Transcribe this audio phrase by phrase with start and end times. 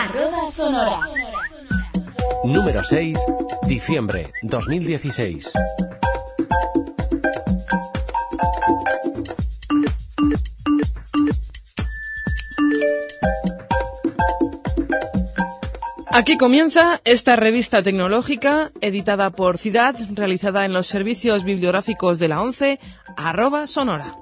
[0.00, 1.00] Arroba Sonora.
[2.44, 3.18] Número 6,
[3.66, 5.50] diciembre 2016.
[16.12, 22.40] Aquí comienza esta revista tecnológica editada por Ciudad, realizada en los servicios bibliográficos de la
[22.40, 22.78] ONCE,
[23.16, 24.16] arroba sonora.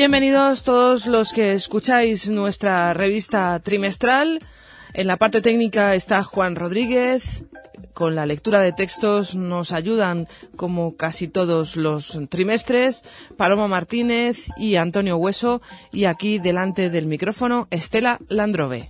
[0.00, 4.38] Bienvenidos todos los que escucháis nuestra revista trimestral.
[4.94, 7.44] En la parte técnica está Juan Rodríguez.
[7.92, 10.26] Con la lectura de textos nos ayudan,
[10.56, 13.04] como casi todos los trimestres,
[13.36, 15.60] Paloma Martínez y Antonio Hueso.
[15.92, 18.88] Y aquí, delante del micrófono, Estela Landrove.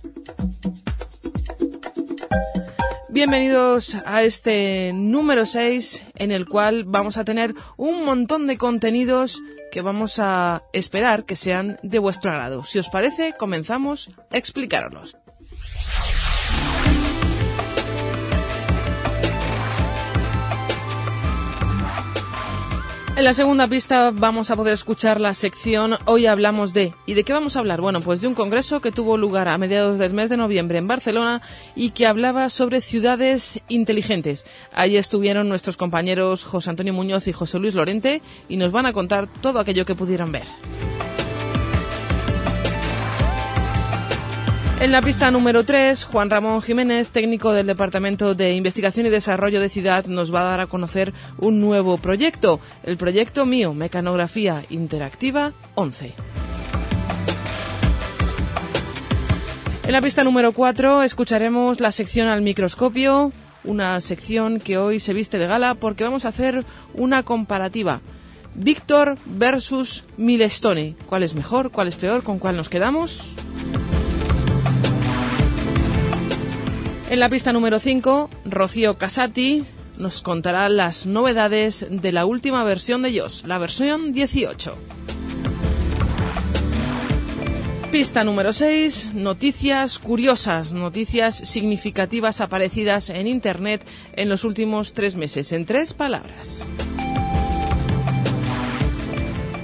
[3.13, 9.41] Bienvenidos a este número 6 en el cual vamos a tener un montón de contenidos
[9.69, 12.63] que vamos a esperar que sean de vuestro agrado.
[12.63, 15.17] Si os parece, comenzamos a explicároslos.
[23.21, 26.91] En la segunda pista vamos a poder escuchar la sección Hoy hablamos de.
[27.05, 27.79] ¿Y de qué vamos a hablar?
[27.79, 30.87] Bueno, pues de un congreso que tuvo lugar a mediados del mes de noviembre en
[30.87, 31.39] Barcelona
[31.75, 34.47] y que hablaba sobre ciudades inteligentes.
[34.73, 38.93] Allí estuvieron nuestros compañeros José Antonio Muñoz y José Luis Lorente y nos van a
[38.93, 40.47] contar todo aquello que pudieron ver.
[44.81, 49.61] En la pista número 3, Juan Ramón Jiménez, técnico del Departamento de Investigación y Desarrollo
[49.61, 54.65] de Ciudad, nos va a dar a conocer un nuevo proyecto, el proyecto mío, Mecanografía
[54.71, 56.13] Interactiva 11.
[59.85, 63.31] En la pista número 4 escucharemos la sección al microscopio,
[63.63, 68.01] una sección que hoy se viste de gala porque vamos a hacer una comparativa.
[68.55, 70.95] Víctor versus Milestone.
[71.05, 71.69] ¿Cuál es mejor?
[71.69, 72.23] ¿Cuál es peor?
[72.23, 73.29] ¿Con cuál nos quedamos?
[77.11, 79.65] En la pista número 5, Rocío Casati
[79.99, 84.77] nos contará las novedades de la última versión de iOS, la versión 18.
[87.91, 95.51] Pista número 6, noticias curiosas, noticias significativas aparecidas en Internet en los últimos tres meses,
[95.51, 96.65] en tres palabras.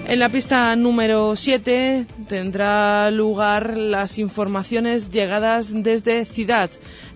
[0.08, 6.70] En la pista número 7 tendrá lugar las informaciones llegadas desde Ciudad.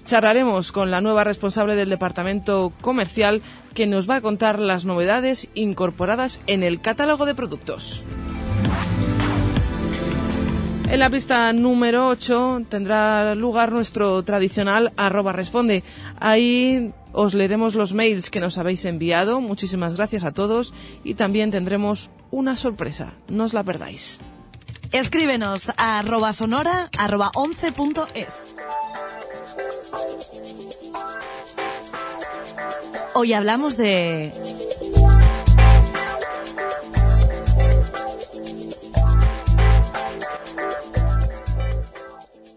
[0.05, 3.41] Charlaremos con la nueva responsable del departamento comercial
[3.73, 8.03] que nos va a contar las novedades incorporadas en el catálogo de productos.
[10.91, 15.83] En la pista número 8 tendrá lugar nuestro tradicional arroba responde.
[16.19, 19.39] Ahí os leeremos los mails que nos habéis enviado.
[19.39, 20.73] Muchísimas gracias a todos
[21.05, 23.13] y también tendremos una sorpresa.
[23.29, 24.19] No os la perdáis.
[24.91, 28.53] Escríbenos a arroba sonora arroba 11.es.
[33.13, 34.31] Hoy hablamos de...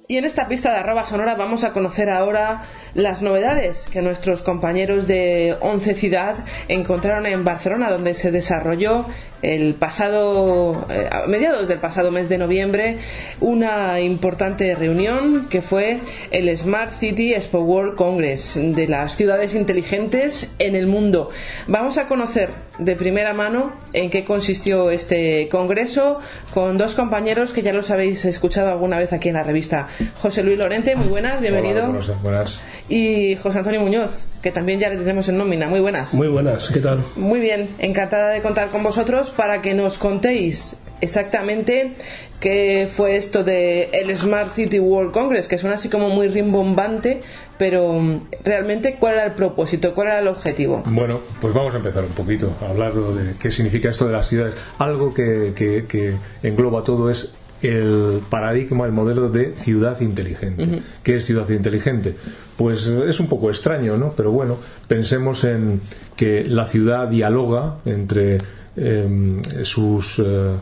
[0.06, 4.42] Y en esta pista de arroba sonora vamos a conocer ahora las novedades que nuestros
[4.42, 6.36] compañeros de Once Ciudad
[6.68, 9.06] encontraron en Barcelona, donde se desarrolló
[9.44, 12.98] el pasado, eh, a mediados del pasado mes de noviembre,
[13.40, 16.00] una importante reunión que fue
[16.30, 21.30] el Smart City Expo World Congress de las ciudades inteligentes en el mundo.
[21.66, 26.20] Vamos a conocer de primera mano en qué consistió este congreso
[26.52, 29.88] con dos compañeros que ya los habéis escuchado alguna vez aquí en la revista.
[30.20, 31.84] José Luis Lorente, muy buenas, bienvenido.
[31.88, 32.60] Hola, buenas.
[32.88, 34.10] Y José Antonio Muñoz,
[34.44, 35.68] que también ya le tenemos en nómina.
[35.68, 36.12] Muy buenas.
[36.12, 37.02] Muy buenas, ¿qué tal?
[37.16, 41.94] Muy bien, encantada de contar con vosotros para que nos contéis exactamente
[42.40, 47.22] qué fue esto de el Smart City World Congress, que suena así como muy rimbombante,
[47.56, 50.82] pero mm, realmente cuál era el propósito, cuál era el objetivo.
[50.84, 54.28] Bueno, pues vamos a empezar un poquito a hablar de qué significa esto de las
[54.28, 54.54] ciudades.
[54.78, 57.32] Algo que, que, que engloba todo es
[57.62, 60.82] el paradigma, el modelo de ciudad inteligente.
[61.02, 62.14] ¿Qué es ciudad inteligente?
[62.56, 64.12] Pues es un poco extraño, ¿no?
[64.16, 65.80] Pero bueno, pensemos en
[66.16, 68.38] que la ciudad dialoga entre
[68.76, 70.56] em, sus eh,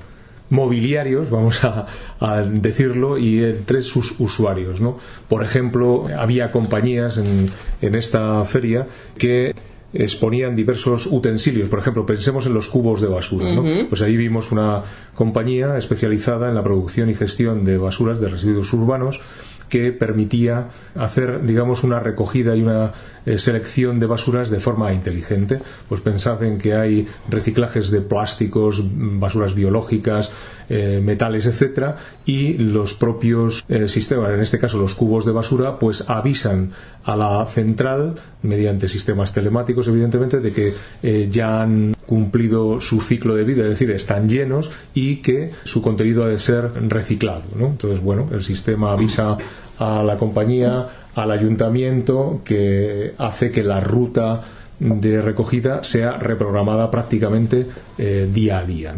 [0.51, 1.87] mobiliarios, vamos a,
[2.21, 4.99] a, decirlo, y entre sus usuarios, ¿no?
[5.29, 7.51] Por ejemplo, había compañías en,
[7.81, 8.87] en esta feria
[9.19, 9.55] que
[9.93, 11.69] exponían diversos utensilios.
[11.69, 13.55] Por ejemplo, pensemos en los cubos de basura.
[13.55, 13.65] ¿no?
[13.89, 14.83] Pues ahí vimos una
[15.15, 19.21] compañía especializada en la producción y gestión de basuras, de residuos urbanos,
[19.69, 22.93] que permitía hacer, digamos, una recogida y una
[23.25, 25.61] eh, selección de basuras de forma inteligente.
[25.89, 30.31] Pues pensad en que hay reciclajes de plásticos, basuras biológicas,
[30.69, 35.79] eh, metales, etcétera, y los propios eh, sistemas, en este caso los cubos de basura,
[35.79, 36.73] pues avisan
[37.05, 43.45] a la central mediante sistemas telemáticos, evidentemente, de que ya han cumplido su ciclo de
[43.45, 47.43] vida, es decir, están llenos y que su contenido ha de ser reciclado.
[47.57, 47.67] ¿no?
[47.69, 49.39] Entonces, bueno, el sistema avisa
[49.79, 54.43] a la compañía, al ayuntamiento, que hace que la ruta
[54.79, 57.67] de recogida sea reprogramada prácticamente
[57.99, 58.95] eh, día a día.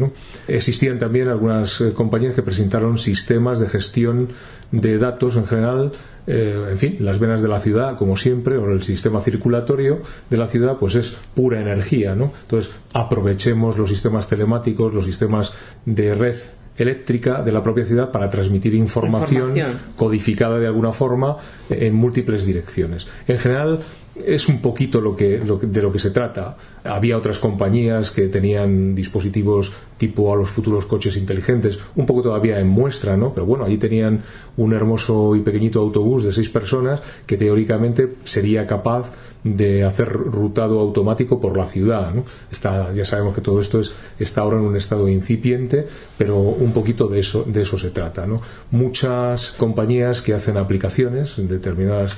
[0.49, 4.29] Existían también algunas eh, compañías que presentaron sistemas de gestión
[4.73, 5.93] de datos en general
[6.27, 10.01] eh, en fin, las venas de la ciudad, como siempre, o el sistema circulatorio
[10.31, 12.13] de la ciudad, pues es pura energía.
[12.13, 15.53] Entonces, aprovechemos los sistemas telemáticos, los sistemas
[15.85, 16.37] de red
[16.77, 19.55] eléctrica de la propia ciudad para transmitir información,
[19.97, 21.39] codificada de alguna forma
[21.71, 23.07] en múltiples direcciones.
[23.29, 23.81] En general,
[24.15, 26.57] es un poquito lo que, de lo que se trata.
[26.85, 32.61] Había otras compañías que tenían dispositivos tipo a los futuros coches inteligentes, un poco todavía
[32.61, 33.33] en muestra, ¿no?
[33.33, 34.23] Pero bueno, allí tenían
[34.57, 39.13] un hermoso y pequeñito autobús de seis personas que teóricamente sería capaz
[39.45, 42.13] de hacer rutado automático por la ciudad.
[42.13, 42.25] ¿no?
[42.51, 45.87] Está, ya sabemos que todo esto es, está ahora en un estado incipiente,
[46.17, 48.27] pero un poquito de eso, de eso se trata.
[48.27, 48.41] ¿no?
[48.71, 52.17] Muchas compañías que hacen aplicaciones determinadas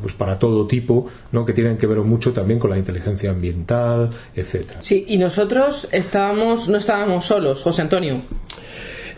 [0.00, 1.44] pues para todo tipo, ¿no?
[1.44, 4.80] que tienen que ver mucho también con la inteligencia ambiental, etcétera.
[4.82, 8.22] Sí, y nosotros estábamos, no estábamos solos, José Antonio.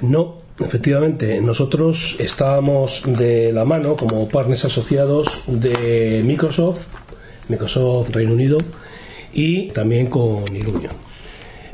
[0.01, 6.85] No, Efectivamente, nosotros estábamos de la mano como partners asociados de Microsoft
[7.49, 8.59] Microsoft Reino Unido
[9.33, 11.09] y también con Illumion.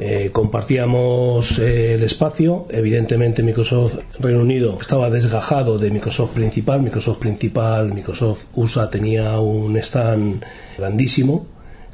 [0.00, 7.18] Eh, compartíamos eh, el espacio, evidentemente Microsoft Reino Unido estaba desgajado de Microsoft principal, Microsoft
[7.18, 10.44] principal, Microsoft USA tenía un stand
[10.76, 11.46] grandísimo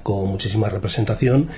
[0.02, 1.48] con muchísima representación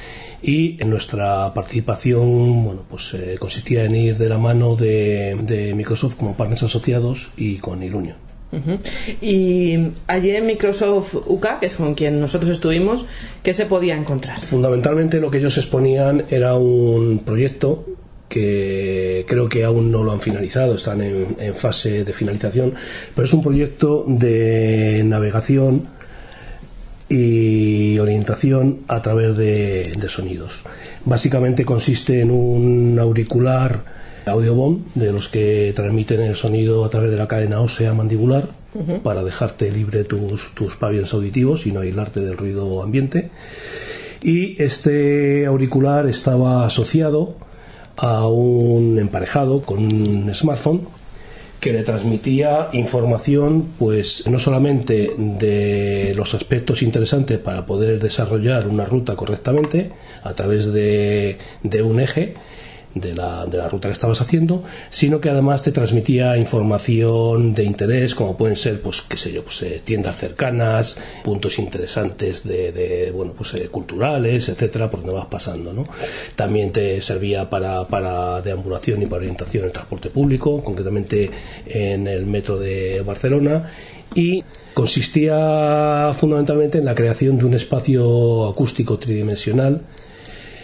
[0.43, 6.17] y en nuestra participación bueno pues eh, consistía en ir de la mano de, Microsoft
[6.17, 7.83] como partners asociados y con
[9.21, 13.07] Y allí en Microsoft UK, que es con quien nosotros estuvimos,
[13.43, 14.41] ¿qué se podía encontrar?
[14.45, 17.87] Fundamentalmente lo que ellos exponían era un proyecto
[18.29, 22.75] que creo que aún no lo han finalizado, están en, fase de finalización,
[23.15, 25.89] pero es un proyecto de navegación
[27.09, 30.63] y orientación a través de sonidos.
[31.05, 37.17] Básicamente consiste en un auricular audiobomb de los que transmiten el sonido a través de
[37.17, 38.49] la cadena ósea mandibular
[39.03, 43.31] para dejarte libre tus, tus pabellones auditivos y no aislarte del ruido ambiente.
[44.23, 47.37] Y este auricular estaba asociado
[47.97, 50.81] a un emparejado con un smartphone
[51.63, 58.85] que le transmitía información, pues no solamente de los aspectos interesantes para poder desarrollar una
[58.85, 59.93] ruta correctamente
[60.25, 62.35] a través de, de un eje,
[62.95, 67.65] de la, de la ruta que estabas haciendo, sino que además te transmitía información de
[67.65, 73.11] interés, como pueden ser, pues, qué sé yo, pues, eh, tiendas cercanas, puntos interesantes de,
[73.15, 75.85] bueno, pues, eh, culturales, etcétera, por donde vas pasando, ¿no?
[76.37, 81.31] También te servía para, para deambulación y para orientación en el transporte público, concretamente
[81.67, 83.71] en el metro de Barcelona,
[84.15, 89.83] y consistía fundamentalmente en la creación de un espacio acústico tridimensional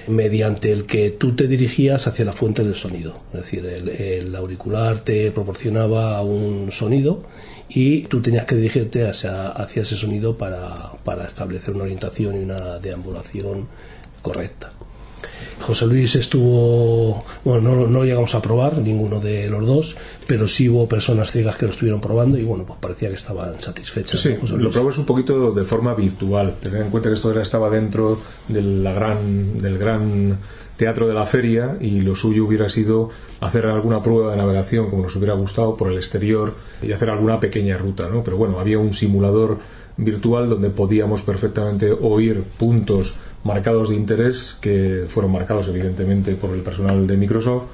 [0.08, 3.14] mediante el que tú te dirigías hacia la fuente del sonido.
[3.32, 7.24] Es decir, el, auricular te proporcionaba un sonido
[7.68, 12.44] y tú tenías que dirigirte hacia, hacia ese sonido para, para establecer una orientación y
[12.44, 13.68] una deambulación
[14.22, 14.72] correcta.
[15.60, 19.96] José Luis estuvo, bueno, no, no, llegamos a probar ninguno de los dos,
[20.26, 23.60] pero sí hubo personas ciegas que lo estuvieron probando y bueno, pues parecía que estaban
[23.60, 24.20] satisfechas.
[24.20, 26.54] Sí, lo probamos un poquito de forma virtual.
[26.62, 30.38] Tener en cuenta que esto estaba dentro de la gran, del gran
[30.76, 33.10] teatro de la feria y lo suyo hubiera sido
[33.40, 37.40] hacer alguna prueba de navegación como nos hubiera gustado por el exterior y hacer alguna
[37.40, 38.22] pequeña ruta, ¿no?
[38.22, 39.58] Pero bueno, había un simulador
[39.96, 43.16] virtual donde podíamos perfectamente oír puntos
[43.48, 47.64] marcados de interés que fueron marcados evidentemente por el personal de Microsoft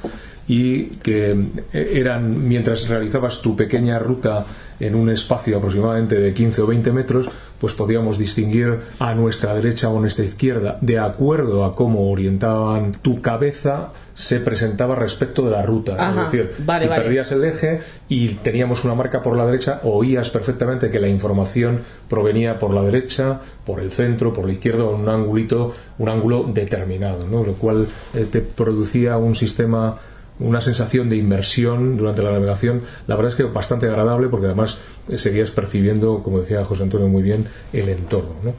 [0.47, 1.33] y que
[1.73, 4.47] eh, eran mientras realizabas tu pequeña ruta
[4.79, 7.29] en un espacio aproximadamente de 15 o 20 metros,
[7.61, 12.93] pues podíamos distinguir a nuestra derecha o a nuestra izquierda de acuerdo a cómo orientaban
[12.93, 16.11] tu cabeza se presentaba respecto de la ruta.
[16.11, 20.91] es decir, si perdías el eje y teníamos una marca por la derecha, oías perfectamente
[20.91, 25.09] que la información provenía por la derecha, por el centro, por la izquierda, en un
[25.09, 27.45] angulito, un ángulo determinado, ¿no?
[27.45, 29.99] lo cual eh, te producía un sistema
[30.41, 34.79] una sensación de inmersión durante la navegación, la verdad es que bastante agradable porque además
[35.09, 38.35] eh, seguías percibiendo, como decía José Antonio muy bien, el entorno.
[38.43, 38.55] ¿no?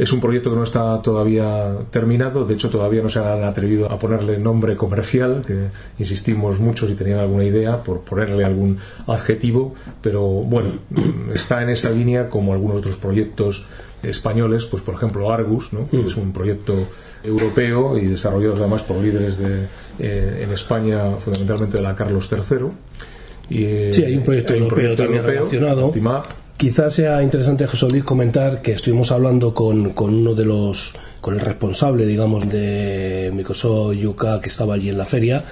[0.00, 3.92] Es un proyecto que no está todavía terminado, de hecho todavía no se han atrevido
[3.92, 5.66] a ponerle nombre comercial, que
[5.98, 10.70] insistimos mucho si tenían alguna idea por ponerle algún adjetivo, pero bueno,
[11.34, 13.66] está en esa línea como algunos otros proyectos
[14.02, 15.86] españoles, pues por ejemplo Argus, ¿no?
[15.90, 16.74] que es un proyecto
[17.22, 19.66] europeo y desarrollado además por líderes de,
[19.98, 22.68] eh, en España, fundamentalmente de la Carlos III.
[23.50, 25.92] Y, eh, Sí, hay un proyecto hay un europeo proyecto también europeo, relacionado.
[26.60, 31.32] Quizás sea interesante, José Luis, comentar que estuvimos hablando con, con uno de los, con
[31.32, 35.42] el responsable, digamos, de Microsoft UK que estaba allí en la feria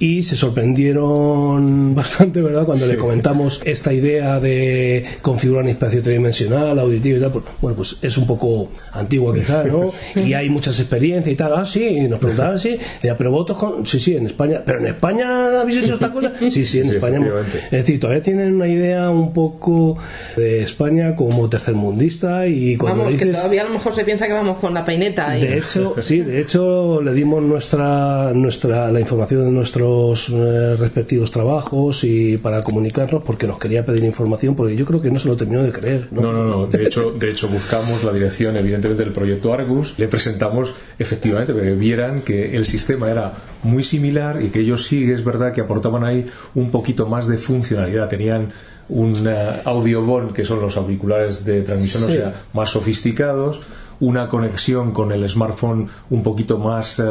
[0.00, 6.78] y se sorprendieron bastante, ¿verdad?, cuando le comentamos esta idea de configurar un espacio tridimensional,
[6.78, 7.30] auditivo y tal.
[7.32, 9.90] Pues, bueno, pues es un poco antigua quizás, ¿no?
[10.22, 11.52] Y hay muchas experiencias y tal.
[11.54, 12.70] Ah, sí, y nos preguntaban, sí.
[12.94, 13.86] Decía, pero vosotros, con...
[13.86, 14.62] sí, sí, en España.
[14.64, 16.32] ¿Pero en España habéis hecho esta cosa?
[16.38, 17.16] Sí, sí, en Sí, España.
[17.16, 17.58] efectivamente.
[17.64, 19.98] Es decir, todavía tienen una idea un poco
[20.36, 23.38] de España como tercermundista y cuando Vamos, que dices...
[23.40, 25.36] todavía a lo mejor se piensa que vamos con la peineta.
[25.36, 29.50] y- De hecho, sí, de hecho le dimos nuestra, nuestra, la información de
[29.88, 35.00] nuestros eh, respectivos trabajos y para comunicarnos porque nos quería pedir información porque yo creo
[35.00, 36.08] que no se lo terminó de creer.
[36.10, 36.22] ¿no?
[36.22, 36.66] No, no, no.
[36.66, 39.94] De hecho, de hecho buscamos la dirección, evidentemente, del proyecto Argus.
[39.98, 45.10] Le presentamos, efectivamente, que vieran que el sistema era muy similar y que ellos sí
[45.10, 48.08] es verdad que aportaban ahí un poquito más de funcionalidad.
[48.08, 48.52] Tenían
[48.88, 52.12] un eh, audiobon, que son los auriculares de transmisión, Sí.
[52.12, 53.60] o sea, más sofisticados.
[54.00, 57.04] Una conexión con el smartphone un poquito más, eh,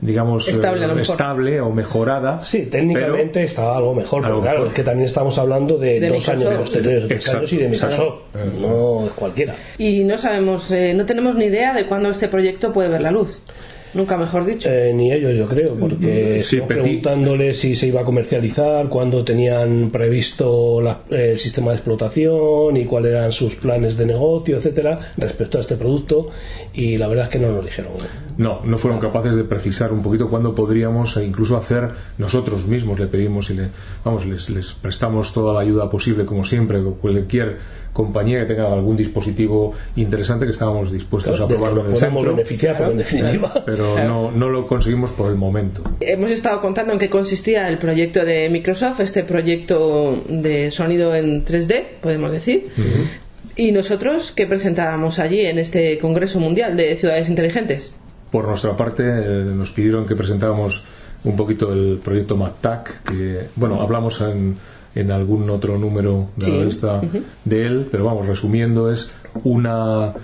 [0.00, 2.42] digamos, Estable, eh, estable o mejorada.
[2.42, 4.68] Sí, técnicamente estaba algo mejor, pero Algo claro, mejor.
[4.72, 7.52] es que también estamos hablando de, De dos años, de dos, tres, tres Exacto, años
[7.52, 8.58] y de Microsoft, exacto.
[8.68, 9.54] no es cualquiera.
[9.78, 13.12] Y no sabemos, eh, no tenemos ni idea de cuándo este proyecto puede ver la
[13.12, 13.40] luz.
[13.94, 14.68] Nunca mejor dicho.
[14.70, 18.88] Eh, ni ellos, yo creo, porque Sí, estuvimos Petit- preguntándoles si se iba a comercializar,
[18.88, 24.56] cuándo tenían previsto la- el sistema de explotación y cuáles eran sus planes de negocio,
[24.56, 26.30] etcétera, respecto a este producto,
[26.74, 27.92] y la verdad es que no nos dijeron.
[28.36, 31.88] No, no fueron capaces de precisar un poquito cuándo podríamos e incluso hacer
[32.18, 32.98] nosotros mismos.
[32.98, 33.68] Le pedimos y le,
[34.04, 37.58] vamos, les, les prestamos toda la ayuda posible, como siempre, con cualquier
[37.94, 42.36] compañía que tenga algún dispositivo interesante que estábamos dispuestos a probarlo en el podemos centro.
[42.36, 43.62] beneficiar, pero en definitiva.
[43.64, 45.82] Pero no, no lo conseguimos por el momento.
[46.00, 51.44] Hemos estado contando en qué consistía el proyecto de Microsoft, este proyecto de sonido en
[51.44, 52.66] 3D, podemos decir.
[53.56, 57.92] Y nosotros, ¿qué presentábamos allí en este Congreso Mundial de Ciudades Inteligentes?
[58.34, 60.82] Por nuestra parte, eh, nos pidieron que presentáramos
[61.22, 64.56] un poquito el proyecto MacTac, que, bueno, hablamos en,
[64.96, 66.58] en algún otro número de la Sí.
[66.58, 67.00] revista
[67.44, 69.12] de él, pero vamos, resumiendo, es
[69.44, 70.14] una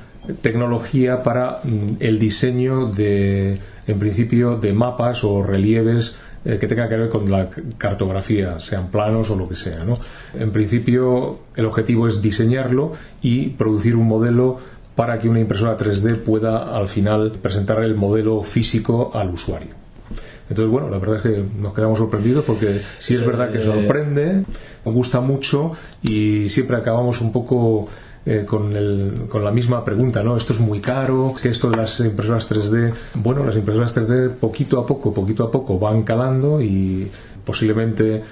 [0.42, 6.88] tecnología para mm, el diseño de, en principio, de mapas o relieves eh, que tengan
[6.88, 7.48] que ver con la
[7.78, 9.84] cartografía, sean planos o lo que sea.
[9.84, 9.92] ¿no?
[10.34, 14.58] En principio, el objetivo es diseñarlo y producir un modelo
[15.00, 19.70] para que una impresora 3D pueda al final presentar el modelo físico al usuario.
[20.50, 24.44] Entonces, bueno, la verdad es que nos quedamos sorprendidos porque sí es verdad que sorprende,
[24.84, 27.88] nos gusta mucho y siempre acabamos un poco
[28.26, 30.36] eh, con, el- con la misma pregunta, ¿no?
[30.36, 34.78] Esto es muy caro, que esto de las impresoras 3D, bueno, las impresoras 3D poquito
[34.78, 37.08] a poco, poquito a poco van calando y
[37.46, 38.22] posiblemente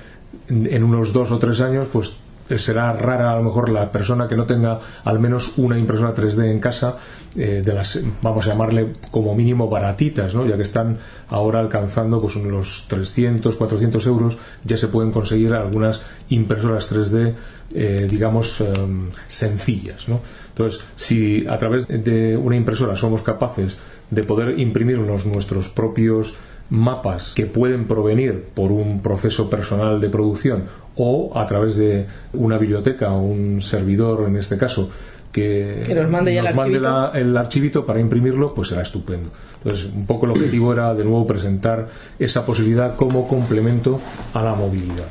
[0.51, 2.17] en en unos dos o tres años, pues
[2.57, 6.51] será rara a lo mejor la persona que no tenga al menos una impresora 3D
[6.51, 6.97] en casa
[7.37, 10.47] eh, de las vamos a llamarle como mínimo baratitas ¿no?
[10.47, 16.01] ya que están ahora alcanzando pues los 300 400 euros ya se pueden conseguir algunas
[16.31, 17.35] impresoras 3D
[17.75, 20.07] eh, digamos em, sencillas
[20.49, 23.77] entonces si a través de una impresora somos capaces
[24.11, 26.35] de poder imprimirnos nuestros propios
[26.71, 30.65] mapas que pueden provenir por un proceso personal de producción
[30.97, 34.91] o a través de una biblioteca o un servidor en este caso
[35.33, 36.83] que, Que nos mande ya el mande archivito.
[36.91, 39.31] la- el archivito para imprimirlo pues será estupendo.
[39.63, 41.87] Entonces un poco el objetivo era de nuevo presentar
[42.19, 44.01] esa posibilidad como complemento
[44.35, 45.07] a la movilidad.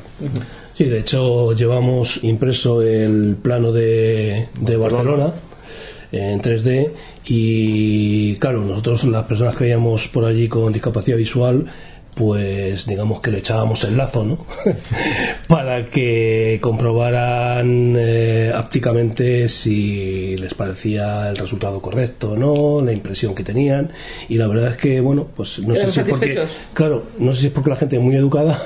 [0.74, 5.32] Sí, de hecho llevamos impreso el plano de, de Barcelona.
[6.10, 6.90] En 3D
[7.28, 11.66] y claro, nosotros las personas que veíamos por allí con discapacidad visual
[12.18, 14.38] pues digamos que le echábamos el lazo, ¿no?
[15.46, 23.36] Para que comprobaran eh, ápticamente si les parecía el resultado correcto o no, la impresión
[23.36, 23.92] que tenían.
[24.28, 26.42] Y la verdad es que, bueno, pues no sé ¿Eran si es porque,
[26.74, 28.60] claro, no sé si es porque la gente es muy educada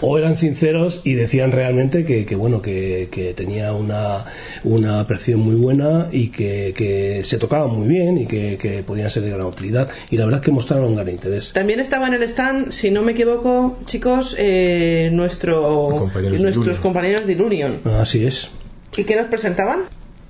[0.00, 4.24] o eran sinceros y decían realmente que, que, bueno que, que tenía una,
[4.64, 9.10] una percepción muy buena y que, que se tocaban muy bien y que, que podían
[9.10, 12.06] ser de gran utilidad y la verdad es que mostraron un gran interés También estaba
[12.08, 16.82] en el stand, si no me equivoco, chicos, eh, nuestro, Compañeros de nuestros Ilunion.
[16.82, 17.80] compañeros de Ilunion.
[18.00, 18.48] así es
[18.96, 19.80] ¿Y qué nos presentaban?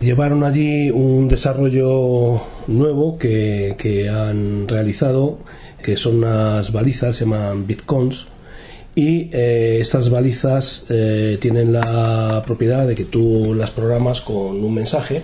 [0.00, 5.38] Llevaron allí un desarrollo nuevo que, que han realizado,
[5.83, 8.26] que son unas balizas, se llaman bitcoins,
[8.95, 14.75] y eh, estas balizas eh, tienen la propiedad de que tú las programas con un
[14.75, 15.23] mensaje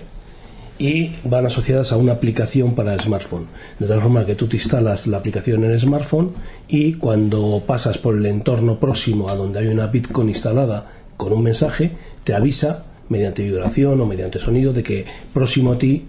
[0.77, 3.45] y van asociadas a una aplicación para el smartphone.
[3.79, 6.31] De tal forma que tú te instalas la aplicación en el smartphone
[6.67, 11.43] y cuando pasas por el entorno próximo a donde hay una Bitcoin instalada con un
[11.43, 11.91] mensaje,
[12.23, 16.07] te avisa mediante vibración o mediante sonido de que próximo a ti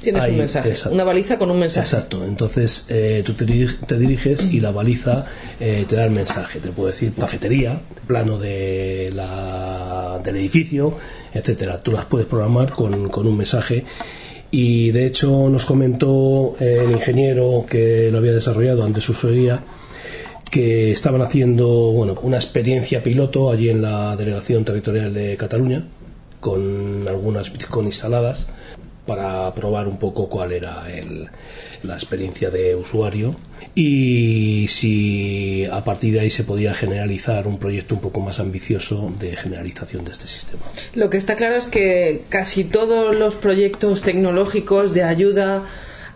[0.00, 0.94] Tienes un mensaje, exacto.
[0.94, 1.86] una baliza con un mensaje.
[1.86, 5.26] Exacto, entonces eh, tú te, te diriges y la baliza
[5.60, 6.58] eh, te da el mensaje.
[6.58, 10.96] Te puedo decir cafetería, plano de la, del edificio,
[11.32, 11.78] etcétera.
[11.78, 13.84] Tú las puedes programar con, con un mensaje.
[14.50, 19.62] Y de hecho nos comentó eh, el ingeniero que lo había desarrollado antes usuaría
[20.50, 25.86] que estaban haciendo bueno, una experiencia piloto allí en la delegación territorial de Cataluña
[26.40, 28.48] con algunas Bitcoin instaladas
[29.06, 31.28] para probar un poco cuál era el-
[31.82, 33.34] la experiencia de usuario
[33.74, 39.12] y si a partir de ahí se podía generalizar un proyecto un poco más ambicioso
[39.18, 40.62] de generalización de este sistema.
[40.94, 45.62] Lo que está claro es que casi todos los proyectos tecnológicos de ayuda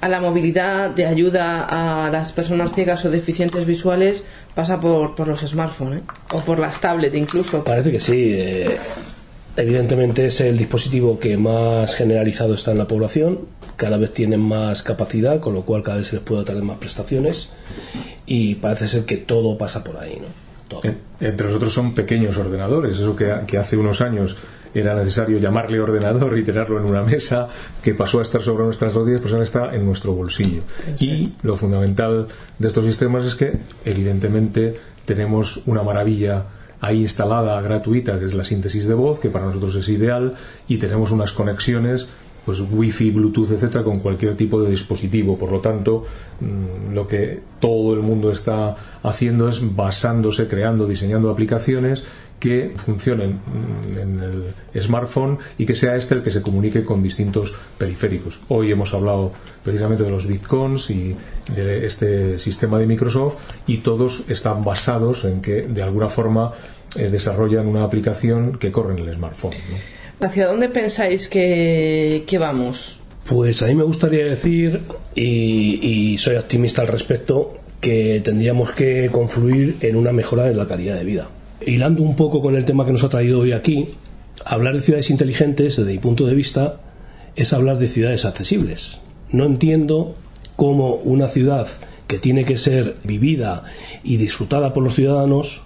[0.01, 4.23] a la movilidad, de ayuda a las personas ciegas o deficientes visuales,
[4.55, 6.05] pasa por, por los smartphones ¿eh?
[6.35, 7.65] o por las tablets incluso.
[7.65, 8.31] Parece que sí.
[8.33, 8.77] eh,
[9.57, 13.41] evidentemente es el dispositivo que más generalizado está en la población.
[13.77, 16.79] Cada vez tienen más capacidad, con lo cual cada vez se les puede dar más
[16.79, 17.51] prestaciones.
[18.27, 20.29] Y parece ser que todo pasa por ahí, ¿no?
[20.69, 20.81] Todo.
[21.21, 24.37] Entre nosotros son pequeños ordenadores, eso que, que hace unos años
[24.75, 27.49] era necesario llamarle ordenador y tenerlo en una mesa,
[27.83, 30.63] que pasó a estar sobre nuestras rodillas, pues ahora está en nuestro bolsillo.
[30.99, 32.27] Y lo fundamental
[32.59, 33.53] de estos sistemas es que,
[33.85, 36.45] evidentemente, tenemos una maravilla
[36.81, 40.35] ahí instalada gratuita, que es la síntesis de voz, que para nosotros es ideal,
[40.69, 42.09] y tenemos unas conexiones
[42.47, 45.37] pues wifi, bluetooth, etcétera, con cualquier tipo de dispositivo.
[45.37, 46.05] Por lo tanto,
[46.41, 52.05] mm, lo que todo el mundo está haciendo es basándose, creando, diseñando aplicaciones
[52.39, 54.21] que funcionen mm, en
[54.75, 58.41] el smartphone y que sea este el que se comunique con distintos periféricos.
[58.49, 59.33] Hoy hemos hablado
[59.65, 61.17] precisamente de los bitcoins y
[61.55, 66.53] de este sistema de Microsoft y todos están basados en que de alguna forma
[66.97, 69.55] eh, desarrollan una aplicación que corre en el smartphone.
[69.71, 70.27] ¿no?
[70.27, 72.99] ¿Hacia dónde pensáis que, que vamos?
[73.29, 74.83] Pues a mí me gustaría decir,
[75.15, 80.67] y, y soy optimista al respecto, que tendríamos que confluir en una mejora de la
[80.67, 81.29] calidad de vida.
[81.65, 83.89] Hilando un poco con el tema que nos ha traído hoy aquí,
[84.45, 86.81] hablar de ciudades inteligentes, desde mi punto de vista,
[87.35, 88.99] es hablar de ciudades accesibles.
[89.31, 90.17] No entiendo
[90.55, 91.67] cómo una ciudad
[92.07, 93.65] que tiene que ser vivida
[94.05, 95.63] y disfrutada por los ciudadanos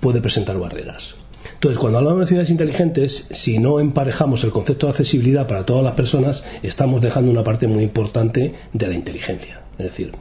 [0.00, 1.14] puede presentar barreras.
[1.54, 5.84] Entonces, cuando hablamos de ciudades inteligentes, si no emparejamos el concepto de accesibilidad para todas
[5.84, 9.60] las personas, estamos dejando una parte muy importante de la inteligencia.
[9.78, 10.12] Es decir,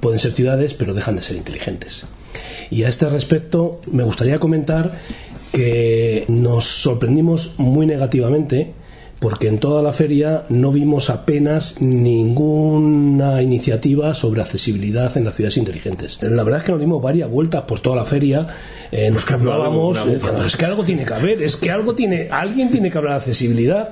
[0.00, 2.04] pueden ser ciudades, pero dejan de ser inteligentes.
[2.70, 4.92] Y a este respecto, me gustaría comentar
[5.52, 8.72] que nos sorprendimos muy negativamente
[9.20, 15.56] porque en toda la feria no vimos apenas ninguna iniciativa sobre accesibilidad en las ciudades
[15.56, 16.18] inteligentes.
[16.20, 18.46] La verdad es que nos dimos varias vueltas por toda la feria,
[18.92, 22.70] eh, nos una eh, es que algo tiene que haber, es que algo tiene, alguien
[22.70, 23.90] tiene que hablar de accesibilidad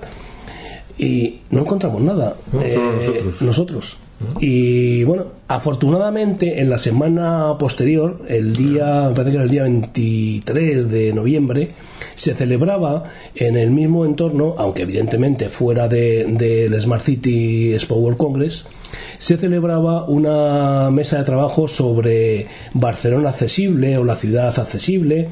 [0.98, 2.36] y no encontramos nada.
[2.52, 3.42] No, Eh, nosotros.
[3.42, 3.96] nosotros.
[4.40, 10.90] Y bueno, afortunadamente en la semana posterior, el día, me parece que el día 23
[10.90, 11.68] de noviembre,
[12.14, 18.18] se celebraba en el mismo entorno, aunque evidentemente fuera de- del Smart City Expo World
[18.18, 18.68] Congress,
[19.18, 25.28] se celebraba una mesa de trabajo sobre Barcelona accesible o la ciudad accesible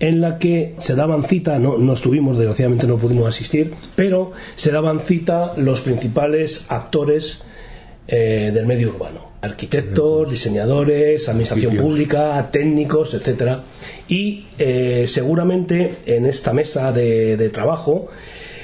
[0.00, 4.70] en la que se daban cita, no, no estuvimos, desgraciadamente no pudimos asistir, pero se
[4.70, 7.42] daban cita los principales actores
[8.08, 9.28] eh, del medio urbano.
[9.42, 11.86] Arquitectos, diseñadores, administración Sitios.
[11.86, 13.62] pública, técnicos, etcétera.
[14.08, 18.08] Y eh, seguramente en esta mesa de, de trabajo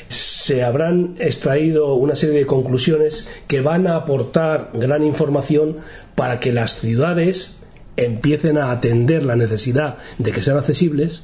[0.09, 5.77] se habrán extraído una serie de conclusiones que van a aportar gran información
[6.15, 7.59] para que las ciudades
[7.97, 11.23] empiecen a atender la necesidad de que sean accesibles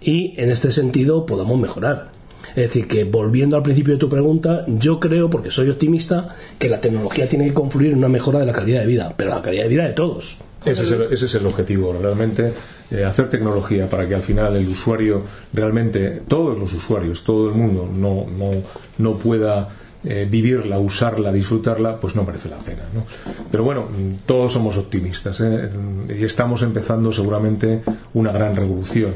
[0.00, 2.13] y en este sentido podamos mejorar.
[2.54, 6.68] Es decir, que volviendo al principio de tu pregunta, yo creo, porque soy optimista, que
[6.68, 9.42] la tecnología tiene que confluir en una mejora de la calidad de vida, pero la
[9.42, 10.38] calidad de vida de todos.
[10.64, 12.52] Ese es, el, objetivo, realmente
[12.90, 17.54] eh, hacer tecnología para que al final el usuario realmente, todos los usuarios, todo el
[17.54, 18.50] mundo no, no,
[18.96, 19.68] no pueda
[20.04, 22.82] eh, vivirla, usarla, disfrutarla, pues no merece la pena.
[23.50, 23.88] Pero bueno,
[24.26, 25.70] todos somos optimistas ¿eh?
[26.08, 29.12] y estamos empezando seguramente una gran revolución.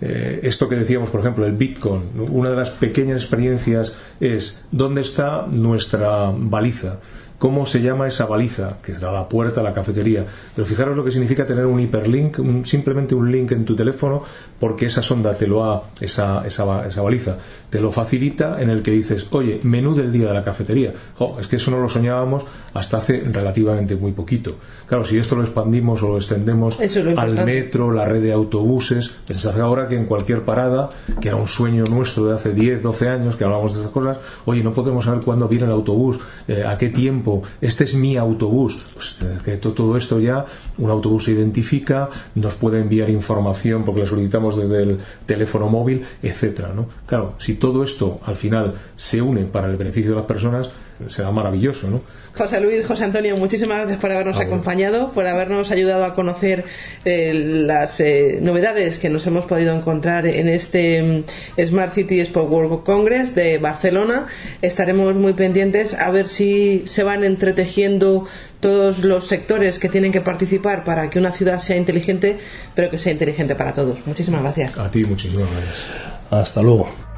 [0.00, 5.02] Eh, esto que decíamos, por ejemplo, el Bitcoin, una de las pequeñas experiencias es dónde
[5.02, 7.00] está nuestra baliza
[7.40, 10.26] cómo se llama esa baliza, que será la puerta a la cafetería.
[10.54, 14.22] Pero fijaros lo que significa tener un hiperlink, simplemente un link en tu teléfono,
[14.60, 17.38] porque esa sonda te lo ha, esa, esa, esa, baliza,
[17.70, 20.92] te lo facilita en el que dices, oye, menú del día de la cafetería.
[21.40, 24.56] es que eso no lo soñábamos hasta hace relativamente muy poquito.
[24.86, 26.78] Claro, si esto lo expandimos o lo extendemos
[27.16, 30.90] al metro, la red de autobuses, pensad ahora que en cualquier parada,
[31.22, 34.18] que era un sueño nuestro de hace 10, 12 años, que hablábamos de esas cosas,
[34.44, 37.29] oye, no podemos saber cuándo viene el autobús, eh, a qué tiempo
[37.60, 40.44] este es mi autobús, pues eh, que todo esto ya
[40.78, 46.04] un autobús se identifica, nos puede enviar información porque le solicitamos desde el teléfono móvil,
[46.22, 46.86] etcétera, ¿no?
[47.06, 50.70] Claro, si todo esto al final se une para el beneficio de las personas,
[51.08, 52.00] será maravilloso, ¿no?
[52.36, 56.64] José Luis, José Antonio, muchísimas gracias por habernos acompañado, por habernos ayudado a conocer
[57.04, 62.50] eh, las eh, novedades que nos hemos podido encontrar en este mm, Smart City Sport
[62.50, 64.26] World Congress de Barcelona.
[64.62, 68.26] Estaremos muy pendientes a ver si se van entretejiendo
[68.60, 72.38] todos los sectores que tienen que participar para que una ciudad sea inteligente,
[72.74, 74.06] pero que sea inteligente para todos.
[74.06, 74.78] Muchísimas gracias.
[74.78, 75.86] A ti, muchísimas gracias.
[76.30, 77.09] Hasta luego.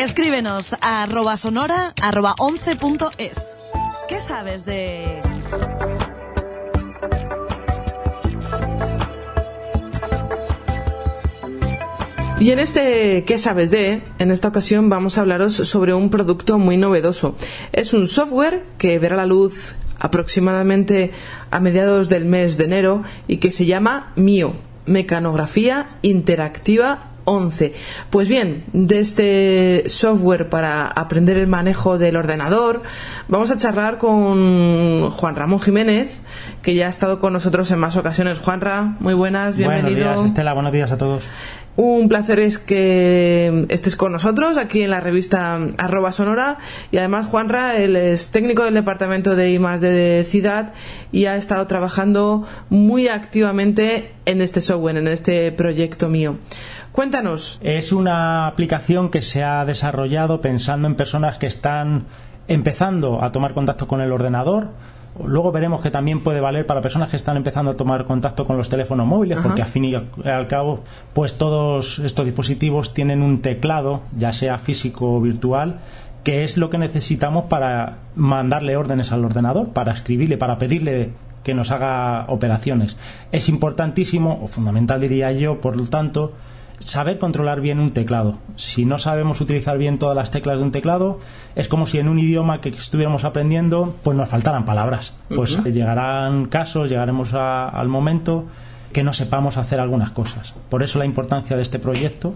[0.00, 3.58] Escríbenos a arroba sonora arroba 11.es.
[4.08, 5.20] ¿Qué sabes de...?
[12.38, 14.02] Y en este ¿Qué sabes de?
[14.18, 17.36] En esta ocasión vamos a hablaros sobre un producto muy novedoso.
[17.72, 21.10] Es un software que verá la luz aproximadamente
[21.50, 24.54] a mediados del mes de enero y que se llama MIO,
[24.86, 27.74] Mecanografía Interactiva 11.
[28.10, 32.82] Pues bien, de este software para aprender el manejo del ordenador,
[33.28, 36.22] vamos a charlar con Juan Ramón Jiménez,
[36.62, 38.38] que ya ha estado con nosotros en más ocasiones.
[38.38, 40.04] Juanra, muy buenas, bienvenido.
[40.04, 41.22] Buenos días, Estela, buenos días a todos.
[41.76, 46.58] Un placer es que estés con nosotros aquí en la revista arroba sonora
[46.90, 50.74] y además Juanra, él es técnico del departamento de I de Ciudad
[51.12, 56.36] y ha estado trabajando muy activamente en este software, en este proyecto mío.
[56.92, 57.60] Cuéntanos.
[57.62, 62.06] Es una aplicación que se ha desarrollado pensando en personas que están
[62.48, 64.70] empezando a tomar contacto con el ordenador.
[65.26, 68.56] Luego veremos que también puede valer para personas que están empezando a tomar contacto con
[68.56, 70.80] los teléfonos móviles, porque al fin y al cabo,
[71.12, 75.80] pues todos estos dispositivos tienen un teclado, ya sea físico o virtual,
[76.24, 81.10] que es lo que necesitamos para mandarle órdenes al ordenador, para escribirle, para pedirle
[81.42, 82.96] que nos haga operaciones.
[83.32, 86.32] Es importantísimo, o fundamental diría yo, por lo tanto,
[86.80, 88.38] saber controlar bien un teclado.
[88.56, 91.20] Si no sabemos utilizar bien todas las teclas de un teclado,
[91.54, 95.16] es como si en un idioma que estuviéramos aprendiendo, pues nos faltaran palabras.
[95.28, 98.46] Pues llegarán casos, llegaremos al momento
[98.92, 100.54] que no sepamos hacer algunas cosas.
[100.68, 102.34] Por eso la importancia de este proyecto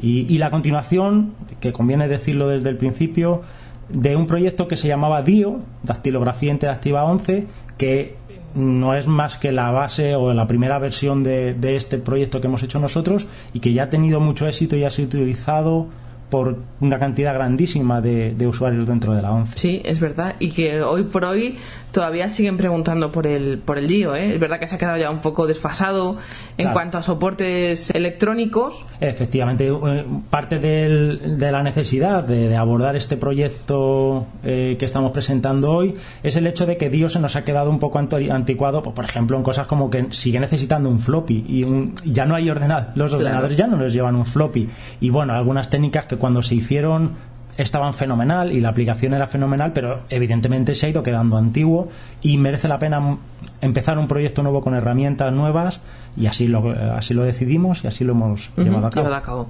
[0.00, 3.42] y, y la continuación, que conviene decirlo desde el principio,
[3.88, 8.16] de un proyecto que se llamaba DIO, Dactilografía Interactiva 11, que
[8.54, 12.46] no es más que la base o la primera versión de, de, este proyecto que
[12.46, 15.86] hemos hecho nosotros y que ya ha tenido mucho éxito y ha sido utilizado
[16.32, 19.58] por una cantidad grandísima de, de usuarios dentro de la ONCE.
[19.58, 20.36] Sí, es verdad.
[20.38, 21.58] Y que hoy por hoy
[21.92, 24.16] todavía siguen preguntando por el, por el DIO.
[24.16, 24.32] ¿eh?
[24.32, 26.16] Es verdad que se ha quedado ya un poco desfasado
[26.58, 28.84] en cuanto a soportes electrónicos.
[29.00, 35.70] Efectivamente, eh, parte del, de la necesidad de, abordar este proyecto eh, que estamos presentando
[35.72, 38.94] hoy es el hecho de que DIO se nos ha quedado un poco anticuado, pues,
[38.94, 42.48] por ejemplo, en cosas como que sigue necesitando un floppy y un, ya no hay
[42.48, 44.68] ordenador, los ordenadores ya no nos llevan un floppy.
[45.00, 47.14] Y bueno, algunas técnicas que cuando se hicieron
[47.56, 51.88] estaban fenomenal y la aplicación era fenomenal, pero evidentemente se ha ido quedando antiguo
[52.22, 53.18] y merece la pena
[53.60, 55.80] empezar un proyecto nuevo con herramientas nuevas
[56.16, 59.02] y así lo, así lo decidimos y así lo hemos llevado, a cabo.
[59.02, 59.48] llevado, a cabo.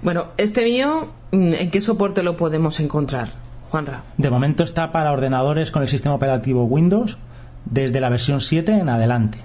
[0.00, 3.28] Bueno, este mío, mm, ¿en qué soporte lo podemos encontrar,
[3.68, 4.04] Juanra?
[4.16, 7.18] De momento está para ordenadores con el sistema operativo Windows
[7.66, 9.38] desde la versión 7 en adelante.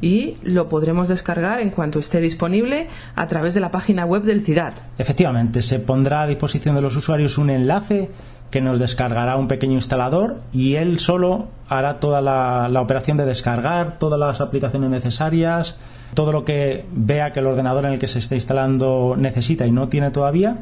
[0.00, 4.42] Y lo podremos descargar en cuanto esté disponible a través de la página web del
[4.42, 4.74] CIDAD.
[4.98, 8.10] Efectivamente, se pondrá a disposición de los usuarios un enlace
[8.50, 13.26] que nos descargará un pequeño instalador y él solo hará toda la, la operación de
[13.26, 15.76] descargar todas las aplicaciones necesarias,
[16.14, 19.72] todo lo que vea que el ordenador en el que se está instalando necesita y
[19.72, 20.58] no tiene todavía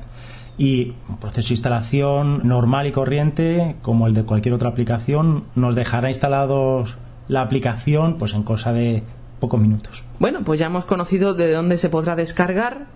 [0.57, 5.75] y un proceso de instalación normal y corriente como el de cualquier otra aplicación nos
[5.75, 6.97] dejará instalados
[7.29, 9.03] la aplicación pues en cosa de
[9.41, 10.05] pocos minutos.
[10.19, 12.87] Bueno, pues ya hemos conocido de dónde se podrá descargar.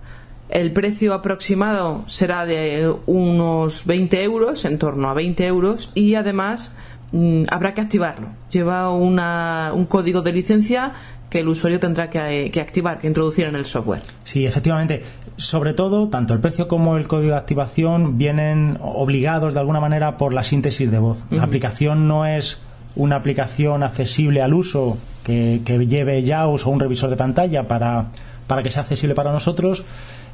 [0.49, 6.73] El precio aproximado será de unos 20 euros, en torno a 20 euros, y además
[7.13, 8.29] mm, habrá que activarlo.
[8.51, 10.95] Lleva una, un código de licencia
[11.31, 14.03] que el usuario tendrá que, que, activar, que introducir en el software.
[14.25, 15.03] Sí, efectivamente.
[15.37, 20.17] Sobre todo, tanto el precio como el código de activación vienen obligados de alguna manera
[20.17, 21.19] por la síntesis de voz.
[21.31, 22.61] La aplicación no es
[22.97, 28.07] una aplicación accesible al uso que, que lleve JAWS o un revisor de pantalla para,
[28.47, 29.85] para que sea accesible para nosotros,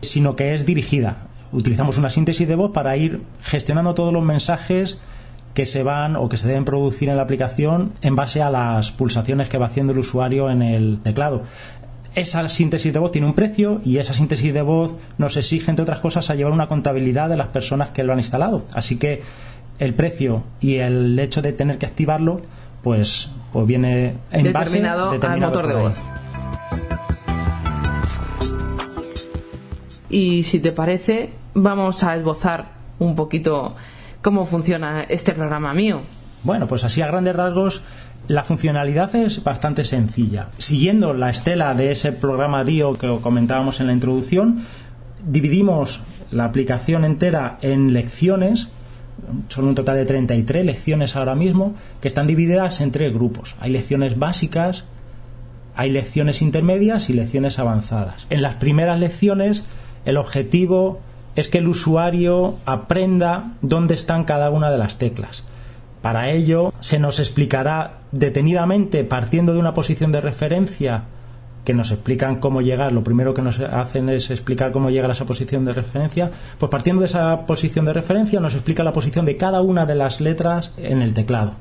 [0.01, 1.17] sino que es dirigida.
[1.53, 5.01] Utilizamos una síntesis de voz para ir gestionando todos los mensajes
[5.55, 8.91] que se van o que se deben producir en la aplicación en base a las
[8.91, 11.45] pulsaciones que va haciendo el usuario en el teclado.
[12.15, 15.83] Esa síntesis de voz tiene un precio y esa síntesis de voz nos exige, entre
[15.85, 18.65] otras cosas, a llevar una contabilidad de las personas que lo han instalado.
[18.73, 19.23] Así que
[19.79, 22.41] el precio y el hecho de tener que activarlo,
[22.83, 26.01] pues, pues viene en determinado, base al motor de voz.
[30.09, 32.67] Y si te parece, vamos a esbozar
[33.01, 33.75] un poquito
[34.25, 36.01] cómo funciona este programa mío.
[36.45, 37.85] Bueno, pues así a grandes rasgos
[38.27, 40.49] la funcionalidad es bastante sencilla.
[40.57, 44.63] Siguiendo la estela de ese programa DIO que comentábamos en la introducción,
[45.23, 48.71] dividimos la aplicación entera en lecciones,
[49.51, 53.57] son un total de 33 lecciones ahora mismo, que están divididas en tres grupos.
[53.61, 54.87] Hay lecciones básicas,
[55.77, 58.27] hay lecciones intermedias y lecciones avanzadas.
[58.31, 59.67] En las primeras lecciones,
[60.07, 61.01] el objetivo
[61.37, 65.45] es que el usuario aprenda dónde están cada una de las teclas.
[66.03, 71.05] Para ello se nos explicará detenidamente, partiendo de una posición de referencia,
[71.65, 75.15] que nos explican cómo llegar, lo primero que nos hacen es explicar cómo llegar a
[75.15, 79.25] esa posición de referencia, pues partiendo de esa posición de referencia nos explica la posición
[79.25, 81.55] de cada una de las letras en el teclado.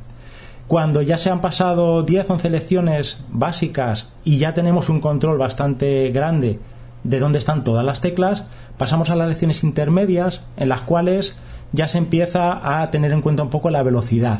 [0.68, 6.10] Cuando ya se han pasado 10, 11 lecciones básicas y ya tenemos un control bastante
[6.10, 6.60] grande
[7.04, 8.46] de dónde están todas las teclas,
[8.78, 11.38] pasamos a las lecciones intermedias en las cuales
[11.72, 14.40] ya se empieza a tener en cuenta un poco la velocidad.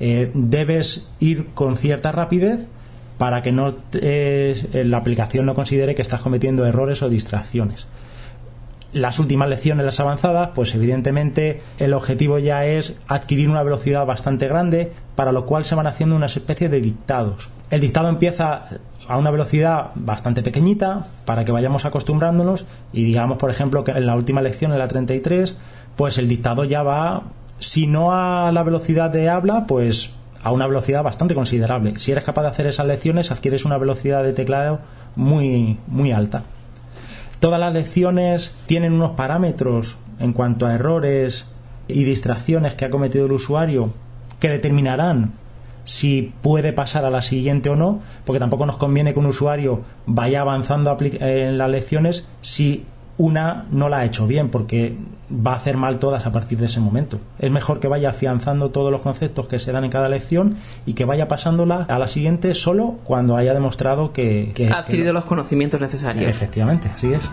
[0.00, 2.68] Eh, debes ir con cierta rapidez
[3.16, 7.88] para que no eh, la aplicación no considere que estás cometiendo errores o distracciones.
[8.92, 14.48] Las últimas lecciones, las avanzadas, pues evidentemente el objetivo ya es adquirir una velocidad bastante
[14.48, 17.50] grande, para lo cual se van haciendo una especie de dictados.
[17.70, 18.64] El dictado empieza
[19.08, 24.06] a una velocidad bastante pequeñita para que vayamos acostumbrándonos y digamos, por ejemplo, que en
[24.06, 25.58] la última lección, en la 33,
[25.96, 27.22] pues el dictado ya va,
[27.58, 31.98] si no a la velocidad de habla, pues a una velocidad bastante considerable.
[31.98, 34.80] Si eres capaz de hacer esas lecciones, adquieres una velocidad de teclado
[35.16, 36.44] muy, muy alta.
[37.40, 41.50] Todas las lecciones tienen unos parámetros en cuanto a errores
[41.88, 43.90] y distracciones que ha cometido el usuario
[44.38, 45.32] que determinarán
[45.88, 49.80] si puede pasar a la siguiente o no, porque tampoco nos conviene que un usuario
[50.04, 52.84] vaya avanzando en las lecciones si
[53.16, 54.96] una no la ha hecho bien, porque
[55.32, 57.18] va a hacer mal todas a partir de ese momento.
[57.38, 60.92] Es mejor que vaya afianzando todos los conceptos que se dan en cada lección y
[60.92, 65.80] que vaya pasándola a la siguiente solo cuando haya demostrado que, ha adquirido los conocimientos
[65.80, 66.28] necesarios.
[66.28, 67.30] Efectivamente, así es.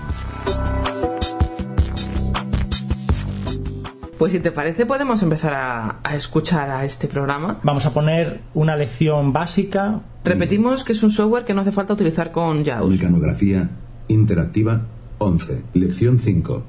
[4.25, 7.59] Pues si te parece podemos empezar a, a, escuchar a este programa.
[7.61, 10.01] Vamos a poner una lección básica.
[10.23, 12.89] Repetimos que es un software que no hace falta utilizar con JAWS.
[12.89, 13.69] Mecanografía
[14.07, 14.81] interactiva
[15.19, 15.61] 11.
[15.75, 16.63] Lección 5.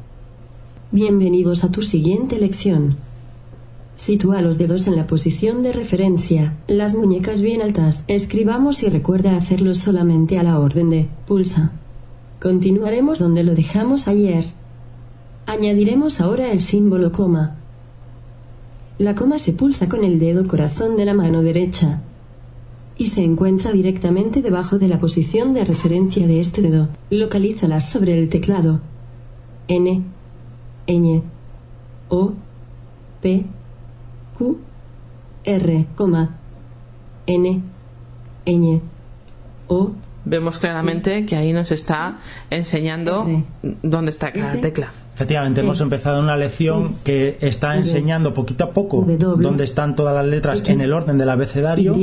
[0.90, 2.98] Bienvenidos a tu siguiente lección.
[3.94, 8.04] Sitúa los dedos en la posición de referencia, las muñecas bien altas.
[8.06, 11.72] Escribamos y recuerda hacerlo solamente a la orden de pulsa.
[12.38, 14.44] Continuaremos donde lo dejamos ayer.
[15.46, 17.54] Añadiremos ahora el símbolo coma.
[18.98, 22.00] La coma se pulsa con el dedo corazón de la mano derecha
[22.98, 26.88] y se encuentra directamente debajo de la posición de referencia de este dedo.
[27.10, 28.80] Localízalas sobre el teclado.
[29.68, 30.02] N,
[30.88, 31.22] Ñ,
[32.08, 32.32] O,
[33.22, 33.44] P,
[34.36, 34.58] Q,
[35.44, 35.86] R,
[37.26, 37.62] N,
[38.46, 38.80] Ñ,
[39.68, 39.90] O.
[40.24, 42.18] Vemos claramente que ahí nos está
[42.50, 43.44] enseñando
[43.82, 44.92] dónde está cada tecla.
[45.16, 49.06] Efectivamente, hemos empezado una lección que está enseñando poquito a poco
[49.38, 51.96] dónde están todas las letras en el orden del abecedario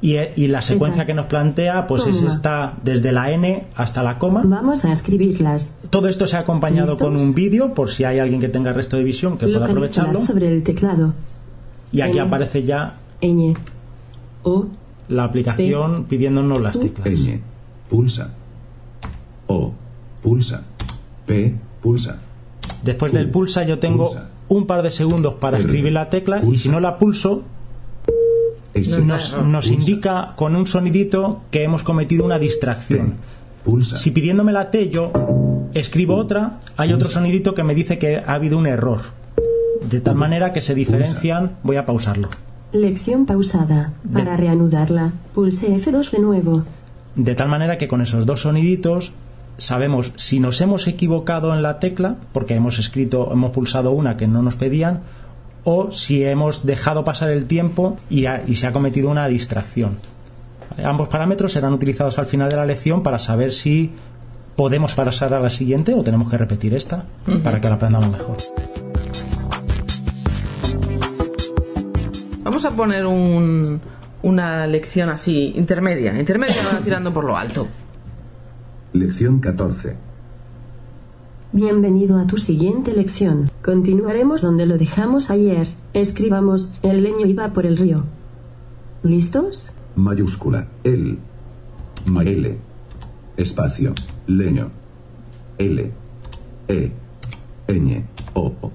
[0.00, 4.40] y, la secuencia que nos plantea pues es está desde la N hasta la coma.
[4.42, 5.70] Vamos a escribirlas.
[5.90, 8.96] Todo esto se ha acompañado con un vídeo por si hay alguien que tenga resto
[8.96, 10.24] de visión que pueda aprovecharlo.
[10.24, 11.12] sobre el teclado.
[11.92, 12.94] Y aquí aparece ya
[15.10, 17.20] la aplicación pidiéndonos las teclas.
[17.90, 18.30] Pulsa.
[19.46, 19.74] O,
[20.22, 20.62] pulsa.
[21.26, 22.20] P, pulsa.
[22.86, 24.14] Después del pulsa yo tengo
[24.46, 27.42] un par de segundos para escribir la tecla y si no la pulso
[29.02, 33.14] nos, nos indica con un sonidito que hemos cometido una distracción.
[33.80, 35.10] Si pidiéndome la T yo
[35.74, 39.00] escribo otra, hay otro sonidito que me dice que ha habido un error.
[39.90, 42.28] De tal manera que se diferencian, voy a pausarlo.
[42.70, 43.94] Lección pausada.
[44.12, 46.64] Para reanudarla, pulse F2 de nuevo.
[47.16, 49.12] De tal manera que con esos dos soniditos
[49.58, 54.26] sabemos si nos hemos equivocado en la tecla, porque hemos escrito, hemos pulsado una que
[54.26, 55.00] no nos pedían,
[55.64, 59.98] o si hemos dejado pasar el tiempo y, ha- y se ha cometido una distracción.
[60.70, 60.84] ¿Vale?
[60.88, 63.92] Ambos parámetros serán utilizados al final de la lección para saber si
[64.56, 67.04] podemos pasar a la siguiente o tenemos que repetir esta
[67.42, 68.36] para que la aprendamos mejor.
[72.42, 73.80] Vamos a poner un-
[74.22, 76.18] una lección así, intermedia.
[76.18, 77.66] Intermedia tirando por lo alto.
[78.98, 79.94] Lección 14.
[81.52, 83.50] Bienvenido a tu siguiente lección.
[83.62, 85.68] Continuaremos donde lo dejamos ayer.
[85.92, 88.04] Escribamos, el leño iba por el río.
[89.02, 89.70] ¿Listos?
[89.96, 90.68] Mayúscula.
[90.82, 91.18] El.
[92.06, 92.56] Ma L.
[93.36, 93.92] Espacio.
[94.26, 94.70] Leño.
[95.58, 95.92] L.
[96.68, 96.92] E.
[97.68, 98.02] Ñ.
[98.32, 98.54] O.
[98.62, 98.72] O.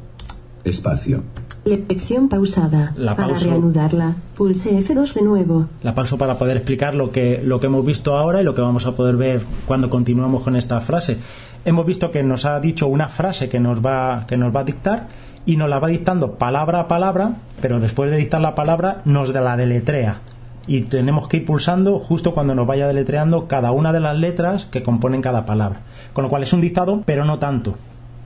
[0.63, 1.23] Espacio.
[1.63, 2.93] Lección pausada.
[2.97, 3.49] La Para pauso.
[3.49, 5.67] reanudarla, pulse F2 de nuevo.
[5.83, 8.61] La pauso para poder explicar lo que, lo que hemos visto ahora y lo que
[8.61, 11.19] vamos a poder ver cuando continuemos con esta frase.
[11.63, 14.63] Hemos visto que nos ha dicho una frase que nos va, que nos va a
[14.63, 15.07] dictar
[15.45, 19.29] y nos la va dictando palabra a palabra, pero después de dictar la palabra nos
[19.31, 20.17] la deletrea.
[20.65, 24.65] Y tenemos que ir pulsando justo cuando nos vaya deletreando cada una de las letras
[24.65, 25.81] que componen cada palabra.
[26.13, 27.75] Con lo cual es un dictado, pero no tanto.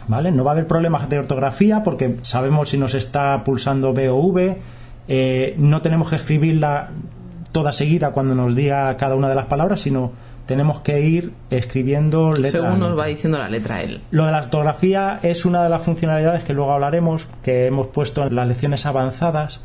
[0.07, 0.31] ¿Vale?
[0.31, 4.17] No va a haber problemas de ortografía porque sabemos si nos está pulsando B o
[4.17, 4.57] V.
[5.07, 6.89] Eh, no tenemos que escribirla
[7.51, 10.11] toda seguida cuando nos diga cada una de las palabras, sino
[10.45, 14.01] tenemos que ir escribiendo letra a Según nos va diciendo la letra él.
[14.11, 18.25] Lo de la ortografía es una de las funcionalidades que luego hablaremos, que hemos puesto
[18.25, 19.63] en las lecciones avanzadas.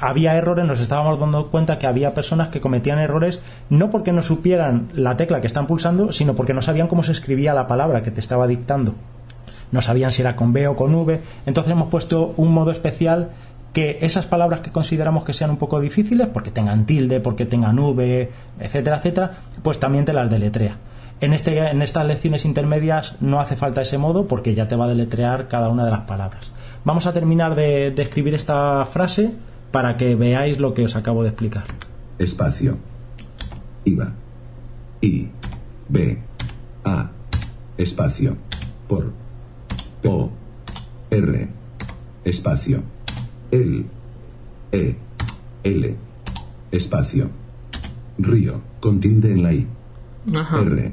[0.00, 4.22] Había errores, nos estábamos dando cuenta que había personas que cometían errores no porque no
[4.22, 8.02] supieran la tecla que están pulsando, sino porque no sabían cómo se escribía la palabra
[8.02, 8.94] que te estaba dictando.
[9.72, 11.20] No sabían si era con B o con V.
[11.46, 13.30] Entonces hemos puesto un modo especial
[13.72, 17.78] que esas palabras que consideramos que sean un poco difíciles, porque tengan tilde, porque tengan
[17.78, 20.76] V, etcétera, etcétera, pues también te las deletrea.
[21.20, 24.84] En, este, en estas lecciones intermedias no hace falta ese modo porque ya te va
[24.84, 26.52] a deletrear cada una de las palabras.
[26.84, 29.32] Vamos a terminar de, escribir esta frase
[29.72, 31.64] para que veáis lo que os acabo de explicar.
[32.18, 32.78] Espacio.
[33.84, 34.12] IVA.
[35.00, 35.28] I.
[35.88, 36.18] B.
[36.84, 37.10] A.
[37.76, 38.36] Espacio.
[38.86, 39.12] Por.
[40.04, 40.30] O.
[41.10, 41.48] R.
[42.24, 42.82] Espacio.
[43.50, 43.86] El.
[44.72, 44.96] E.
[45.64, 45.96] L.
[46.70, 47.30] Espacio.
[48.18, 48.60] Río.
[48.80, 49.66] Con tilde en la I.
[50.34, 50.60] Ajá.
[50.60, 50.92] R.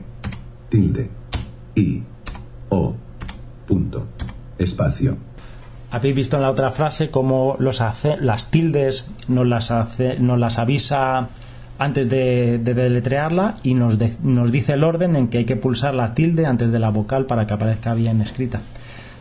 [0.70, 1.10] Tilde.
[1.76, 2.04] I.
[2.70, 2.96] O.
[3.68, 4.08] Punto.
[4.58, 5.18] Espacio.
[5.92, 10.38] Habéis visto en la otra frase cómo los hace, las tildes nos las, hace, nos
[10.40, 11.30] las avisa
[11.78, 15.56] antes de, de deletrearla y nos, de- nos dice el orden en que hay que
[15.56, 18.62] pulsar la tilde antes de la vocal para que aparezca bien escrita.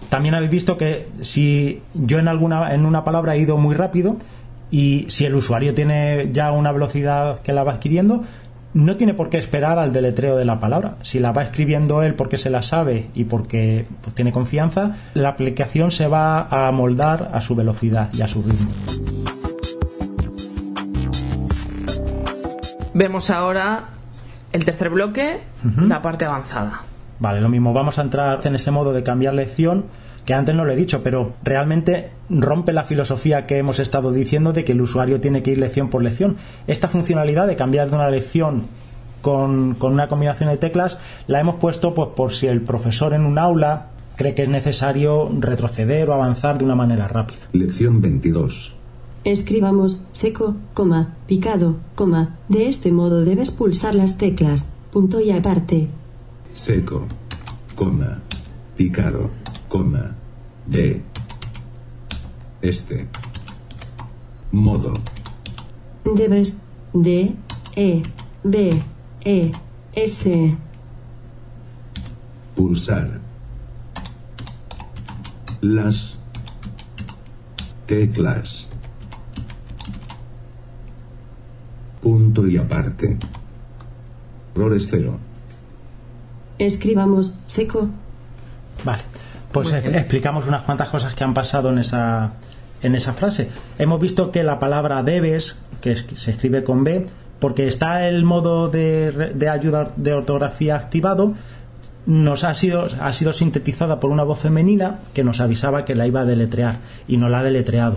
[0.09, 4.17] También habéis visto que si yo en alguna en una palabra he ido muy rápido
[4.71, 8.25] y si el usuario tiene ya una velocidad que la va adquiriendo,
[8.75, 10.97] no tiene por qué esperar al deletreo de la palabra.
[11.03, 15.31] Si la va escribiendo él porque se la sabe y porque pues, tiene confianza, la
[15.31, 18.73] aplicación se va a moldar a su velocidad y a su ritmo.
[22.95, 23.85] Vemos ahora
[24.53, 25.41] el tercer bloque,
[25.77, 26.83] la parte avanzada.
[27.19, 29.85] Vale, lo mismo, vamos a entrar en ese modo de cambiar lección
[30.25, 34.53] que antes no lo he dicho, pero realmente rompe la filosofía que hemos estado diciendo
[34.53, 36.37] de que el usuario tiene que ir lección por lección.
[36.67, 38.63] Esta funcionalidad de cambiar de una lección
[39.21, 43.27] con, con una combinación de teclas la hemos puesto pues, por si el profesor en
[43.27, 47.41] un aula cree que es necesario retroceder o avanzar de una manera rápida.
[47.53, 48.75] Lección 22.
[49.25, 52.37] Escribamos seco, coma, picado, coma.
[52.49, 55.89] De este modo debes pulsar las teclas, punto y aparte.
[56.55, 57.07] Seco.
[57.75, 58.23] Coma.
[58.77, 59.31] Picado.
[59.69, 60.15] Coma.
[60.67, 61.03] De.
[62.63, 63.07] Este.
[64.53, 64.95] Modo.
[66.05, 66.57] Debes
[66.93, 67.35] D,
[67.75, 68.03] E,
[68.45, 68.83] B,
[69.25, 69.53] E,
[69.95, 70.57] S.
[72.55, 73.21] Pulsar.
[75.61, 76.17] Las.
[77.87, 78.69] Teclas.
[82.01, 83.19] Punto y aparte.
[84.55, 85.19] Errores cero.
[86.59, 87.89] Escribamos seco,
[88.85, 89.03] Vale,
[89.53, 92.33] pues eh, explicamos unas cuantas cosas que han pasado en esa,
[92.83, 93.49] en esa frase.
[93.79, 97.07] Hemos visto que la palabra debes, que es- que se escribe con B,
[97.39, 101.35] porque está el modo de, re- de ayuda de ortografía activado,
[102.07, 106.07] nos ha sido, ha sido sintetizada por una voz femenina que nos avisaba que la
[106.07, 106.77] iba a deletrear
[107.09, 107.97] y no la ha deletreado.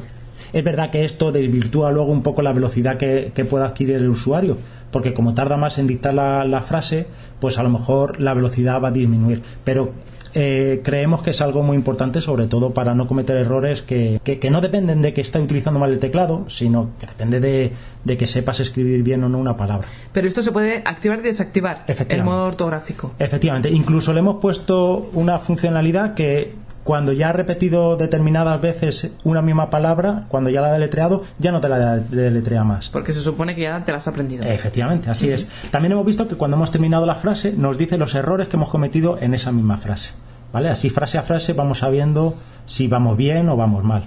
[0.53, 4.07] Es verdad que esto desvirtúa luego un poco la velocidad que, que pueda adquirir el
[4.09, 4.57] usuario,
[4.91, 7.07] porque como tarda más en dictar la, la frase,
[7.39, 9.43] pues a lo mejor la velocidad va a disminuir.
[9.63, 9.91] Pero
[10.39, 14.37] eh, creemos que es algo muy importante, sobre todo para no cometer errores que, que,
[14.37, 17.71] que no dependen de que esté utilizando mal el teclado, sino que depende de,
[18.03, 19.87] de, que sepas escribir bien o no una palabra.
[20.11, 23.13] Pero esto se puede activar y desactivar, el modo ortográfico.
[23.17, 26.53] Efectivamente, incluso le hemos puesto una funcionalidad que
[26.87, 31.51] cuando ya ha repetido determinadas veces una misma palabra, cuando ya la ha deletreado, ya
[31.51, 32.87] no te la deletrea más.
[32.87, 34.45] Porque se supone que ya te la has aprendido.
[34.45, 35.33] Efectivamente, así uh -huh.
[35.33, 35.49] es.
[35.69, 38.69] También hemos visto que cuando hemos terminado la frase nos dice los errores que hemos
[38.69, 40.13] cometido en esa misma frase.
[40.53, 40.69] ¿Vale?
[40.69, 42.35] Así frase a frase vamos sabiendo
[42.65, 44.03] si vamos bien o vamos mal.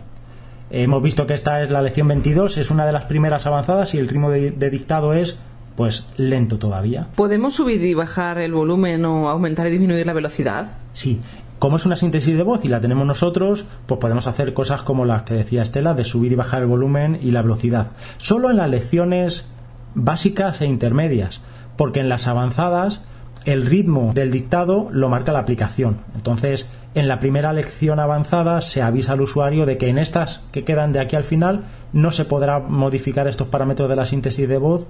[0.71, 3.99] Hemos visto que esta es la lección 22, es una de las primeras avanzadas y
[3.99, 5.39] el ritmo de, de dictado es
[5.77, 7.09] pues lento todavía.
[7.15, 10.79] ¿Podemos subir y bajar el volumen o aumentar y disminuir la velocidad?
[10.95, 11.21] Sí,
[11.61, 15.05] como es una síntesis de voz y la tenemos nosotros, pues podemos hacer cosas como
[15.05, 17.89] las que decía Estela, de subir y bajar el volumen y la velocidad.
[18.17, 19.53] Solo en las lecciones
[19.95, 21.43] básicas e intermedias,
[21.77, 23.05] porque en las avanzadas
[23.45, 25.99] el ritmo del dictado lo marca la aplicación.
[26.15, 30.65] Entonces, en la primera lección avanzada se avisa al usuario de que en estas que
[30.65, 34.57] quedan de aquí al final no se podrá modificar estos parámetros de la síntesis de
[34.57, 34.87] voz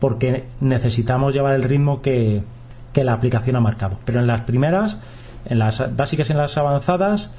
[0.00, 2.42] porque necesitamos llevar el ritmo que,
[2.94, 3.98] que la aplicación ha marcado.
[4.06, 4.98] Pero en las primeras
[5.48, 7.34] en las básicas y en las avanzadas,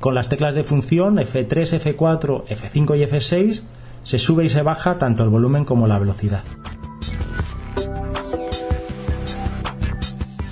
[0.00, 3.62] con las teclas de función F3, F4, F5 y F6,
[4.02, 6.42] se sube y se baja tanto el volumen como la velocidad.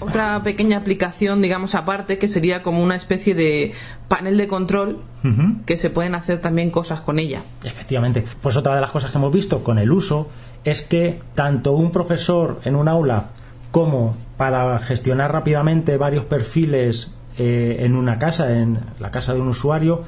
[0.00, 3.72] Otra pequeña aplicación, digamos, aparte, que sería como una especie de
[4.08, 5.64] panel de control uh -huh.
[5.64, 7.44] que se pueden hacer también cosas con ella.
[7.62, 8.24] Efectivamente.
[8.40, 10.28] Pues otra de las cosas que hemos visto con el uso
[10.64, 13.28] es que tanto un profesor en un aula
[13.70, 19.48] como para gestionar rápidamente varios perfiles eh, en una casa, en la casa de un
[19.48, 20.02] usuario,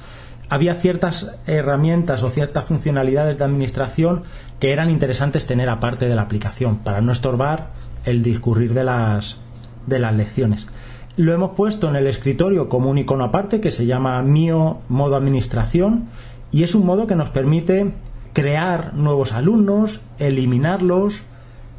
[0.49, 4.25] había ciertas herramientas o ciertas funcionalidades de administración
[4.61, 7.71] que eran interesantes tener aparte de la aplicación para no estorbar
[8.05, 9.41] el discurrir de las,
[9.87, 10.69] de las lecciones.
[11.17, 15.17] Lo hemos puesto en el escritorio como un icono aparte que se llama Mío Modo
[15.17, 16.09] Administración
[16.51, 17.93] y es un modo que nos permite
[18.33, 21.23] crear nuevos alumnos, eliminarlos,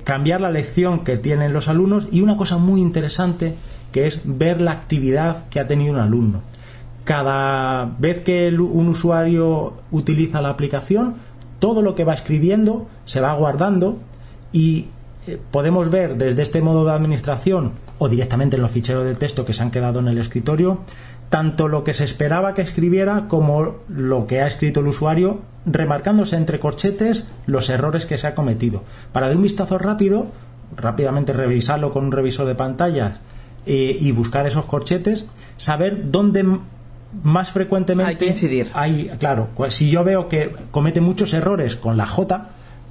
[0.04, 3.56] cambiar la lección que tienen los alumnos y una cosa muy interesante
[3.92, 6.42] que es ver la actividad que ha tenido un alumno.
[7.04, 11.16] Cada vez que un usuario utiliza la aplicación,
[11.60, 13.98] todo lo que va escribiendo se va guardando
[14.52, 14.88] y
[15.52, 19.54] podemos ver desde este modo de administración o directamente en los ficheros de texto que
[19.54, 20.80] se han quedado en el escritorio
[21.34, 26.36] tanto lo que se esperaba que escribiera como lo que ha escrito el usuario, remarcándose
[26.36, 28.84] entre corchetes los errores que se ha cometido.
[29.12, 30.28] Para de un vistazo rápido,
[30.78, 33.20] rápidamente revisarlo con un revisor de pantallas
[33.66, 35.28] eh, y buscar esos corchetes,
[35.58, 36.46] saber dónde
[37.24, 38.70] más frecuentemente hay que incidir.
[38.76, 42.50] Hay, claro, pues si yo veo que comete muchos errores con la J,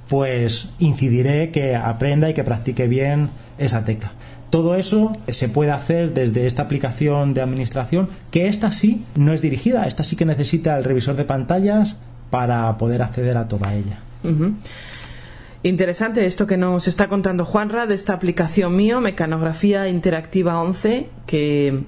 [0.09, 4.11] pues incidiré que aprenda y que practique bien esa tecla.
[4.53, 9.41] Todo eso se puede hacer desde esta aplicación de administración, que esta sí no es
[9.41, 11.97] dirigida, esta sí que necesita el revisor de pantallas
[12.29, 13.97] para poder acceder a toda ella.
[15.63, 21.85] Interesante esto que nos está contando Juanra de esta aplicación mío, Mecanografía Interactiva 11, que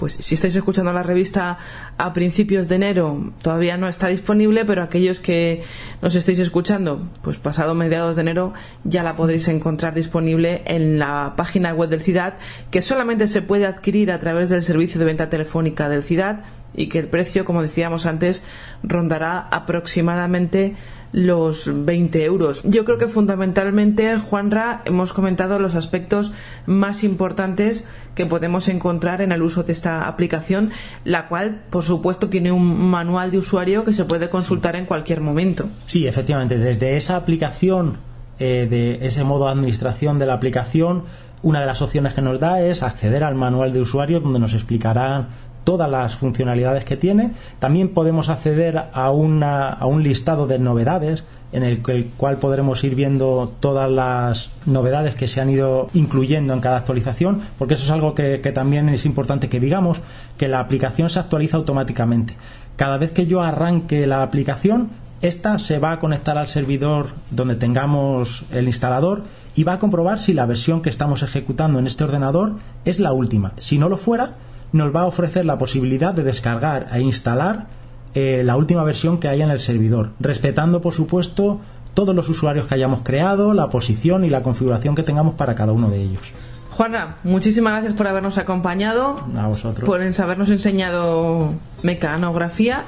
[0.00, 1.58] pues si estáis escuchando la revista
[1.98, 5.62] a principios de enero todavía no está disponible, pero aquellos que
[6.00, 11.34] nos estéis escuchando, pues pasado mediados de enero ya la podréis encontrar disponible en la
[11.36, 12.32] página web del CIDAD,
[12.70, 16.36] que solamente se puede adquirir a través del servicio de venta telefónica del CIDAD
[16.72, 18.42] y que el precio, como decíamos antes,
[18.82, 20.76] rondará aproximadamente
[21.12, 22.62] los 20 euros.
[22.64, 26.32] Yo creo que fundamentalmente, Juanra, hemos comentado los aspectos
[26.66, 27.84] más importantes
[28.14, 30.70] que podemos encontrar en el uso de esta aplicación,
[31.04, 35.20] la cual, por supuesto, tiene un manual de usuario que se puede consultar en cualquier
[35.20, 35.66] momento.
[35.86, 37.98] Sí, efectivamente, desde esa aplicación,
[38.38, 41.04] eh, de ese modo de administración de la aplicación,
[41.42, 44.52] una de las opciones que nos da es acceder al manual de usuario donde nos
[44.52, 45.28] explicarán
[45.64, 47.32] todas las funcionalidades que tiene.
[47.58, 52.82] También podemos acceder a, una, a un listado de novedades en el, el, cual podremos
[52.84, 57.84] ir viendo todas las novedades que se han ido incluyendo en cada actualización, porque eso
[57.84, 60.00] es algo que, que también es importante que digamos,
[60.36, 62.36] que la aplicación se actualiza automáticamente.
[62.76, 64.90] Cada vez que yo arranque la aplicación,
[65.22, 70.18] esta se va a conectar al servidor donde tengamos el instalador y va a comprobar
[70.18, 72.54] si la versión que estamos ejecutando en este ordenador
[72.86, 73.52] es la última.
[73.58, 74.36] Si no lo fuera,
[74.72, 77.66] nos va a ofrecer la posibilidad de descargar e instalar
[78.14, 81.60] eh, la última versión que haya en el servidor, respetando por supuesto
[81.94, 85.72] todos los usuarios que hayamos creado, la posición y la configuración que tengamos para cada
[85.72, 86.32] uno de ellos.
[86.70, 89.86] Juana, muchísimas gracias por habernos acompañado, a vosotros.
[89.86, 91.52] por habernos enseñado
[91.82, 92.84] mecanografía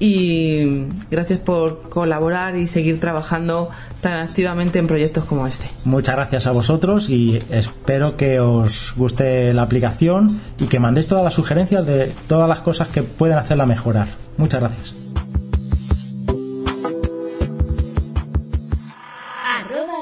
[0.00, 3.68] y gracias por colaborar y seguir trabajando
[4.00, 5.70] tan activamente en proyectos como este.
[5.84, 11.22] Muchas gracias a vosotros y espero que os guste la aplicación y que mandéis todas
[11.22, 14.08] las sugerencias de todas las cosas que pueden hacerla mejorar.
[14.36, 15.00] Muchas gracias.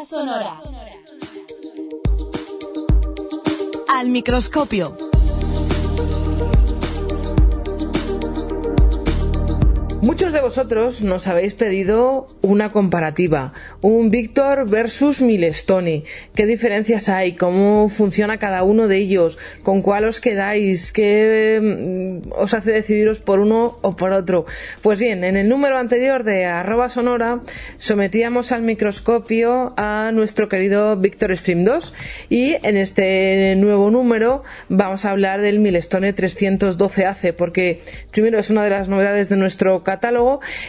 [0.09, 0.55] sonora.
[3.89, 5.08] Al microscopio.
[10.01, 16.05] Muchos de vosotros nos habéis pedido una comparativa, un Víctor versus Milestone.
[16.37, 17.33] ¿Qué diferencias hay?
[17.33, 19.39] ¿Cómo funciona cada uno de ellos?
[19.65, 20.93] ¿Con cuál os quedáis?
[20.93, 24.47] ¿Qué mm, os hace decidiros por uno o por otro?
[24.83, 27.41] Pues bien, en el número anterior de arroba sonora
[27.79, 31.93] sometíamos al microscopio a nuestro querido Víctor Stream 2
[32.29, 37.83] y en este nuevo número vamos a hablar del Milestone 312AC porque
[38.13, 39.98] primero es una de las novedades de nuestro catálogo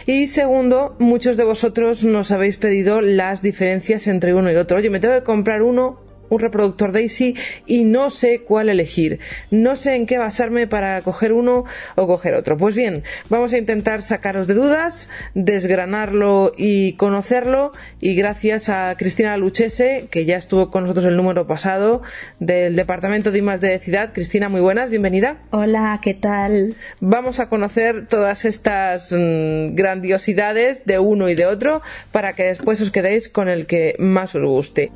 [0.06, 4.76] y segundo, muchos de vosotros nos habéis pedido las diferencias entre uno y otro.
[4.76, 9.20] Oye, me tengo que comprar uno un reproductor Daisy y no sé cuál elegir.
[9.50, 11.64] No sé en qué basarme para coger uno
[11.96, 12.56] o coger otro.
[12.56, 17.72] Pues bien, vamos a intentar sacaros de dudas, desgranarlo y conocerlo.
[18.00, 22.02] Y gracias a Cristina Luchese, que ya estuvo con nosotros el número pasado
[22.38, 24.12] del Departamento de Imas de Ciudad.
[24.12, 25.38] Cristina, muy buenas, bienvenida.
[25.50, 26.74] Hola, ¿qué tal?
[27.00, 32.80] Vamos a conocer todas estas mm, grandiosidades de uno y de otro para que después
[32.80, 34.90] os quedéis con el que más os guste.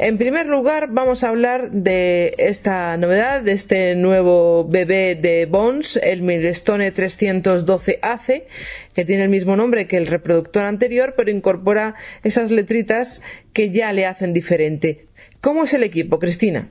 [0.00, 5.98] En primer lugar, vamos a hablar de esta novedad, de este nuevo bebé de Bones,
[6.00, 8.44] el Milestone 312AC,
[8.94, 13.22] que tiene el mismo nombre que el reproductor anterior, pero incorpora esas letritas
[13.52, 15.08] que ya le hacen diferente.
[15.40, 16.70] ¿Cómo es el equipo, Cristina?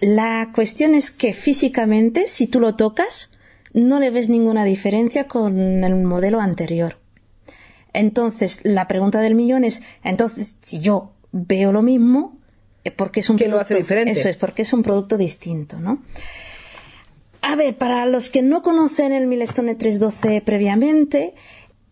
[0.00, 3.36] La cuestión es que físicamente, si tú lo tocas,
[3.74, 6.96] no le ves ninguna diferencia con el modelo anterior.
[7.92, 12.38] Entonces, la pregunta del millón es, entonces, si yo veo lo mismo
[12.84, 14.12] eh, porque es un ¿Qué lo hace diferente?
[14.12, 16.02] Eso es, porque es un producto distinto, ¿no?
[17.40, 21.34] A ver, para los que no conocen el Milestone 312 previamente,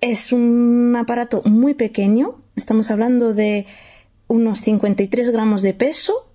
[0.01, 2.43] es un aparato muy pequeño.
[2.57, 3.66] Estamos hablando de
[4.28, 6.32] unos 53 gramos de peso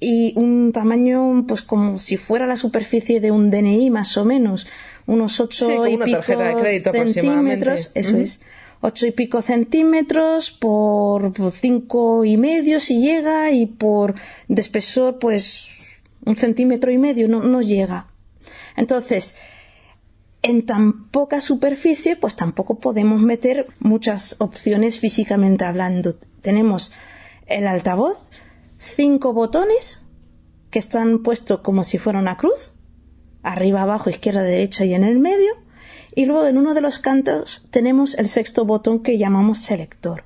[0.00, 4.66] y un tamaño, pues como si fuera la superficie de un DNI más o menos,
[5.06, 6.22] unos 8 y pico
[6.92, 7.92] centímetros.
[7.94, 8.40] Eso es
[8.82, 14.16] 8 y pico centímetros por cinco y medio si llega y por
[14.48, 18.08] de espesor pues un centímetro y medio no, no llega.
[18.76, 19.36] Entonces,
[20.42, 26.16] en tan poca superficie pues tampoco podemos meter muchas opciones físicamente hablando.
[26.40, 26.90] Tenemos
[27.46, 28.30] el altavoz,
[28.78, 30.02] cinco botones
[30.70, 32.72] que están puestos como si fuera una cruz,
[33.44, 35.62] arriba, abajo, izquierda, derecha y en el medio
[36.14, 40.24] y luego en uno de los cantos tenemos el sexto botón que llamamos selector.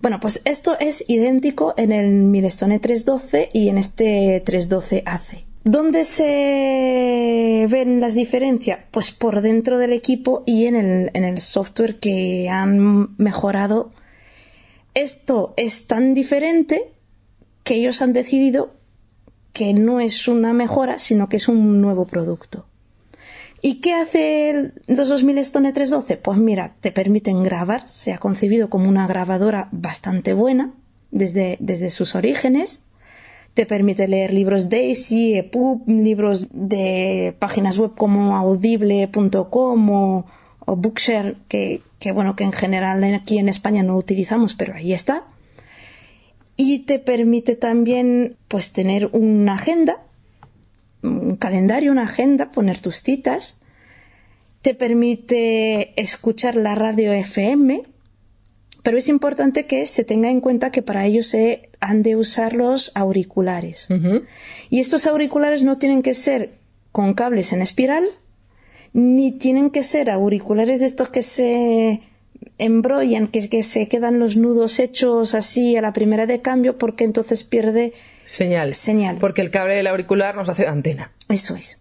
[0.00, 5.44] Bueno, pues esto es idéntico en el Milestone 312 y en este 312AC.
[5.64, 8.80] ¿Dónde se ven las diferencias?
[8.90, 13.92] Pues por dentro del equipo y en el, en el software que han mejorado.
[14.92, 16.92] Esto es tan diferente
[17.62, 18.74] que ellos han decidido
[19.54, 22.66] que no es una mejora, sino que es un nuevo producto.
[23.66, 26.18] ¿Y qué hace los 2000 Stone 312?
[26.18, 30.74] Pues mira, te permiten grabar, se ha concebido como una grabadora bastante buena
[31.10, 32.82] desde, desde sus orígenes.
[33.54, 40.26] Te permite leer libros Daisy, EPUB, libros de páginas web como audible.com o,
[40.66, 44.92] o, Bookshare, que, que bueno, que en general aquí en España no utilizamos, pero ahí
[44.92, 45.24] está.
[46.58, 50.02] Y te permite también pues tener una agenda
[51.04, 53.60] un calendario, una agenda, poner tus citas.
[54.62, 57.82] Te permite escuchar la radio FM,
[58.82, 62.54] pero es importante que se tenga en cuenta que para ello se han de usar
[62.54, 63.88] los auriculares.
[64.70, 66.58] Y estos auriculares no tienen que ser
[66.92, 68.04] con cables en espiral,
[68.92, 72.00] ni tienen que ser auriculares de estos que se
[72.58, 77.04] embrollan, que, que se quedan los nudos hechos así a la primera de cambio, porque
[77.04, 77.92] entonces pierde
[78.26, 78.74] Señal.
[78.74, 79.18] Señal.
[79.18, 81.12] Porque el cable del auricular nos hace antena.
[81.28, 81.80] Eso es.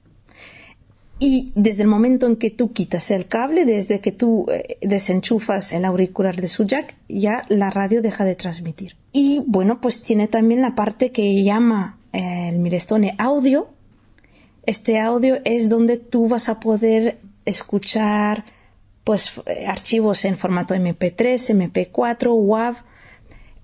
[1.20, 5.72] Y desde el momento en que tú quitas el cable, desde que tú eh, desenchufas
[5.72, 8.98] el auricular de su jack, ya la radio deja de transmitir.
[9.14, 13.70] Y bueno, pues tiene también la parte que llama eh, el Milestone audio.
[14.66, 18.46] Este audio es donde tú vas a poder escuchar
[19.04, 22.78] pues eh, archivos en formato MP3, MP4, WAV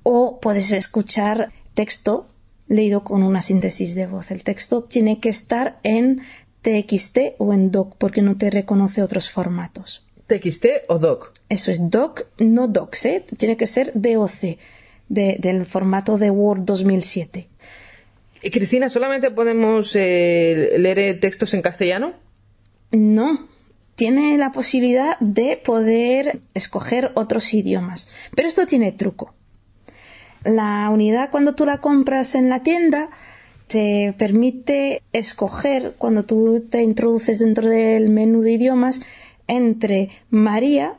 [0.03, 2.27] o puedes escuchar texto
[2.69, 4.31] leído con una síntesis de voz.
[4.31, 6.21] El texto tiene que estar en
[6.61, 10.05] TXT o en DOC porque no te reconoce otros formatos.
[10.27, 11.33] TXT o DOC.
[11.49, 13.25] Eso es DOC, no DOCS, ¿eh?
[13.37, 14.57] tiene que ser DOC,
[15.09, 17.47] de- del formato de Word 2007.
[18.43, 22.13] Y, Cristina, ¿solamente podemos eh, leer eh, textos en castellano?
[22.91, 23.47] No,
[23.95, 28.07] tiene la posibilidad de poder escoger otros idiomas.
[28.35, 29.33] Pero esto tiene truco.
[30.43, 33.09] La unidad cuando tú la compras en la tienda
[33.67, 39.01] te permite escoger cuando tú te introduces dentro del menú de idiomas
[39.47, 40.95] entre María,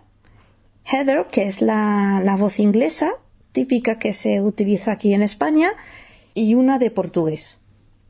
[0.85, 3.15] Heather, que es la, la voz inglesa
[3.53, 5.73] típica que se utiliza aquí en España,
[6.35, 7.59] y una de portugués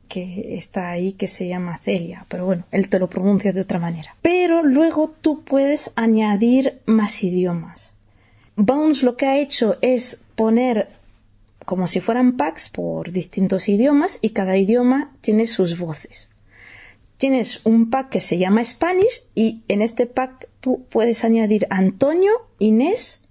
[0.07, 3.79] que está ahí que se llama Celia, pero bueno, él te lo pronuncia de otra
[3.79, 4.17] manera.
[4.21, 7.93] Pero luego tú puedes añadir más idiomas.
[8.57, 10.89] Bones lo que ha hecho es poner
[11.71, 16.29] como si fueran packs por distintos idiomas y cada idioma tiene sus voces.
[17.15, 22.33] Tienes un pack que se llama Spanish y en este pack tú puedes añadir Antonio,
[22.59, 23.21] Inés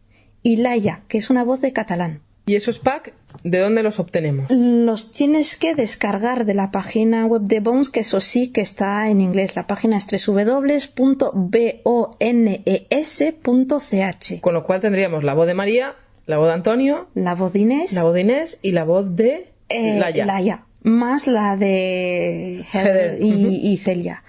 [0.43, 2.23] y Laia, que es una voz de catalán.
[2.47, 3.13] ¿Y esos packs,
[3.45, 4.51] de dónde los obtenemos?
[4.51, 9.11] Los tienes que descargar de la página web de Bones, que eso sí que está
[9.11, 9.55] en inglés.
[9.55, 10.81] La página es www.bones.ch.
[14.41, 15.95] Con lo cual tendríamos la voz de María,
[16.31, 19.17] la voz de Antonio, La voz de Inés, la voz de Inés y la voz
[19.17, 20.25] de eh, Laia.
[20.25, 24.23] Laia, más la de Heather Heather, y, Celia.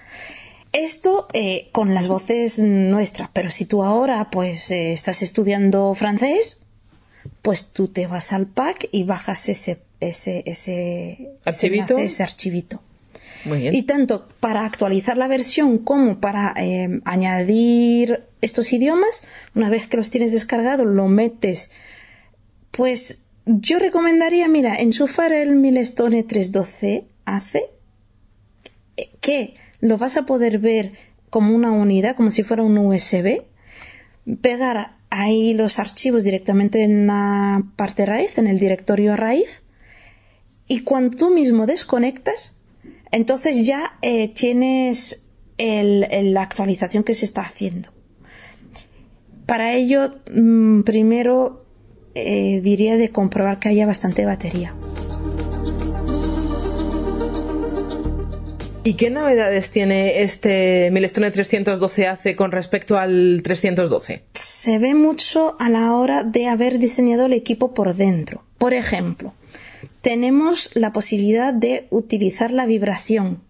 [0.72, 6.60] Esto eh, con las voces nuestras, pero si tú ahora pues eh, estás estudiando francés,
[7.40, 11.98] pues tú te vas al pack y bajas ese ese ese Archivito.
[11.98, 12.80] ese, ese archivito.
[13.44, 13.74] Muy bien.
[13.74, 19.24] Y tanto para actualizar la versión como para eh, añadir estos idiomas,
[19.54, 21.70] una vez que los tienes descargados, lo metes.
[22.72, 27.66] Pues yo recomendaría, mira, enchufar el Milestone 312 hace
[28.96, 30.92] eh, que lo vas a poder ver
[31.30, 33.42] como una unidad, como si fuera un USB,
[34.40, 39.62] pegar ahí los archivos directamente en la parte raíz, en el directorio raíz,
[40.66, 42.54] y cuando tú mismo desconectas,
[43.10, 47.90] entonces ya eh, tienes la actualización que se está haciendo.
[49.46, 51.61] Para ello, mm, primero
[52.14, 54.72] eh, diría de comprobar que haya bastante batería.
[58.84, 64.24] ¿Y qué novedades tiene este Milestone 312AC con respecto al 312?
[64.62, 68.44] se ve mucho a la hora de haber diseñado el equipo por dentro.
[68.58, 69.34] Por ejemplo,
[70.02, 73.42] tenemos la posibilidad de utilizar la vibración,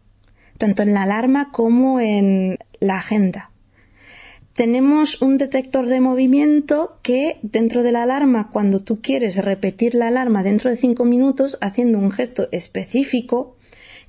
[0.56, 3.50] tanto en la alarma como en la agenda.
[4.54, 10.08] Tenemos un detector de movimiento que dentro de la alarma, cuando tú quieres repetir la
[10.08, 13.56] alarma dentro de cinco minutos haciendo un gesto específico,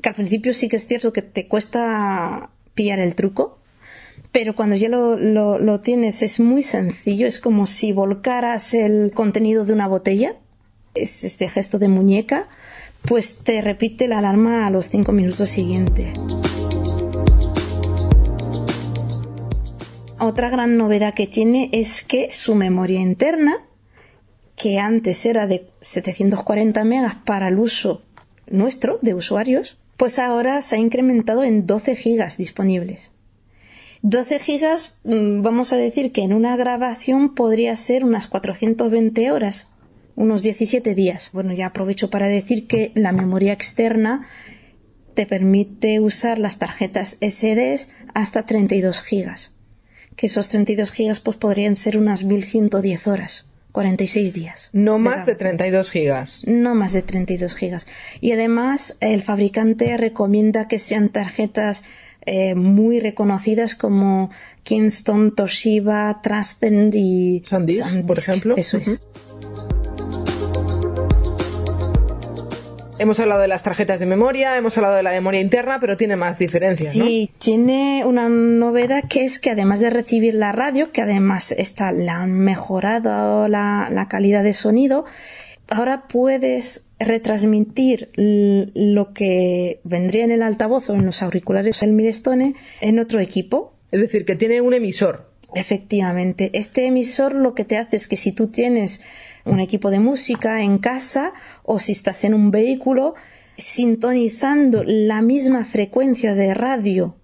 [0.02, 3.58] que al principio sí que es cierto que te cuesta pillar el truco,
[4.34, 9.64] pero cuando ya lo, lo- tienes es muy sencillo, es como si volcaras el contenido
[9.64, 10.36] de una botella,
[10.94, 12.50] es este gesto de muñeca,
[13.08, 16.20] pues te repite la alarma a los cinco minutos siguientes.
[20.24, 23.66] Otra gran novedad que tiene es que su memoria interna,
[24.56, 28.04] que antes era de 740 megas para el uso
[28.48, 33.12] nuestro, de usuarios, pues ahora se ha incrementado en 12 gigas disponibles.
[34.02, 39.68] 12 gigas, mm, vamos a decir que en una grabación podría ser unas 420 horas,
[40.16, 41.32] unos 17 días.
[41.34, 44.26] Bueno, ya aprovecho para decir que la memoria externa
[45.16, 49.53] te permite usar las tarjetas SD hasta 32 gigas.
[50.16, 54.70] Que esos 32 gigas pues podrían ser unas 1110 horas, 46 días.
[54.74, 55.58] No más de grabación.
[55.58, 56.44] 32 gigas.
[56.48, 57.88] No más de 32 gigas.
[58.22, 61.84] Y además, el fabricante recomienda que sean tarjetas
[62.26, 64.30] eh, muy reconocidas como
[64.64, 68.56] Kingston, Toshiba, Trustend y SanDisk, por ejemplo.
[68.58, 69.02] Eso es.
[73.00, 76.16] Hemos hablado de las tarjetas de memoria, hemos hablado de la memoria interna, pero tiene
[76.16, 77.06] más diferencias, ¿no?
[77.06, 81.92] Sí, tiene una novedad que es que además de recibir la radio, que además está,
[81.92, 85.06] le han mejorado la, la calidad de sonido,
[85.68, 92.56] ahora puedes retransmitir lo que vendría en el altavoz o en los auriculares del Milestone
[92.80, 93.74] en otro equipo.
[93.92, 95.34] Es decir, que tiene un emisor.
[95.56, 99.02] Efectivamente, este emisor lo que te hace es que si tú tienes
[99.46, 101.34] un equipo de música en casa
[101.64, 103.16] o si estás en un vehículo,
[103.58, 107.16] sintonizando la misma frecuencia de radio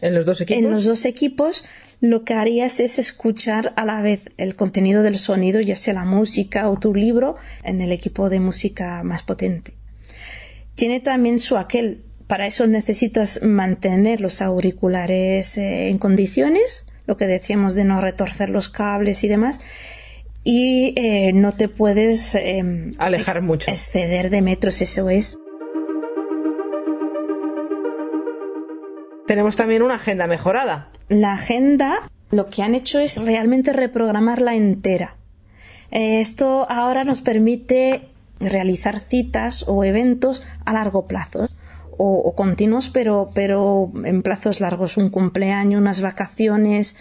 [0.00, 0.62] En los dos equipos.
[0.62, 1.64] en los dos equipos,
[2.00, 6.04] lo que harías es escuchar a la vez el contenido del sonido, ya sea la
[6.04, 9.74] música o tu libro, en el equipo de música más potente.
[10.74, 17.26] Tiene también su aquel para eso necesitas mantener los auriculares eh, en condiciones, lo que
[17.26, 19.60] decíamos de no retorcer los cables y demás,
[20.44, 25.38] y eh, no te puedes em, alejar mucho, exceder de metros, eso es.
[29.26, 30.90] Tenemos también una agenda mejorada.
[31.08, 35.16] La agenda lo que han hecho es realmente reprogramarla entera.
[35.90, 38.08] Eh, esto ahora nos permite
[38.40, 41.48] realizar citas o eventos a largo plazo
[42.00, 46.96] o, continuos, pero, pero en plazos largos, un cumpleaños, unas vacaciones.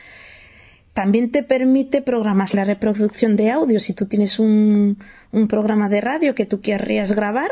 [0.97, 3.79] También te permite programar la reproducción de audio.
[3.79, 4.97] Si tú tienes un,
[5.31, 7.51] un programa de radio que tú querrías grabar,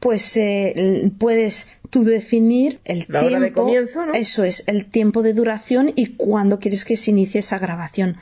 [0.00, 3.38] pues eh, puedes tú definir el tiempo.
[3.38, 4.12] de comienzo, ¿no?
[4.12, 8.16] Eso es, el tiempo de duración y cuándo quieres que se inicie esa grabación.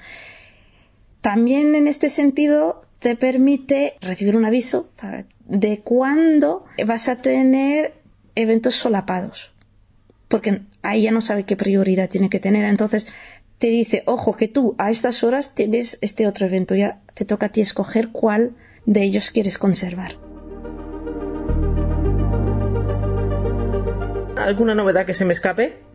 [1.22, 4.90] También en este sentido te permite recibir un aviso
[5.46, 7.94] de cuándo vas a tener
[8.34, 9.50] eventos solapados.
[10.28, 12.66] Porque ahí ya no sabe qué prioridad tiene que tener.
[12.66, 13.08] Entonces
[13.58, 16.74] te dice, ojo, que tú a estas horas tienes este otro evento.
[16.74, 18.52] Ya te toca a ti escoger cuál
[18.86, 20.12] de ellos quieres conservar.
[24.36, 25.88] ¿Alguna novedad que se me escape?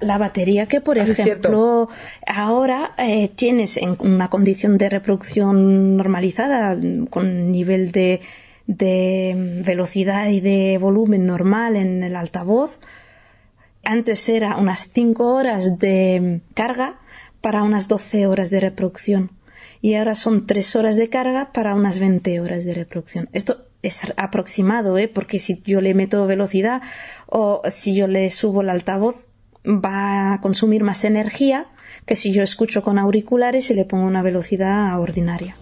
[0.00, 1.88] la batería que, por ejemplo,
[2.26, 6.76] ahora eh, tienes en una condición de reproducción normalizada,
[7.08, 8.20] con nivel de,
[8.66, 12.80] de velocidad y de volumen normal en el altavoz.
[13.82, 16.98] Antes era unas 5 horas de carga
[17.44, 19.30] para unas 12 horas de reproducción.
[19.82, 23.28] Y ahora son 3 horas de carga para unas 20 horas de reproducción.
[23.34, 25.08] Esto es aproximado, ¿eh?
[25.08, 26.80] porque si yo le meto velocidad
[27.26, 29.26] o si yo le subo el altavoz,
[29.66, 31.66] va a consumir más energía
[32.06, 35.54] que si yo escucho con auriculares y le pongo una velocidad ordinaria.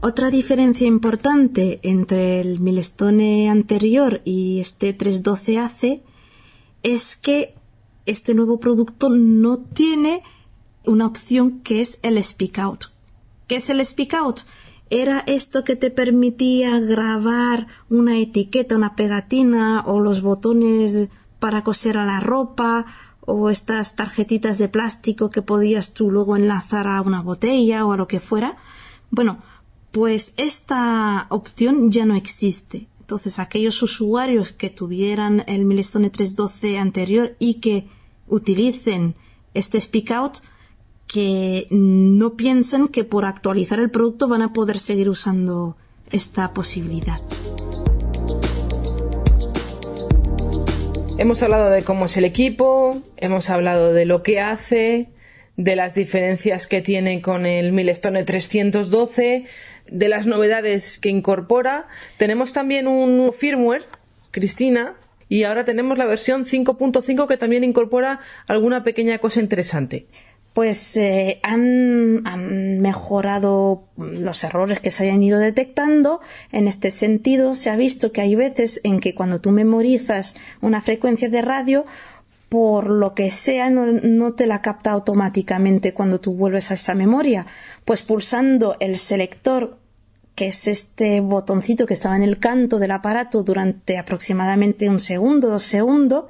[0.00, 6.02] Otra diferencia importante entre el Milestone anterior y este 312AC
[6.84, 7.54] es que
[8.06, 10.22] este nuevo producto no tiene
[10.84, 12.84] una opción que es el speak out.
[13.46, 14.40] ¿Qué es el speak out?
[14.90, 21.96] era esto que te permitía grabar una etiqueta, una pegatina o los botones para coser
[21.96, 22.86] a la ropa
[23.20, 27.96] o estas tarjetitas de plástico que podías tú luego enlazar a una botella o a
[27.96, 28.56] lo que fuera.
[29.10, 29.42] Bueno,
[29.90, 32.88] pues esta opción ya no existe.
[33.00, 37.88] Entonces, aquellos usuarios que tuvieran el Milestone 312 anterior y que
[38.28, 39.14] utilicen
[39.54, 40.38] este speak out
[41.06, 45.76] que no piensen que por actualizar el producto van a poder seguir usando
[46.10, 47.20] esta posibilidad.
[51.16, 55.10] Hemos hablado de cómo es el equipo, hemos hablado de lo que hace,
[55.56, 59.44] de las diferencias que tiene con el Milestone 312,
[59.86, 61.86] de las novedades que incorpora.
[62.18, 63.84] Tenemos también un firmware,
[64.32, 64.96] Cristina,
[65.28, 70.06] y ahora tenemos la versión 5.5 que también incorpora alguna pequeña cosa interesante
[70.54, 72.22] pues eh, han,
[72.80, 76.20] mejorado los errores que se hayan ido detectando.
[76.52, 80.80] En este sentido, se ha visto que hay veces en que cuando tú memorizas una
[80.80, 81.84] frecuencia de radio,
[82.48, 86.94] por lo que sea, no, no, te la capta automáticamente cuando tú vuelves a esa
[86.94, 87.46] memoria.
[87.84, 89.78] Pues pulsando el selector,
[90.34, 95.48] que es este botoncito que estaba en el canto del aparato durante aproximadamente un segundo,
[95.48, 96.24] dos segundos,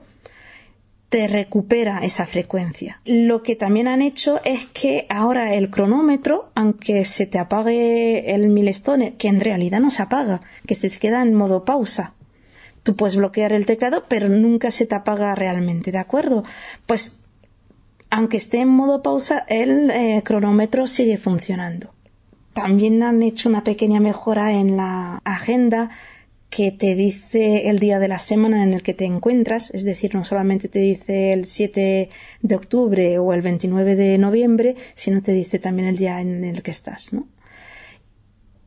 [1.09, 3.00] te recupera esa frecuencia.
[3.05, 8.48] Lo que también han hecho es que ahora el cronómetro, aunque se te apague el
[8.48, 12.14] milestone, que en realidad no se apaga, que se queda en modo pausa.
[12.82, 16.42] Tú puedes bloquear el teclado, pero nunca se te apaga realmente, ¿de acuerdo?
[16.84, 17.20] Pues
[18.11, 21.93] aunque esté en modo pausa, el eh, cronómetro sigue funcionando.
[22.55, 25.90] También han hecho una pequeña mejora en la agenda
[26.48, 30.14] que te dice el día de la semana en el que te encuentras, es decir,
[30.14, 32.11] no solamente te dice el 7
[32.42, 36.62] de octubre o el 29 de noviembre, sino te dice también el día en el
[36.62, 37.26] que estás, ¿no?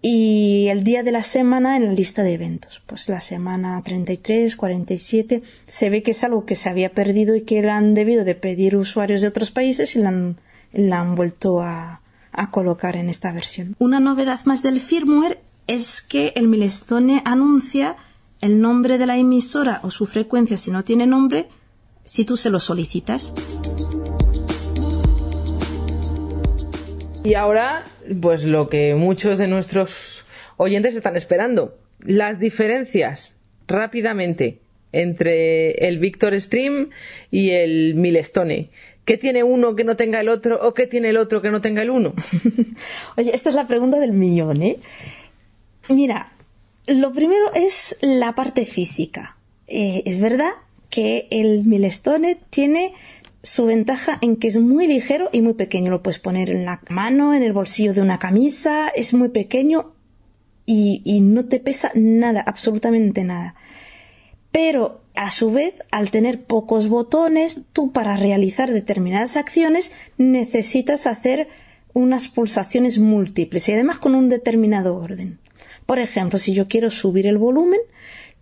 [0.01, 4.57] Y el día de la semana en la lista de eventos, pues la semana 33,
[4.57, 8.25] 47, se ve que es algo que se había perdido y que la han debido
[8.25, 12.01] de pedir usuarios de otros países y la han vuelto a,
[12.37, 13.75] a colocar en esta versión.
[13.79, 17.97] Una novedad más del firmware es que el Milestone anuncia
[18.39, 21.49] el nombre de la emisora o su frecuencia si no tiene nombre
[22.05, 23.33] si tú se lo solicitas.
[27.23, 27.83] Y ahora,
[28.21, 30.23] pues lo que muchos de nuestros
[30.55, 33.35] oyentes están esperando, las diferencias
[33.67, 34.61] rápidamente
[34.93, 36.89] entre el Victor Stream
[37.29, 38.69] y el Milestone.
[39.07, 41.61] ¿Qué tiene uno que no tenga el otro o qué tiene el otro que no
[41.61, 42.13] tenga el uno?
[43.17, 44.79] Oye, esta es la pregunta del millón, ¿eh?
[45.87, 46.33] Mira,
[46.87, 49.37] Lo primero es la parte física.
[49.67, 50.51] Eh, es verdad
[50.89, 52.95] que el Milestone tiene
[53.43, 55.89] su ventaja en que es muy ligero y muy pequeño.
[55.89, 59.93] Lo puedes poner en la mano, en el bolsillo de una camisa, es muy pequeño
[60.65, 63.55] y, y no te pesa nada, absolutamente nada.
[64.57, 71.47] Pero a su vez, al tener pocos botones, tú para realizar determinadas acciones necesitas hacer
[71.93, 75.37] unas pulsaciones múltiples y además con un determinado orden.
[75.85, 77.79] Por ejemplo, si yo quiero subir el volumen,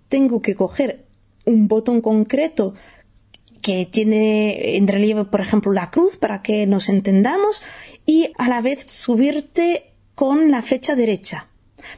[0.08, 1.04] tengo que coger
[1.44, 2.74] un botón concreto
[3.62, 7.62] que tiene en relieve, por ejemplo, la cruz para que nos entendamos
[8.06, 11.48] y a la vez subirte con la flecha derecha.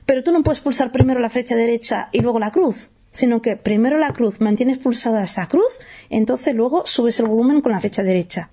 [0.08, 3.56] Pero tú no puedes pulsar primero la flecha derecha y luego la cruz, sino que
[3.56, 5.72] primero la cruz, mantienes pulsada esa cruz,
[6.10, 8.52] entonces luego subes el volumen con la flecha derecha.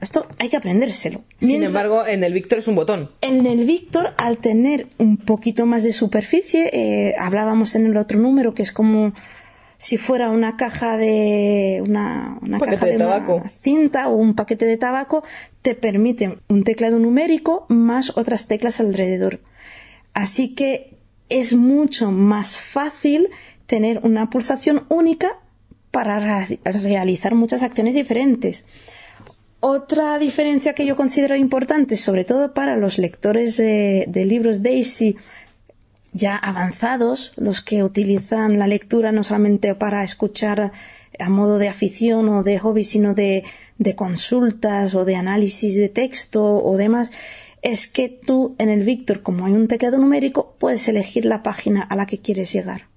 [0.00, 1.22] Esto hay que aprendérselo.
[1.40, 3.10] Sin embargo, en el Víctor es un botón.
[3.20, 8.18] En el Víctor, al tener un poquito más de superficie, eh, hablábamos en el otro
[8.18, 9.12] número que es como
[9.78, 13.42] si fuera una caja de una, caja de, tabaco.
[13.48, 15.22] cinta o un paquete de tabaco,
[15.62, 19.40] te permite un teclado numérico más otras teclas alrededor.
[20.14, 23.28] Así que es mucho más fácil
[23.68, 25.38] tener una pulsación única
[25.92, 28.66] para realizar muchas acciones diferentes.
[29.60, 35.16] Otra diferencia que yo considero importante, sobre todo para los lectores de, libros Daisy
[36.12, 40.72] ya avanzados, los que utilizan la lectura no solamente para escuchar
[41.18, 43.44] a modo de afición o de hobby, sino de,
[43.76, 47.12] de consultas o de análisis de texto o demás,
[47.60, 51.82] es que tú en el Victor, como hay un teclado numérico, puedes elegir la página
[51.82, 52.88] a la que quieres llegar.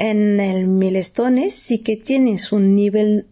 [0.00, 3.26] En el Milestone sí que tienes un nivel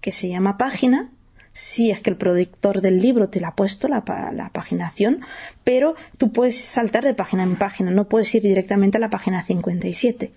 [0.00, 1.10] que se llama página,
[1.52, 5.22] si es que el productor del libro te la ha puesto, la, la, paginación,
[5.64, 9.42] pero tú puedes saltar de página en página, no puedes ir directamente a la página
[9.42, 10.30] 57.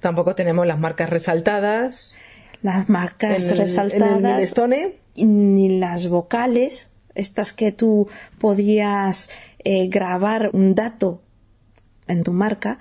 [0.00, 2.14] Tampoco tenemos las marcas resaltadas.
[2.60, 4.56] Las marcas resaltadas.
[5.14, 8.08] Ni las vocales, estas que tú
[8.40, 9.30] podías
[9.62, 11.22] eh, grabar un dato
[12.08, 12.80] en tu marca.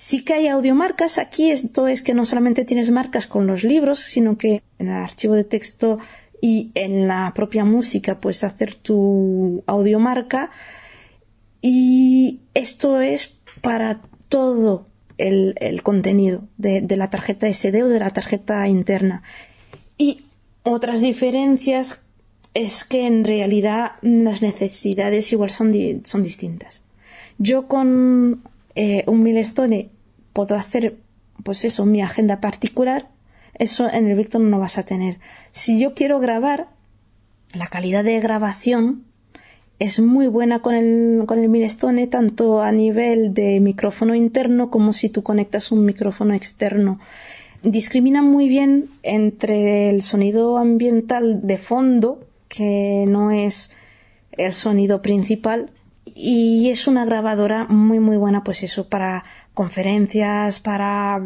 [0.00, 1.18] Sí que hay audiomarcas.
[1.18, 4.94] Aquí esto es que no solamente tienes marcas con los libros, sino que en el
[4.94, 5.98] archivo de texto
[6.40, 10.52] y en la propia música puedes hacer tu audiomarca
[11.60, 14.86] y esto es para todo
[15.18, 19.22] el, contenido de, la tarjeta SD o de la tarjeta interna.
[19.98, 20.22] Y
[20.62, 22.00] otras diferencias
[22.54, 25.74] es que en realidad las necesidades igual son,
[26.04, 26.84] son distintas.
[27.36, 28.48] Yo con
[28.80, 29.90] eh, un milestone
[30.32, 30.96] puedo hacer
[31.42, 33.08] pues eso, mi agenda particular
[33.60, 35.18] eso en el Victor no vas a tener.
[35.52, 36.68] Si yo quiero grabar,
[37.52, 39.04] la calidad de grabación
[39.78, 44.94] es muy buena con el, con el Milestone, tanto a nivel de micrófono interno como
[44.94, 47.00] si tú conectas un micrófono externo.
[47.62, 53.72] Discrimina muy bien entre el sonido ambiental de fondo, que no es
[54.32, 55.70] el sonido principal,
[56.14, 61.22] y es una grabadora muy muy buena pues eso para conferencias, para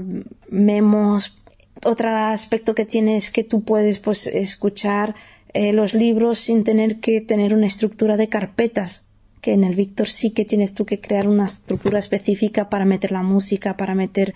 [0.49, 1.43] memos,
[1.85, 5.15] otro aspecto que tiene es que tú puedes pues escuchar
[5.53, 9.05] eh, los libros sin tener que tener una estructura de carpetas
[9.41, 13.13] que en el Víctor sí que tienes tú que crear una estructura específica para meter
[13.13, 14.35] la música, para meter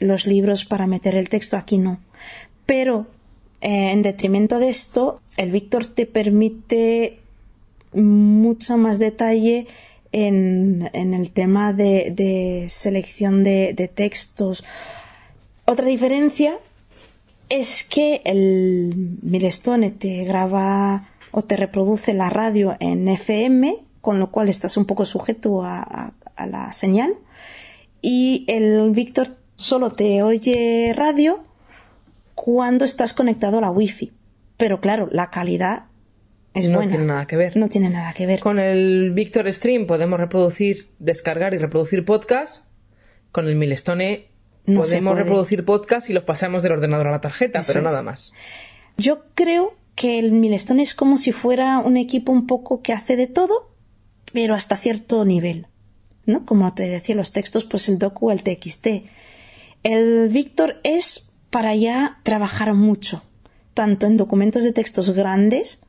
[0.00, 2.00] los libros, para meter el texto, aquí no.
[2.64, 3.06] Pero
[3.60, 7.20] eh, en detrimento de esto, el Víctor te permite
[7.92, 9.66] mucho más detalle
[10.12, 14.64] en, el tema de, selección de, de, textos.
[15.64, 16.58] Otra diferencia
[17.48, 24.30] es que el Milestone te graba o te reproduce la radio en FM, con lo
[24.30, 27.14] cual estás un poco sujeto a, la señal.
[28.00, 31.42] Y el Victor solo te oye radio
[32.34, 34.12] cuando estás conectado a la Wi-Fi.
[34.56, 35.87] Pero claro, la calidad
[36.58, 36.90] es no buena.
[36.90, 37.56] No tiene nada que ver.
[37.56, 38.40] No tiene nada que ver.
[38.40, 42.64] Con el Victor Stream podemos reproducir, descargar y reproducir podcast.
[43.30, 44.28] Con el Milestone
[44.74, 48.34] Podemos reproducir podcast y los pasamos del ordenador a la tarjeta, pero nada más.
[48.98, 53.16] Yo creo que el Milestone es como si fuera un equipo un poco que hace
[53.16, 53.70] de todo,
[54.32, 55.66] pero hasta cierto nivel.
[56.26, 56.44] ¿no?
[56.44, 58.86] Como te decía, los textos, pues el docu, el TXT.
[59.84, 63.22] El Víctor es para ya trabajar mucho,
[63.72, 65.80] tanto en documentos de textos grandes,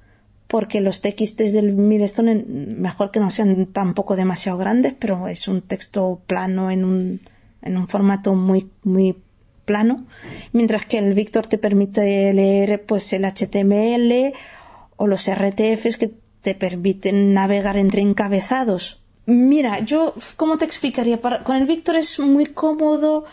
[0.50, 5.62] porque los TXT del Milestone mejor que no sean tampoco demasiado grandes, pero es un
[5.62, 7.22] texto plano en un
[7.62, 9.18] en un formato muy, muy
[9.66, 10.06] plano,
[10.54, 14.34] mientras que el Victor te permite leer pues el HTML
[14.95, 21.22] o los RTFs que te permiten navegar entre encabezados Mira, yo, ¿cómo te explicaría?
[21.22, 23.26] con el Víctor es muy cómodo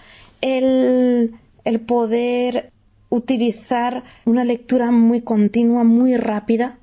[0.43, 2.71] el, el poder
[3.09, 6.77] utilizar una lectura muy continua, muy rápida,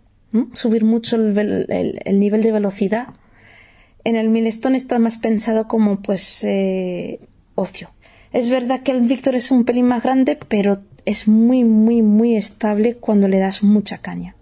[0.53, 1.67] subir mucho el,
[2.03, 3.07] el, nivel de velocidad.
[4.03, 7.19] En el Milestone está más pensado como pues eh,
[7.55, 7.91] ocio.
[8.31, 12.35] Es verdad que el Víctor es un pelín más grande, pero es muy, muy, muy
[12.35, 14.35] estable cuando le das mucha caña.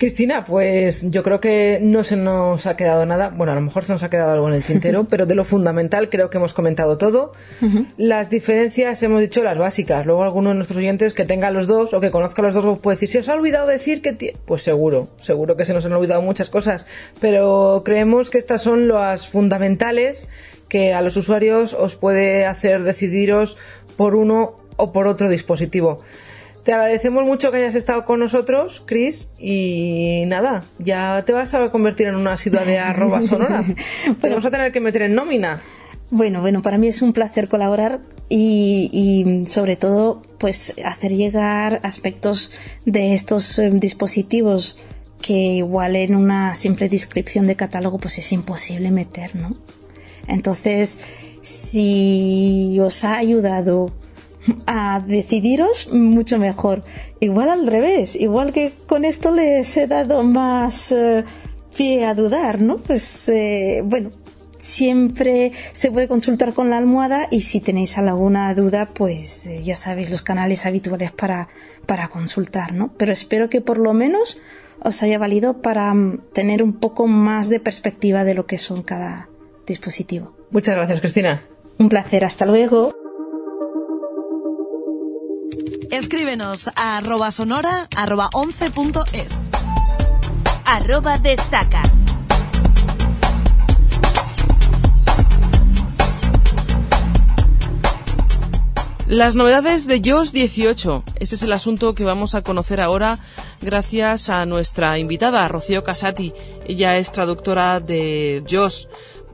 [0.00, 3.28] Cristina, pues yo creo que no se nos ha quedado nada.
[3.28, 5.44] Bueno, a lo mejor se nos ha quedado algo en el tintero, pero de lo
[5.44, 7.32] fundamental creo que hemos comentado todo.
[7.98, 10.06] Las diferencias hemos dicho las básicas.
[10.06, 12.96] Luego alguno de nuestros oyentes que tenga los dos o que conozca los dos puede
[12.96, 14.34] decir, ¿se os ha olvidado decir que...
[14.46, 16.86] Pues seguro, seguro que se nos han olvidado muchas cosas.
[17.20, 20.28] Pero creemos que estas son las fundamentales
[20.70, 23.58] que a los usuarios os puede hacer decidiros
[23.98, 26.00] por uno o por otro dispositivo.
[26.70, 31.68] Te agradecemos mucho que hayas estado con nosotros, Chris, y nada, ya te vas a
[31.72, 33.64] convertir en una ciudad de arroba sonora.
[34.20, 35.60] Te vamos a tener que meter en nómina.
[36.12, 37.98] Bueno, bueno, para mí es un placer colaborar
[38.28, 42.52] y, y, sobre todo, pues hacer llegar aspectos
[42.84, 44.78] de estos eh, dispositivos
[45.20, 49.56] que igual en una simple descripción de catálogo pues es imposible meter, ¿no?
[50.28, 51.00] Entonces,
[51.40, 53.90] si os ha ayudado
[54.66, 56.82] a decidiros mucho mejor.
[57.20, 61.24] Igual al revés, igual que con esto les he dado más eh,
[61.76, 62.78] pie a dudar, ¿no?
[62.78, 64.10] Pues eh, bueno,
[64.58, 69.76] siempre se puede consultar con la almohada y si tenéis alguna duda, pues eh, ya
[69.76, 71.48] sabéis los canales habituales para,
[71.86, 72.92] para consultar, ¿no?
[72.96, 74.38] Pero espero que por lo menos
[74.82, 78.82] os haya valido para mm, tener un poco más de perspectiva de lo que son
[78.82, 79.28] cada
[79.66, 80.34] dispositivo.
[80.50, 81.44] Muchas gracias, Cristina.
[81.78, 82.99] Un placer, hasta luego.
[85.90, 89.48] Escríbenos a arroba sonora arroba 11.es.
[90.64, 91.82] Arroba destaca.
[99.08, 101.02] Las novedades de JOS 18.
[101.18, 103.18] Ese es el asunto que vamos a conocer ahora
[103.60, 106.32] gracias a nuestra invitada, Rocío Casati.
[106.68, 108.88] Ella es traductora de JOS.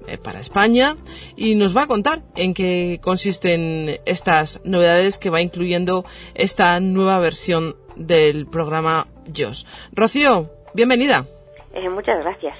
[0.08, 0.94] Eh, para España
[1.36, 6.04] y nos va a contar en qué consisten estas novedades que va incluyendo
[6.34, 9.66] esta nueva versión del programa JOS.
[9.92, 11.24] Rocío, bienvenida.
[11.74, 12.54] Eh, muchas gracias.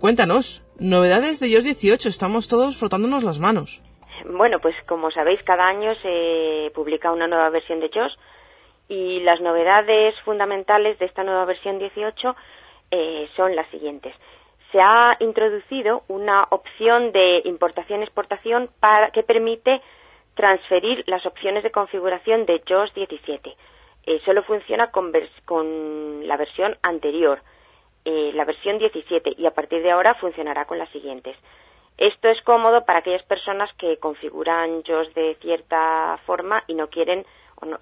[0.00, 3.82] Cuéntanos, novedades de JOS 18, estamos todos frotándonos las manos.
[4.24, 8.16] Bueno, pues como sabéis, cada año se publica una nueva versión de JOS
[8.88, 12.36] y las novedades fundamentales de esta nueva versión 18
[12.90, 14.14] eh, son las siguientes
[14.72, 18.70] se ha introducido una opción de importación-exportación
[19.12, 19.80] que permite
[20.34, 23.56] transferir las opciones de configuración de JOS 17.
[24.06, 25.12] Eh, solo funciona con,
[26.26, 27.40] la versión anterior,
[28.04, 31.36] eh, la versión 17, y a partir de ahora funcionará con las siguientes.
[31.98, 37.24] Esto es cómodo para aquellas personas que configuran JOS de cierta forma y no quieren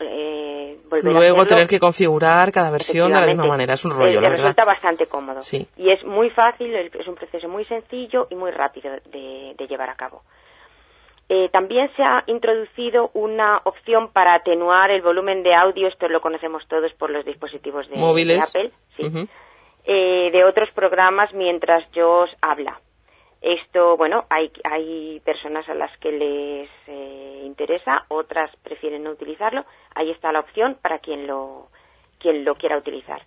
[0.00, 4.30] eh, Luego tener que configurar cada versión de la misma manera, es un rollo, la
[4.30, 5.40] resulta bastante cómodo.
[5.76, 9.96] Y es muy fácil, es un proceso muy sencillo y muy rápido de, llevar a
[9.96, 10.22] cabo.
[11.28, 16.20] Eh, también se ha introducido una opción para atenuar el volumen de audio, esto lo
[16.20, 18.70] conocemos todos por los dispositivos de, Apple,
[19.86, 22.78] eh, de otros programas mientras yo os habla.
[23.44, 29.66] Esto, bueno, hay, hay personas a las que les eh, interesa, otras prefieren no utilizarlo.
[29.94, 31.68] Ahí está la opción para quien lo,
[32.18, 33.20] quien lo quiera utilizar.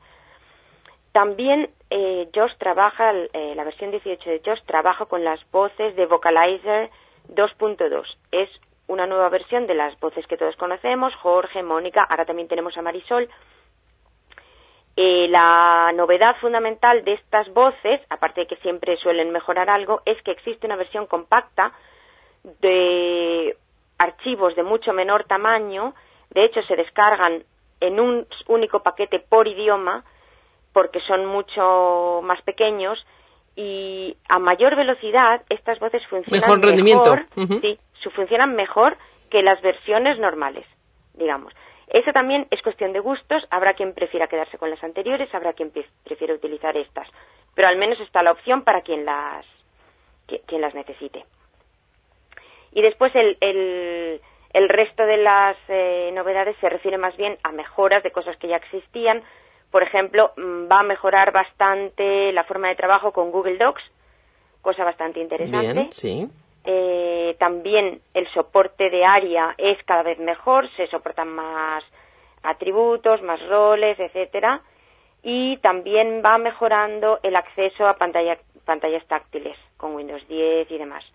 [1.11, 6.07] También eh, JOS trabaja, eh, la versión 18 de JOS trabaja con las voces de
[6.07, 6.89] Vocalizer
[7.29, 8.07] 2.2.
[8.31, 8.49] Es
[8.87, 12.81] una nueva versión de las voces que todos conocemos, Jorge, Mónica, ahora también tenemos a
[12.81, 13.29] Marisol,
[14.99, 20.19] eh, la novedad fundamental de estas voces, aparte de que siempre suelen mejorar algo, es
[20.23, 21.71] que existe una versión compacta
[22.61, 23.55] de
[23.99, 25.93] archivos de mucho menor tamaño.
[26.31, 27.43] De hecho, se descargan
[27.79, 30.03] en un único paquete por idioma
[30.73, 32.97] porque son mucho más pequeños
[33.55, 37.15] y a mayor velocidad estas voces funcionan mejor rendimiento.
[37.61, 37.79] sí,
[38.15, 38.97] funcionan mejor
[39.29, 40.65] que las versiones normales,
[41.13, 41.53] digamos.
[41.87, 45.71] Eso también es cuestión de gustos, habrá quien prefiera quedarse con las anteriores, habrá quien
[46.03, 47.07] prefiera utilizar estas,
[47.55, 49.45] pero al menos está la opción para quien las,
[50.45, 51.25] quien las necesite.
[52.73, 58.03] Y después el, el, resto de las eh, novedades se refiere más bien a mejoras
[58.03, 59.23] de cosas que ya existían.
[59.71, 63.83] Por ejemplo, mm, va a mejorar bastante la forma de trabajo con Google Docs,
[64.61, 65.73] cosa bastante interesante.
[65.73, 66.29] Bien, sí.
[66.69, 71.81] Eh, también el soporte de área es cada vez mejor, se soportan más
[72.43, 74.61] atributos, más roles, etcétera,
[75.23, 81.05] y también va mejorando el acceso a pantallas táctiles con Windows 10 y demás.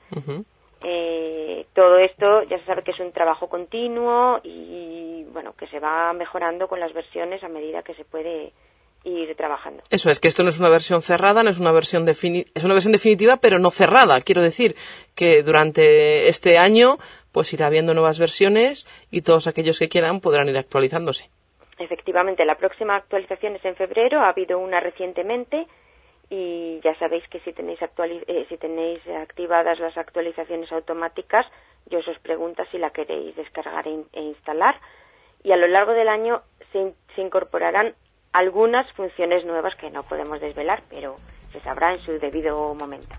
[0.85, 5.81] Eh, todo esto ya se sabe que es un trabajo continuo y bueno que se
[5.81, 8.53] va mejorando con las versiones a medida que se puede
[9.05, 9.83] ir trabajando.
[9.91, 12.75] Eso es que esto no es una versión cerrada, no es una versión es una
[12.75, 14.21] versión definitiva, pero no cerrada.
[14.21, 14.77] Quiero decir
[15.15, 16.99] que durante este año
[17.33, 21.31] pues irá habiendo nuevas versiones y todos aquellos que quieran podrán ir actualizándose.
[21.79, 25.67] Efectivamente, la próxima actualización es en febrero, ha habido una recientemente
[26.29, 31.47] y ya sabéis que si tenéis, eh, si tenéis activadas las actualizaciones automáticas,
[31.87, 34.77] yo os pregunto si la queréis descargar e, e, instalar
[35.43, 36.43] y a lo largo del año
[36.73, 37.95] se, se incorporarán
[38.33, 41.17] algunas funciones nuevas que no podemos desvelar, pero
[41.53, 43.15] se sabrá en su debido momento.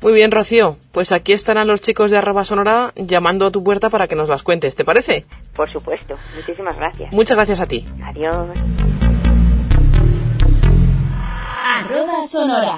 [0.00, 0.76] Muy bien, Rocío.
[0.92, 4.28] Pues aquí estarán los chicos de Arroba Sonora llamando a tu puerta para que nos
[4.28, 4.74] las cuentes.
[4.74, 5.24] ¿Te parece?
[5.54, 6.16] Por supuesto.
[6.36, 7.12] Muchísimas gracias.
[7.12, 7.84] Muchas gracias a ti.
[8.04, 8.48] Adiós.
[11.64, 12.72] Arroba Sonora.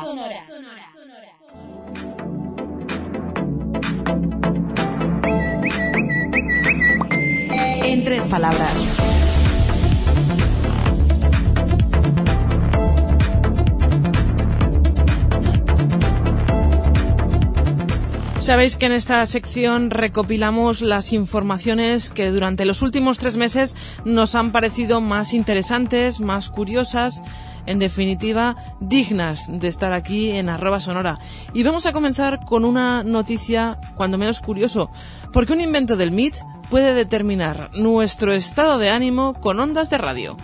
[7.82, 9.23] En tres palabras.
[18.44, 23.74] Sabéis que en esta sección recopilamos las informaciones que durante los últimos tres meses
[24.04, 27.22] nos han parecido más interesantes, más curiosas,
[27.64, 31.18] en definitiva, dignas de estar aquí en arroba sonora.
[31.54, 34.90] Y vamos a comenzar con una noticia, cuando menos curioso,
[35.32, 36.34] porque un invento del MIT
[36.68, 40.36] puede determinar nuestro estado de ánimo con ondas de radio.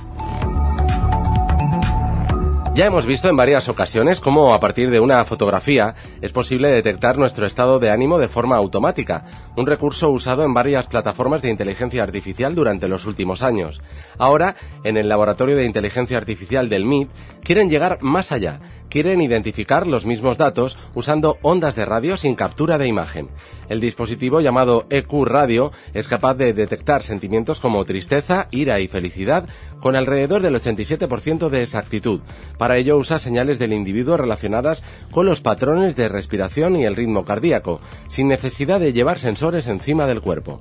[2.73, 7.19] Ya hemos visto en varias ocasiones cómo a partir de una fotografía es posible detectar
[7.19, 9.25] nuestro estado de ánimo de forma automática,
[9.57, 13.81] un recurso usado en varias plataformas de inteligencia artificial durante los últimos años.
[14.19, 17.11] Ahora, en el Laboratorio de Inteligencia Artificial del MIT,
[17.43, 22.77] quieren llegar más allá, quieren identificar los mismos datos usando ondas de radio sin captura
[22.77, 23.29] de imagen.
[23.69, 29.49] El dispositivo llamado EQ Radio es capaz de detectar sentimientos como tristeza, ira y felicidad
[29.81, 32.21] con alrededor del 87% de exactitud.
[32.59, 37.25] Para ello usa señales del individuo relacionadas con los patrones de respiración y el ritmo
[37.25, 40.61] cardíaco, sin necesidad de llevar sensores encima del cuerpo.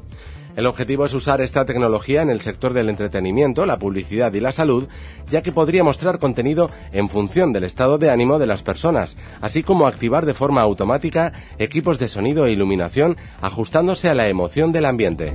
[0.56, 4.52] El objetivo es usar esta tecnología en el sector del entretenimiento, la publicidad y la
[4.52, 4.88] salud,
[5.30, 9.64] ya que podría mostrar contenido en función del estado de ánimo de las personas, así
[9.64, 14.86] como activar de forma automática equipos de sonido e iluminación ajustándose a la emoción del
[14.86, 15.34] ambiente.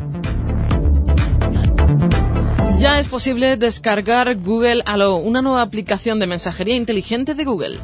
[2.78, 7.78] Ya es posible descargar Google Allo, una nueva aplicación de mensajería inteligente de Google.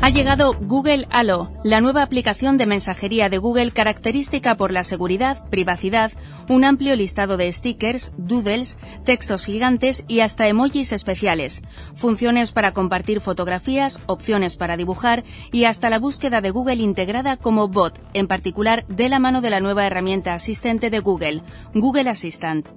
[0.00, 5.48] Ha llegado Google Allo, la nueva aplicación de mensajería de Google característica por la seguridad,
[5.50, 6.12] privacidad,
[6.48, 11.62] un amplio listado de stickers, doodles, textos gigantes y hasta emojis especiales,
[11.96, 17.66] funciones para compartir fotografías, opciones para dibujar y hasta la búsqueda de Google integrada como
[17.66, 21.42] bot, en particular de la mano de la nueva herramienta asistente de Google,
[21.74, 22.68] Google Assistant.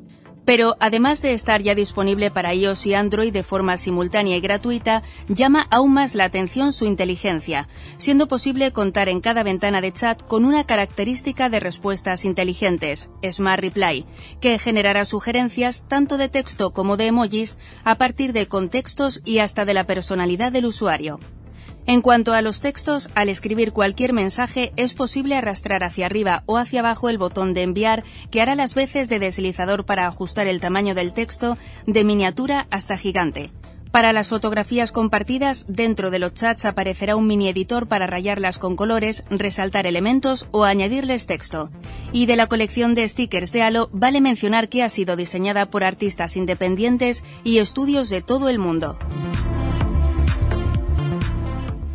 [0.51, 5.01] Pero además de estar ya disponible para iOS y Android de forma simultánea y gratuita,
[5.29, 10.21] llama aún más la atención su inteligencia, siendo posible contar en cada ventana de chat
[10.21, 14.03] con una característica de respuestas inteligentes, Smart Reply,
[14.41, 19.63] que generará sugerencias tanto de texto como de emojis a partir de contextos y hasta
[19.63, 21.21] de la personalidad del usuario.
[21.87, 26.57] En cuanto a los textos, al escribir cualquier mensaje es posible arrastrar hacia arriba o
[26.57, 30.59] hacia abajo el botón de enviar que hará las veces de deslizador para ajustar el
[30.59, 31.57] tamaño del texto
[31.87, 33.51] de miniatura hasta gigante.
[33.91, 38.77] Para las fotografías compartidas, dentro de los chats aparecerá un mini editor para rayarlas con
[38.77, 41.69] colores, resaltar elementos o añadirles texto.
[42.13, 45.83] Y de la colección de stickers de Halo vale mencionar que ha sido diseñada por
[45.83, 48.97] artistas independientes y estudios de todo el mundo.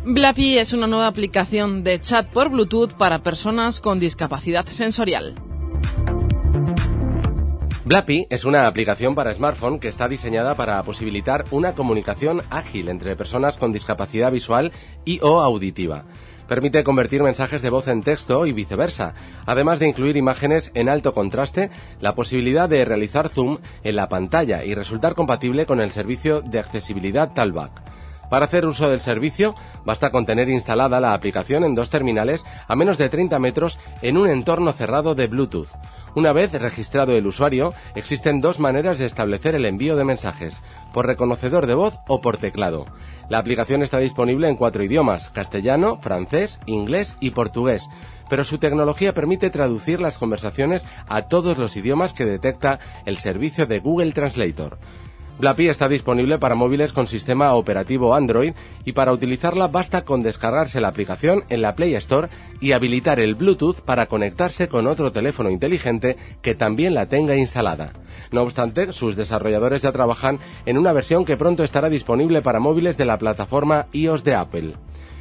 [0.09, 5.35] Blappy es una nueva aplicación de chat por Bluetooth para personas con discapacidad sensorial.
[7.83, 13.17] Blappy es una aplicación para smartphone que está diseñada para posibilitar una comunicación ágil entre
[13.17, 14.71] personas con discapacidad visual
[15.03, 16.05] y o auditiva.
[16.47, 19.13] Permite convertir mensajes de voz en texto y viceversa,
[19.45, 21.69] además de incluir imágenes en alto contraste,
[21.99, 26.59] la posibilidad de realizar zoom en la pantalla y resultar compatible con el servicio de
[26.59, 27.81] accesibilidad Talkback.
[28.29, 29.55] Para hacer uso del servicio,
[29.85, 34.17] basta con tener instalada la aplicación en dos terminales a menos de 30 metros en
[34.17, 35.69] un entorno cerrado de Bluetooth.
[36.15, 41.05] Una vez registrado el usuario, existen dos maneras de establecer el envío de mensajes, por
[41.05, 42.85] reconocedor de voz o por teclado.
[43.29, 47.87] La aplicación está disponible en cuatro idiomas, castellano, francés, inglés y portugués,
[48.29, 53.67] pero su tecnología permite traducir las conversaciones a todos los idiomas que detecta el servicio
[53.67, 54.79] de Google Translator.
[55.39, 58.53] Blapi está disponible para móviles con sistema operativo Android
[58.85, 63.35] y para utilizarla basta con descargarse la aplicación en la Play Store y habilitar el
[63.35, 67.93] Bluetooth para conectarse con otro teléfono inteligente que también la tenga instalada.
[68.31, 72.97] No obstante, sus desarrolladores ya trabajan en una versión que pronto estará disponible para móviles
[72.97, 74.73] de la plataforma iOS de Apple.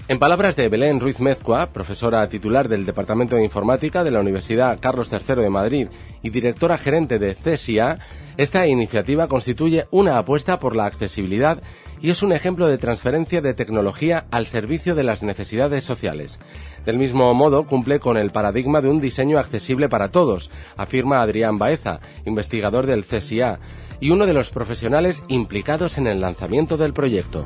[0.08, 4.78] En palabras de Belén Ruiz Mezcua, profesora titular del Departamento de Informática de la Universidad
[4.78, 5.88] Carlos III de Madrid
[6.22, 7.98] y directora gerente de CSIA,
[8.36, 11.60] esta iniciativa constituye una apuesta por la accesibilidad
[12.00, 16.38] y es un ejemplo de transferencia de tecnología al servicio de las necesidades sociales.
[16.84, 21.58] Del mismo modo, cumple con el paradigma de un diseño accesible para todos, afirma Adrián
[21.58, 23.58] Baeza, investigador del CSIA
[23.98, 27.44] y uno de los profesionales implicados en el lanzamiento del proyecto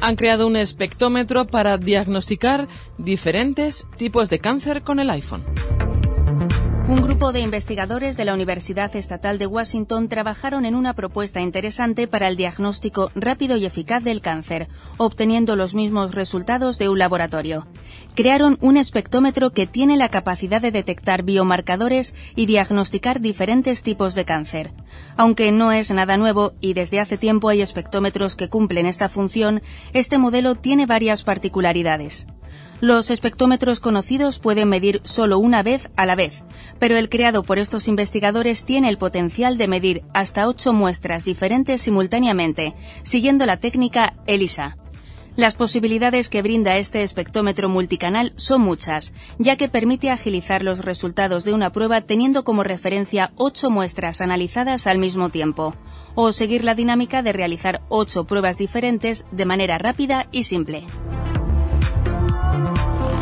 [0.00, 2.68] han creado un espectrómetro para diagnosticar
[2.98, 5.42] diferentes tipos de cáncer con el iPhone.
[6.90, 12.08] Un grupo de investigadores de la Universidad Estatal de Washington trabajaron en una propuesta interesante
[12.08, 17.68] para el diagnóstico rápido y eficaz del cáncer, obteniendo los mismos resultados de un laboratorio.
[18.16, 24.24] Crearon un espectrómetro que tiene la capacidad de detectar biomarcadores y diagnosticar diferentes tipos de
[24.24, 24.72] cáncer.
[25.16, 29.62] Aunque no es nada nuevo y desde hace tiempo hay espectrómetros que cumplen esta función,
[29.92, 32.26] este modelo tiene varias particularidades.
[32.80, 36.44] Los espectrómetros conocidos pueden medir solo una vez a la vez,
[36.78, 41.82] pero el creado por estos investigadores tiene el potencial de medir hasta ocho muestras diferentes
[41.82, 44.78] simultáneamente, siguiendo la técnica ELISA.
[45.36, 51.44] Las posibilidades que brinda este espectrómetro multicanal son muchas, ya que permite agilizar los resultados
[51.44, 55.74] de una prueba teniendo como referencia ocho muestras analizadas al mismo tiempo,
[56.14, 60.84] o seguir la dinámica de realizar ocho pruebas diferentes de manera rápida y simple.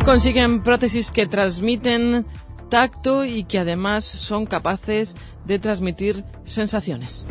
[0.05, 2.25] Consiguen prótesis que transmiten
[2.69, 7.27] tacto y que además son capaces de transmitir sensaciones.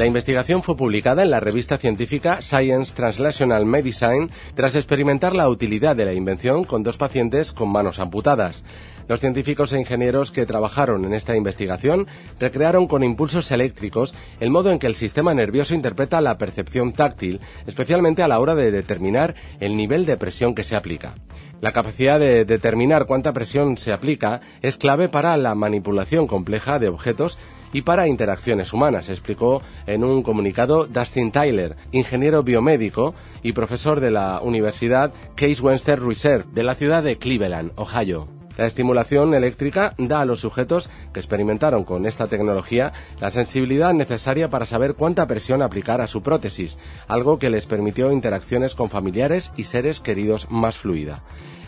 [0.00, 5.94] La investigación fue publicada en la revista científica Science Translational Medicine tras experimentar la utilidad
[5.94, 8.64] de la invención con dos pacientes con manos amputadas.
[9.10, 12.06] Los científicos e ingenieros que trabajaron en esta investigación
[12.38, 17.40] recrearon con impulsos eléctricos el modo en que el sistema nervioso interpreta la percepción táctil,
[17.66, 21.16] especialmente a la hora de determinar el nivel de presión que se aplica.
[21.60, 26.86] La capacidad de determinar cuánta presión se aplica es clave para la manipulación compleja de
[26.86, 27.36] objetos
[27.72, 34.12] y para interacciones humanas, explicó en un comunicado Dustin Tyler, ingeniero biomédico y profesor de
[34.12, 38.39] la Universidad Case Western Reserve de la ciudad de Cleveland, Ohio.
[38.60, 44.50] La estimulación eléctrica da a los sujetos que experimentaron con esta tecnología la sensibilidad necesaria
[44.50, 46.76] para saber cuánta presión aplicar a su prótesis,
[47.08, 51.22] algo que les permitió interacciones con familiares y seres queridos más fluida.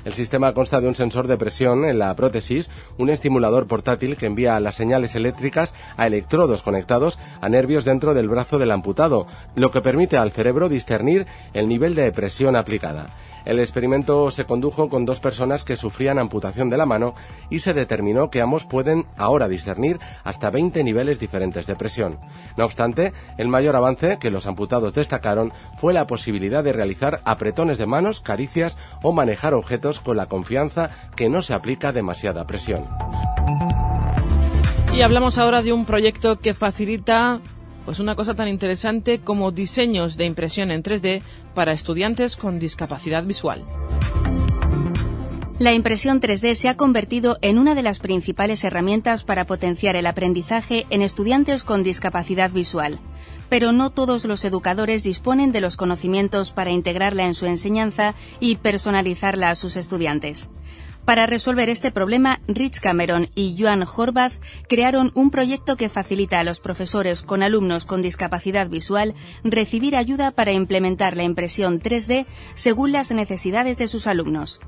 [0.04, 4.26] El sistema consta de un sensor de presión en la prótesis, un estimulador portátil que
[4.26, 9.70] envía las señales eléctricas a electrodos conectados a nervios dentro del brazo del amputado, lo
[9.70, 13.06] que permite al cerebro discernir el nivel de presión aplicada.
[13.44, 17.14] El experimento se condujo con dos personas que sufrían amputación de la mano
[17.50, 22.18] y se determinó que ambos pueden ahora discernir hasta 20 niveles diferentes de presión.
[22.56, 27.78] No obstante, el mayor avance que los amputados destacaron fue la posibilidad de realizar apretones
[27.78, 32.86] de manos, caricias o manejar objetos con la confianza que no se aplica demasiada presión.
[34.94, 37.40] Y hablamos ahora de un proyecto que facilita
[37.84, 41.22] pues una cosa tan interesante como diseños de impresión en 3D
[41.52, 43.64] para estudiantes con discapacidad visual.
[45.58, 50.06] La impresión 3D se ha convertido en una de las principales herramientas para potenciar el
[50.06, 52.98] aprendizaje en estudiantes con discapacidad visual.
[53.48, 58.56] Pero no todos los educadores disponen de los conocimientos para integrarla en su enseñanza y
[58.56, 60.48] personalizarla a sus estudiantes.
[61.04, 64.34] Para resolver este problema, Rich Cameron y Joan Horvath
[64.68, 70.30] crearon un proyecto que facilita a los profesores con alumnos con discapacidad visual recibir ayuda
[70.30, 74.60] para implementar la impresión 3D según las necesidades de sus alumnos.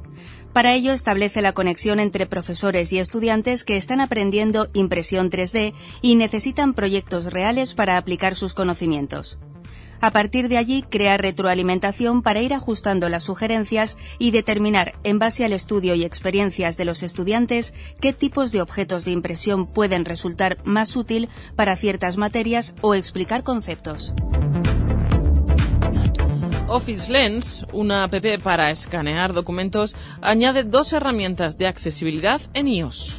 [0.53, 6.17] Para ello establece la conexión entre profesores y estudiantes que están aprendiendo impresión 3D y
[6.17, 9.39] necesitan proyectos reales para aplicar sus conocimientos.
[10.05, 15.47] A partir de allí, crea retroalimentación para ir ajustando las sugerencias y determinar, en base
[15.47, 17.73] al estudio y experiencias de los estudiantes,
[18.03, 23.45] qué tipos de objetos de impresión pueden resultar más útil para ciertas materias o explicar
[23.45, 24.13] conceptos.
[26.69, 33.17] Office Lens, una app para escanear documentos, añade dos herramientas de accesibilidad en iOS.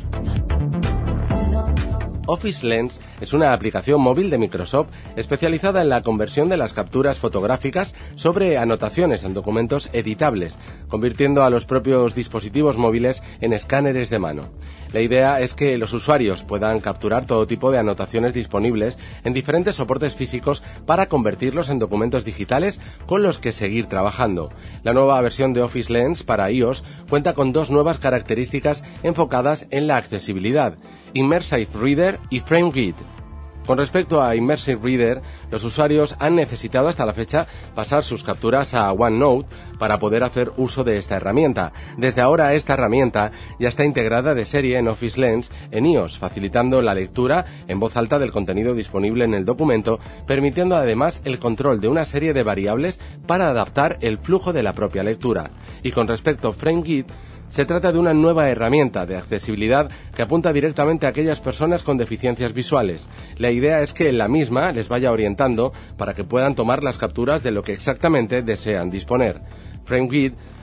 [2.27, 7.19] Office Lens es una aplicación móvil de Microsoft especializada en la conversión de las capturas
[7.19, 10.57] fotográficas sobre anotaciones en documentos editables,
[10.87, 14.49] convirtiendo a los propios dispositivos móviles en escáneres de mano.
[14.91, 19.75] La idea es que los usuarios puedan capturar todo tipo de anotaciones disponibles en diferentes
[19.75, 24.49] soportes físicos para convertirlos en documentos digitales con los que seguir trabajando.
[24.83, 29.87] La nueva versión de Office Lens para iOS cuenta con dos nuevas características enfocadas en
[29.87, 30.77] la accesibilidad,
[31.15, 32.71] Immersive Reader y Frame
[33.65, 38.75] con respecto a Immersive Reader, los usuarios han necesitado hasta la fecha pasar sus capturas
[38.75, 39.47] a OneNote
[39.79, 41.71] para poder hacer uso de esta herramienta.
[41.97, 46.81] Desde ahora esta herramienta ya está integrada de serie en Office Lens en iOS, facilitando
[46.83, 51.81] la lectura en voz alta del contenido disponible en el documento, permitiendo además el control
[51.81, 55.49] de una serie de variables para adaptar el flujo de la propia lectura.
[55.81, 57.07] Y con respecto a FrameGit,
[57.55, 61.97] se trata de una nueva herramienta de accesibilidad que apunta directamente a aquellas personas con
[61.97, 63.07] deficiencias visuales.
[63.37, 67.43] La idea es que la misma les vaya orientando para que puedan tomar las capturas
[67.43, 69.39] de lo que exactamente desean disponer.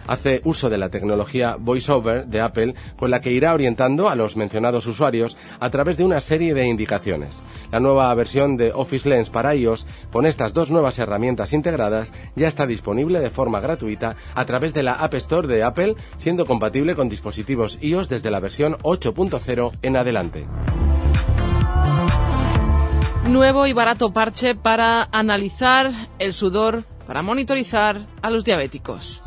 [0.06, 4.36] Hace uso de la tecnología VoiceOver de Apple con la que irá orientando a los
[4.36, 7.42] mencionados usuarios a través de una serie de indicaciones.
[7.70, 12.48] La nueva versión de Office Lens para iOS, con estas dos nuevas herramientas integradas, ya
[12.48, 16.94] está disponible de forma gratuita a través de la App Store de Apple, siendo compatible
[16.94, 20.44] con dispositivos iOS desde la versión 8.0 en adelante.
[23.28, 29.20] Nuevo y barato parche para analizar el sudor, para monitorizar a los diabéticos.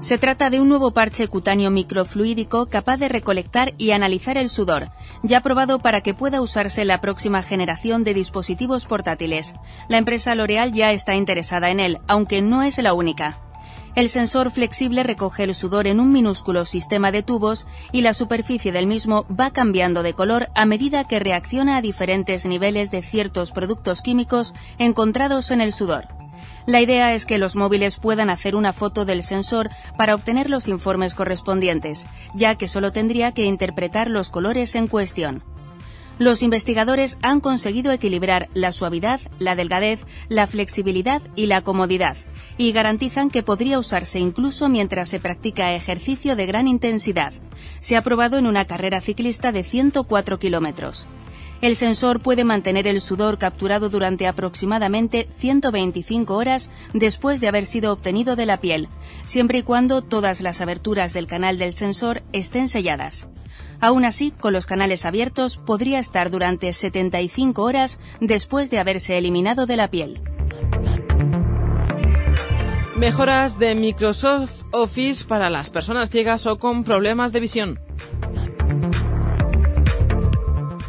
[0.00, 4.88] Se trata de un nuevo parche cutáneo microfluídico capaz de recolectar y analizar el sudor,
[5.22, 9.56] ya probado para que pueda usarse la próxima generación de dispositivos portátiles.
[9.90, 13.38] La empresa L'Oreal ya está interesada en él, aunque no es la única.
[13.94, 18.72] El sensor flexible recoge el sudor en un minúsculo sistema de tubos y la superficie
[18.72, 23.52] del mismo va cambiando de color a medida que reacciona a diferentes niveles de ciertos
[23.52, 26.08] productos químicos encontrados en el sudor.
[26.66, 30.66] La idea es que los móviles puedan hacer una foto del sensor para obtener los
[30.66, 35.44] informes correspondientes, ya que solo tendría que interpretar los colores en cuestión.
[36.18, 42.16] Los investigadores han conseguido equilibrar la suavidad, la delgadez, la flexibilidad y la comodidad,
[42.56, 47.32] y garantizan que podría usarse incluso mientras se practica ejercicio de gran intensidad.
[47.80, 51.08] Se ha probado en una carrera ciclista de 104 kilómetros.
[51.60, 57.92] El sensor puede mantener el sudor capturado durante aproximadamente 125 horas después de haber sido
[57.92, 58.88] obtenido de la piel,
[59.24, 63.28] siempre y cuando todas las aberturas del canal del sensor estén selladas.
[63.84, 69.66] Aún así, con los canales abiertos podría estar durante 75 horas después de haberse eliminado
[69.66, 70.22] de la piel.
[72.96, 77.78] Mejoras de Microsoft Office para las personas ciegas o con problemas de visión.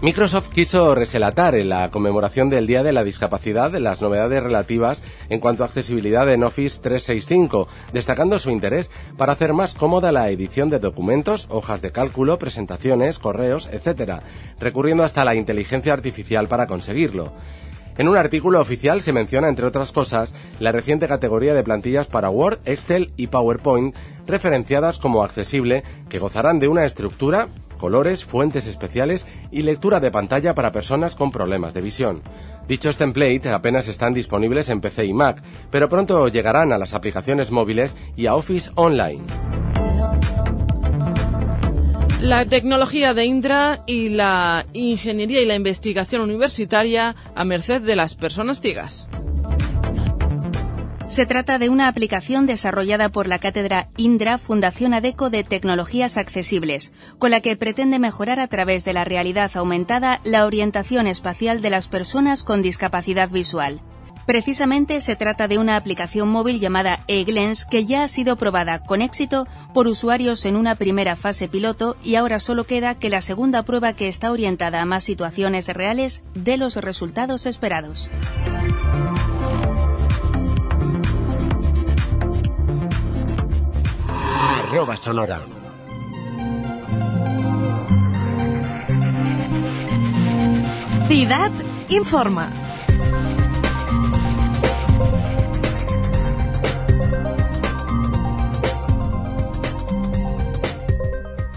[0.06, 5.40] Microsoft quiso reselatar en la conmemoración del Día de la Discapacidad las novedades relativas en
[5.40, 10.69] cuanto a accesibilidad en Office 365, destacando su interés para hacer más cómoda la edición
[10.69, 14.22] de documentos, hojas de cálculo, presentaciones, correos, etc.,
[14.60, 17.34] recurriendo hasta la inteligencia artificial para conseguirlo.
[17.98, 22.30] En un artículo oficial se menciona, entre otras cosas, la reciente categoría de plantillas para
[22.30, 23.95] Word, Excel y PowerPoint,
[24.27, 27.48] referenciadas como accesible, que gozarán de una estructura
[27.86, 32.24] colores, fuentes especiales y lectura de pantalla para personas con problemas de visión.
[32.68, 37.52] Dichos templates apenas están disponibles en PC y Mac, pero pronto llegarán a las aplicaciones
[37.52, 39.22] móviles y a Office Online.
[42.24, 48.16] La tecnología de Indra y la ingeniería y la investigación universitaria a merced de las
[48.16, 49.07] personas ciegas.
[51.15, 56.91] Se trata de una aplicación desarrollada por la cátedra Indra Fundación ADECO de Tecnologías Accesibles,
[57.19, 61.69] con la que pretende mejorar a través de la realidad aumentada la orientación espacial de
[61.69, 63.79] las personas con discapacidad visual.
[64.27, 69.01] Precisamente se trata de una aplicación móvil llamada eGlens que ya ha sido probada con
[69.01, 73.63] éxito por usuarios en una primera fase piloto y ahora solo queda que la segunda
[73.63, 78.09] prueba que está orientada a más situaciones reales dé los resultados esperados.
[84.45, 85.41] Arroba sonora.
[91.07, 91.51] Ciudad
[91.89, 92.51] informa.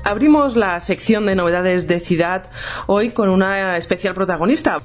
[0.05, 2.51] Abrimos la sección de novedades de Ciudad
[2.87, 4.81] hoy con una especial protagonista.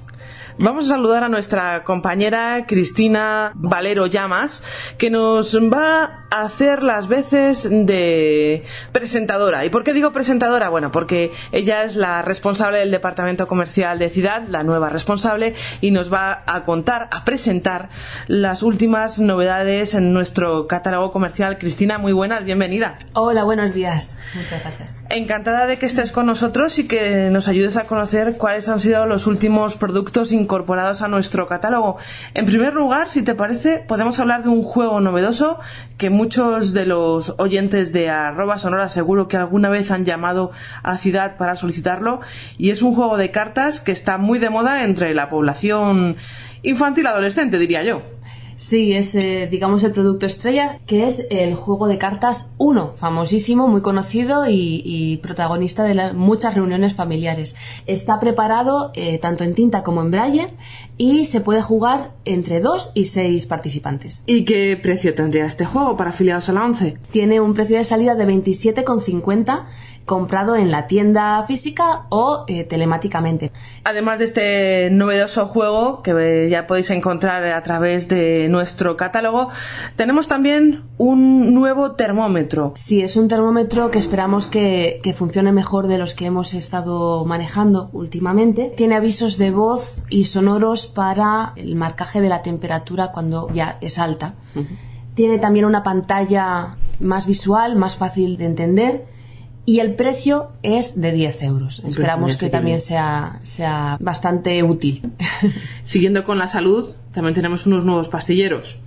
[0.59, 4.63] Vamos a saludar a nuestra compañera Cristina Valero Llamas,
[4.97, 9.65] que nos va hacer las veces de presentadora.
[9.65, 10.69] ¿Y por qué digo presentadora?
[10.69, 15.91] Bueno, porque ella es la responsable del departamento comercial de Ciudad, la nueva responsable, y
[15.91, 17.89] nos va a contar, a presentar
[18.27, 21.59] las últimas novedades en nuestro catálogo comercial.
[21.59, 22.97] Cristina, muy buenas, bienvenida.
[23.13, 24.17] Hola, buenos días.
[24.33, 25.01] Muchas gracias.
[25.09, 29.05] Encantada de que estés con nosotros y que nos ayudes a conocer cuáles han sido
[29.05, 31.97] los últimos productos incorporados a nuestro catálogo.
[32.33, 35.59] En primer lugar, si te parece, podemos hablar de un juego novedoso
[35.97, 40.51] que muchos de los oyentes de arroba sonora seguro que alguna vez han llamado
[40.83, 42.19] a Ciudad para solicitarlo
[42.57, 46.17] y es un juego de cartas que está muy de moda entre la población
[46.61, 48.01] infantil adolescente, diría yo.
[48.63, 53.67] Sí, es, eh, digamos, el producto estrella, que es el juego de cartas 1, famosísimo,
[53.67, 57.57] muy conocido y, protagonista de muchas reuniones familiares.
[57.87, 60.47] Está preparado eh, tanto en tinta como en braille
[60.97, 64.23] y se puede jugar entre 2 y 6 participantes.
[64.27, 66.97] ¿Y qué precio tendría este juego para afiliados a la 11?
[67.11, 69.65] Tiene un precio de salida de 27,50
[70.05, 73.51] comprado en la tienda física o eh, telemáticamente.
[73.83, 79.49] Además de este novedoso juego que ya podéis encontrar a través de nuestro catálogo,
[79.95, 82.73] tenemos también un nuevo termómetro.
[82.75, 87.25] Sí, es un termómetro que esperamos que, que funcione mejor de los que hemos estado
[87.25, 88.73] manejando últimamente.
[88.75, 93.99] Tiene avisos de voz y sonoros para el marcaje de la temperatura cuando ya es
[93.99, 94.33] alta.
[95.15, 99.12] Tiene también una pantalla más visual, más fácil de entender
[99.65, 101.81] y el precio es de 10 euros.
[101.85, 105.01] Esperamos que también sea, sea bastante útil.
[105.83, 108.77] Siguiendo con la salud, también tenemos unos nuevos pastilleros.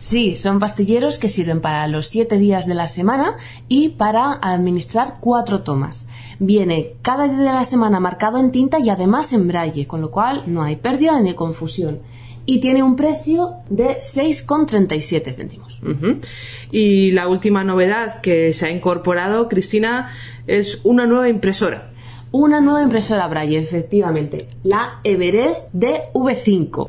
[0.00, 3.36] Sí, son pastilleros que sirven para los 7 días de la semana
[3.68, 6.08] y para administrar cuatro tomas.
[6.40, 10.10] Viene cada día de la semana marcado en tinta y además en braille, con lo
[10.10, 12.00] cual no hay pérdida ni confusión
[12.44, 15.80] y tiene un precio de 6,37 céntimos.
[16.70, 20.10] Y la última novedad que se ha incorporado, Cristina,
[20.46, 21.92] es una nueva impresora.
[22.30, 26.88] Una nueva impresora Braille, efectivamente, la Everest DV5.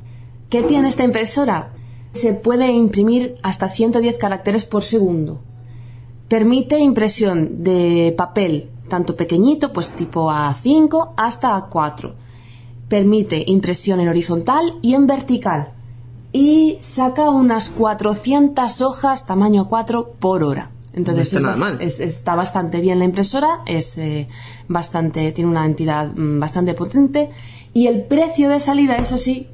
[0.50, 1.74] ¿Qué tiene esta impresora?
[2.14, 5.42] Se puede imprimir hasta 110 caracteres por segundo.
[6.28, 12.14] Permite impresión de papel tanto pequeñito, pues tipo A5, hasta A4
[12.94, 15.70] permite impresión en horizontal y en vertical.
[16.32, 20.70] Y saca unas 400 hojas tamaño 4 por hora.
[20.94, 21.34] Entonces
[22.00, 24.28] está, bastante bien la impresora, es eh,
[24.68, 27.32] bastante tiene una entidad mm, bastante potente.
[27.74, 29.48] Y el precio de salida, eso sí,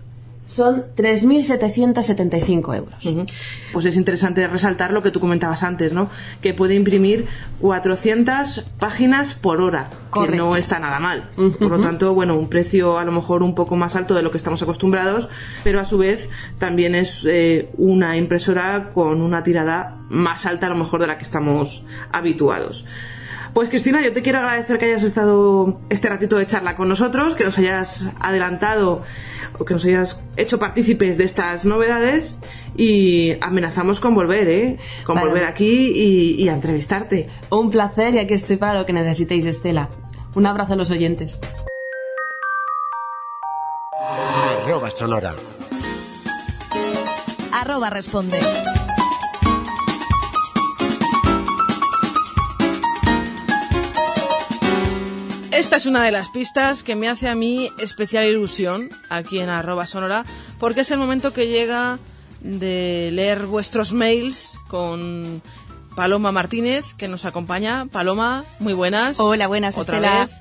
[0.50, 3.28] son 3.775 euros.
[3.72, 6.10] Pues es interesante resaltar lo que tú comentabas antes, ¿no?
[6.42, 7.28] Que puede imprimir
[7.62, 11.30] 400 páginas por hora, que no está nada mal.
[11.36, 14.32] Por lo tanto, bueno, un precio a lo mejor un poco más alto de lo
[14.32, 15.30] que estamos acostumbrados,
[15.64, 20.70] pero a su vez también es eh, una impresora con una tirada más alta a
[20.70, 22.86] lo mejor de la que estamos habituados.
[23.60, 27.36] Pues Cristina, yo te quiero agradecer que hayas estado este ratito de charla con nosotros,
[27.36, 29.04] que nos hayas adelantado
[29.58, 32.38] o que nos hayas hecho partícipes de estas novedades
[32.78, 34.78] y amenazamos con volver, ¿eh?
[35.04, 35.92] Con volver aquí
[36.40, 37.28] y, a entrevistarte.
[37.50, 39.90] Un placer y aquí estoy para lo que necesitéis, Estela.
[40.36, 41.42] Un abrazo a los oyentes.
[44.00, 45.36] Arroba sonora.
[47.52, 48.40] Arroba responde.
[55.60, 59.50] Esta es una de las pistas que me hace a mí especial ilusión aquí en
[59.50, 60.24] arroba sonora,
[60.58, 62.00] porque es el momento que llega
[62.40, 65.42] de leer vuestros mails con
[65.98, 67.88] Paloma Martínez, que nos acompaña.
[67.88, 69.20] Paloma, muy buenas.
[69.20, 70.32] Hola, buenas, Otra vez.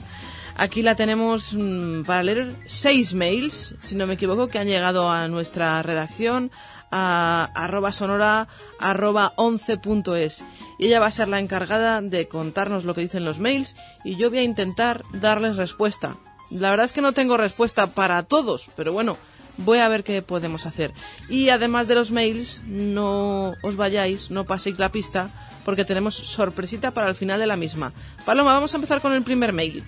[0.55, 5.11] Aquí la tenemos mm, para leer seis mails, si no me equivoco, que han llegado
[5.11, 6.53] a nuestra redacción
[6.90, 8.48] a arroba sonora
[8.78, 10.44] arroba 11.es
[10.78, 14.16] y ella va a ser la encargada de contarnos lo que dicen los mails y
[14.16, 16.16] yo voy a intentar darles respuesta.
[16.51, 19.19] La verdad es que no tengo respuesta para todos, pero bueno,
[19.59, 20.93] voy a ver qué podemos hacer.
[21.28, 25.28] Y además de los mails, no os vayáis, no paséis la pista,
[25.65, 27.93] porque tenemos sorpresita para el final de la misma.
[28.24, 29.85] Paloma, vamos a empezar con el primer mail.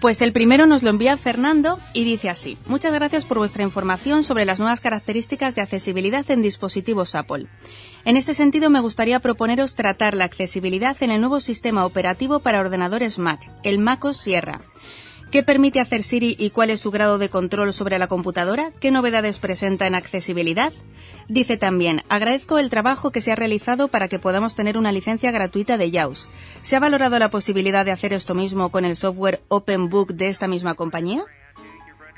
[0.00, 4.22] Pues el primero nos lo envía Fernando y dice así, muchas gracias por vuestra información
[4.22, 7.48] sobre las nuevas características de accesibilidad en dispositivos Apple.
[8.04, 12.60] En este sentido, me gustaría proponeros tratar la accesibilidad en el nuevo sistema operativo para
[12.60, 14.60] ordenadores Mac, el MacOS Sierra.
[15.30, 18.72] ¿Qué permite hacer Siri y cuál es su grado de control sobre la computadora?
[18.80, 20.72] ¿Qué novedades presenta en accesibilidad?
[21.28, 25.30] Dice también, agradezco el trabajo que se ha realizado para que podamos tener una licencia
[25.30, 26.30] gratuita de JAWS.
[26.62, 30.48] ¿Se ha valorado la posibilidad de hacer esto mismo con el software OpenBook de esta
[30.48, 31.24] misma compañía?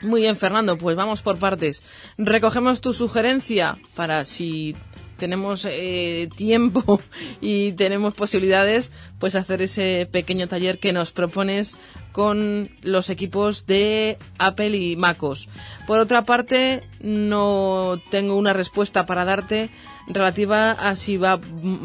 [0.02, 1.82] Muy bien, Fernando, pues vamos por partes.
[2.16, 4.76] Recogemos tu sugerencia para si
[5.20, 7.00] tenemos eh, tiempo
[7.40, 8.90] y tenemos posibilidades,
[9.20, 11.78] pues hacer ese pequeño taller que nos propones
[12.10, 15.48] con los equipos de Apple y MacOS.
[15.86, 19.70] Por otra parte, no tengo una respuesta para darte
[20.08, 21.40] relativa a si va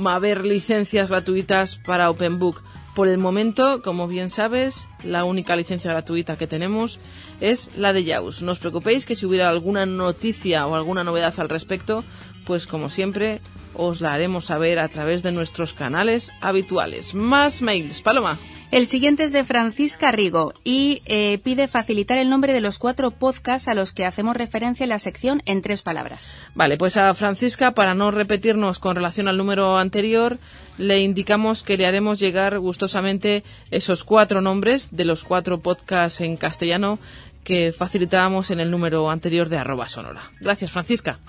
[0.05, 2.63] a haber licencias gratuitas para OpenBook.
[2.95, 6.99] Por el momento, como bien sabes, la única licencia gratuita que tenemos
[7.41, 8.41] es la de JAWS.
[8.41, 12.05] No os preocupéis que si hubiera alguna noticia o alguna novedad al respecto,
[12.45, 13.41] pues como siempre
[13.73, 17.13] os la haremos saber a través de nuestros canales habituales.
[17.13, 18.39] Más mails, Paloma.
[18.71, 23.11] El siguiente es de Francisca Rigo y eh, pide facilitar el nombre de los cuatro
[23.11, 26.35] podcasts a los que hacemos referencia en la sección en tres palabras.
[26.55, 30.39] Vale, pues a Francisca, para no repetirnos con relación al número anterior,
[30.77, 36.35] le indicamos que le haremos llegar gustosamente esos cuatro nombres de los cuatro podcasts en
[36.35, 36.99] castellano
[37.43, 40.23] que facilitábamos en el número anterior de arroba sonora.
[40.41, 41.19] Gracias, Francisca.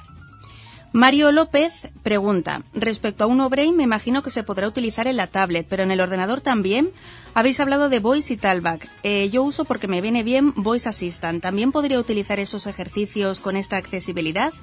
[0.97, 5.27] Mario López pregunta, respecto a uno Brain me imagino que se podrá utilizar en la
[5.27, 6.91] tablet, pero en el ordenador también.
[7.35, 8.89] Habéis hablado de Voice y Talback.
[9.03, 11.43] Eh, yo uso porque me viene bien Voice Assistant.
[11.43, 14.55] ¿También podría utilizar esos ejercicios con esta accesibilidad?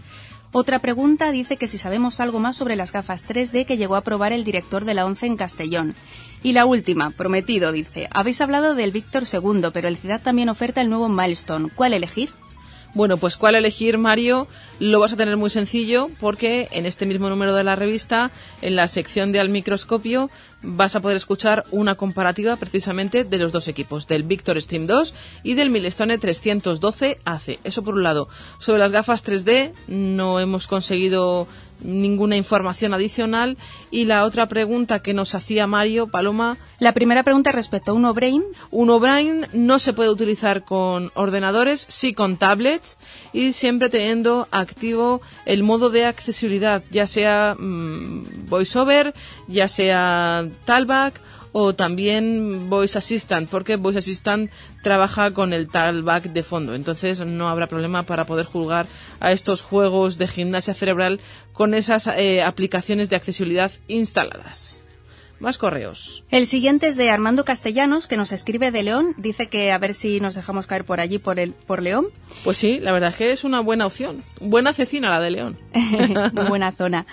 [0.51, 4.01] Otra pregunta dice que si sabemos algo más sobre las gafas 3D que llegó a
[4.01, 5.93] probar el director de la ONCE en Castellón.
[6.41, 10.81] Y la última, prometido, dice, habéis hablado del Víctor II, pero el CIDAD también oferta
[10.81, 11.69] el nuevo Milestone.
[11.75, 12.31] ¿Cuál elegir?
[12.93, 14.47] Bueno, pues cuál elegir, Mario,
[14.79, 18.75] lo vas a tener muy sencillo porque en este mismo número de la revista, en
[18.75, 20.29] la sección de al microscopio,
[20.61, 25.15] vas a poder escuchar una comparativa precisamente de los dos equipos, del Victor Stream 2
[25.41, 27.59] y del Milestone 312 AC.
[27.63, 28.29] Eso por un lado.
[28.59, 31.47] Sobre las gafas 3D no hemos conseguido
[31.83, 33.57] ninguna información adicional.
[33.91, 36.57] Y la otra pregunta que nos hacía Mario Paloma.
[36.79, 38.43] La primera pregunta respecto a un Brain.
[38.71, 42.97] Un Brain no se puede utilizar con ordenadores, sí con tablets
[43.31, 49.13] y siempre teniendo activo el modo de accesibilidad, ya sea mm, VoiceOver,
[49.47, 51.19] ya sea Talback
[51.53, 54.51] o también Voice Assistant, porque Voice Assistant
[54.81, 58.87] trabaja con el talback de fondo, entonces no habrá problema para poder jugar
[59.19, 61.21] a estos juegos de gimnasia cerebral
[61.53, 64.72] con esas eh, aplicaciones de accesibilidad instaladas.
[65.43, 66.23] Más correos.
[66.31, 69.13] El siguiente es de Armando Castellanos, que nos escribe de León.
[69.17, 72.07] Dice que a ver si nos dejamos caer por allí, por, el, por León.
[72.45, 74.23] Pues sí, la verdad es que es una buena opción.
[74.39, 75.59] Buena cecina la de León.
[76.31, 77.05] Muy buena zona.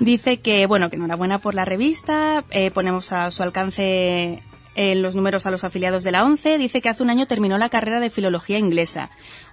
[0.00, 2.44] Dice que, bueno, que enhorabuena por la revista.
[2.50, 4.42] Eh, ponemos a su alcance
[4.78, 7.58] en los números a los afiliados de la ONCE, dice que hace un año terminó
[7.58, 9.10] la carrera de filología inglesa.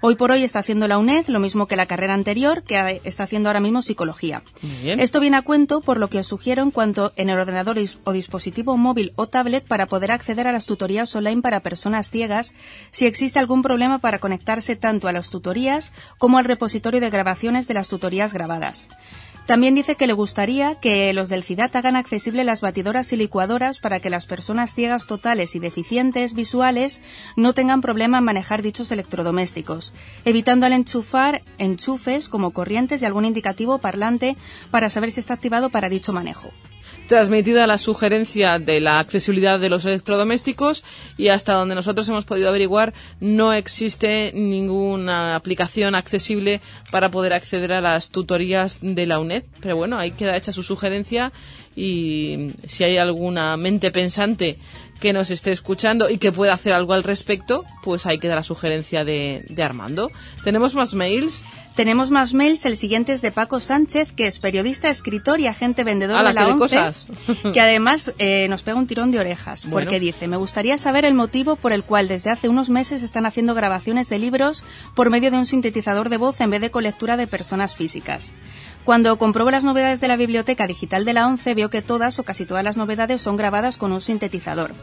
[0.07, 3.23] Hoy por hoy está haciendo la UNED, lo mismo que la carrera anterior, que está
[3.23, 4.43] haciendo ahora mismo psicología.
[4.83, 8.11] Esto viene a cuento por lo que os sugiero en cuanto en el ordenador o
[8.11, 12.53] dispositivo móvil o tablet para poder acceder a las tutorías online para personas ciegas
[12.91, 17.67] si existe algún problema para conectarse tanto a las tutorías como al repositorio de grabaciones
[17.67, 18.87] de las tutorías grabadas.
[19.45, 23.79] También dice que le gustaría que los del CIDAT hagan accesible las batidoras y licuadoras
[23.79, 26.99] para que las personas ciegas totales y deficientes visuales
[27.35, 29.93] no tengan problema en manejar dichos electrodomésticos,
[30.25, 34.35] evitando al enchufar enchufes como corrientes y algún indicativo parlante
[34.71, 36.49] para saber si está activado para dicho manejo
[37.07, 40.83] transmitida la sugerencia de la accesibilidad de los electrodomésticos
[41.17, 46.61] y hasta donde nosotros hemos podido averiguar no existe ninguna aplicación accesible
[46.91, 49.43] para poder acceder a las tutorías de la UNED.
[49.61, 51.31] Pero bueno, ahí queda hecha su sugerencia
[51.75, 54.57] y si hay alguna mente pensante
[54.99, 58.43] que nos esté escuchando y que pueda hacer algo al respecto, pues ahí queda la
[58.43, 60.11] sugerencia de, de Armando.
[60.43, 61.43] ¿Tenemos más mails?
[61.75, 62.65] Tenemos más mails.
[62.65, 66.47] El siguiente es de Paco Sánchez, que es periodista, escritor y agente vendedor de la
[66.47, 66.93] ONCE,
[67.53, 71.13] que además eh, nos pega un tirón de orejas, porque dice, me gustaría saber el
[71.13, 74.63] motivo por el cual desde hace unos meses están haciendo grabaciones de libros
[74.95, 78.33] por medio de un sintetizador de voz en vez de con lectura de personas físicas.
[78.85, 82.23] Cuando compruebo las novedades de la biblioteca digital de la ONCE, veo que todas o
[82.23, 84.75] casi todas las novedades son grabadas con un sintetizador.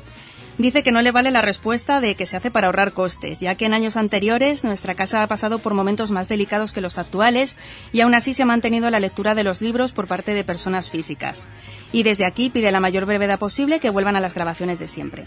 [0.58, 3.54] Dice que no le vale la respuesta de que se hace para ahorrar costes, ya
[3.54, 7.54] que en años anteriores nuestra casa ha pasado por momentos más delicados que los actuales
[7.92, 10.90] y aún así se ha mantenido la lectura de los libros por parte de personas
[10.90, 11.46] físicas.
[11.92, 15.26] Y desde aquí pide la mayor brevedad posible que vuelvan a las grabaciones de siempre.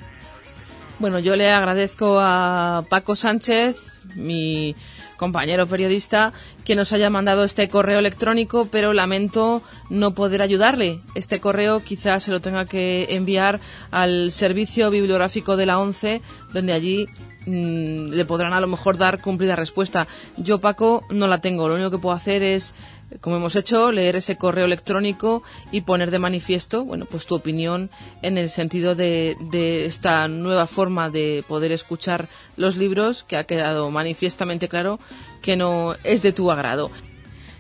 [0.98, 4.76] Bueno, yo le agradezco a Paco Sánchez, mi
[5.18, 6.32] compañero periodista,
[6.64, 11.02] que nos haya mandado este correo electrónico, pero lamento no poder ayudarle.
[11.14, 13.60] Este correo quizás se lo tenga que enviar
[13.92, 16.22] al servicio bibliográfico de la ONCE,
[16.54, 17.08] donde allí
[17.46, 20.08] mm, le podrán a lo mejor dar cumplida respuesta.
[20.38, 21.68] Yo, Paco, no la tengo.
[21.68, 22.76] Lo único que puedo hacer es
[23.22, 27.90] como hemos hecho, leer ese correo electrónico y poner de manifiesto, bueno, pues tu opinión
[28.22, 32.28] en el sentido de, de esta nueva forma de poder escuchar
[32.58, 35.00] los libros que ha quedado manifiestamente claro
[35.42, 36.90] que no es de tu agrado.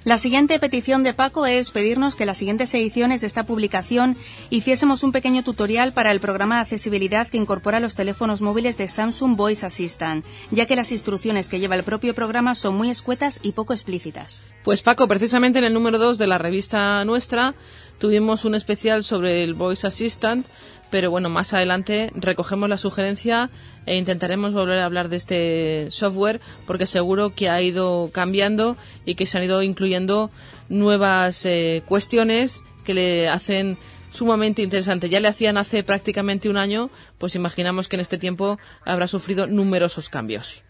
[0.05, 4.15] La siguiente petición de Paco es pedirnos que en las siguientes ediciones de esta publicación
[4.51, 8.87] hiciésemos un pequeño tutorial para el programa de accesibilidad que incorpora los teléfonos móviles de
[8.87, 13.39] Samsung Voice Assistant, ya que las instrucciones que lleva el propio programa son muy escuetas
[13.41, 14.43] y poco explícitas.
[14.63, 17.55] Pues Paco, precisamente en el número 2 de la revista nuestra
[17.97, 20.45] tuvimos un especial sobre el Voice Assistant
[20.89, 23.49] pero bueno, más adelante recogemos la sugerencia
[23.85, 29.15] e intentaremos volver a hablar de este software porque seguro que ha ido cambiando y
[29.15, 30.29] que se han ido incluyendo
[30.69, 33.77] nuevas eh, cuestiones que le hacen
[34.11, 35.09] sumamente interesante.
[35.09, 39.47] Ya le hacían hace prácticamente un año, pues imaginamos que en este tiempo habrá sufrido
[39.47, 40.63] numerosos cambios.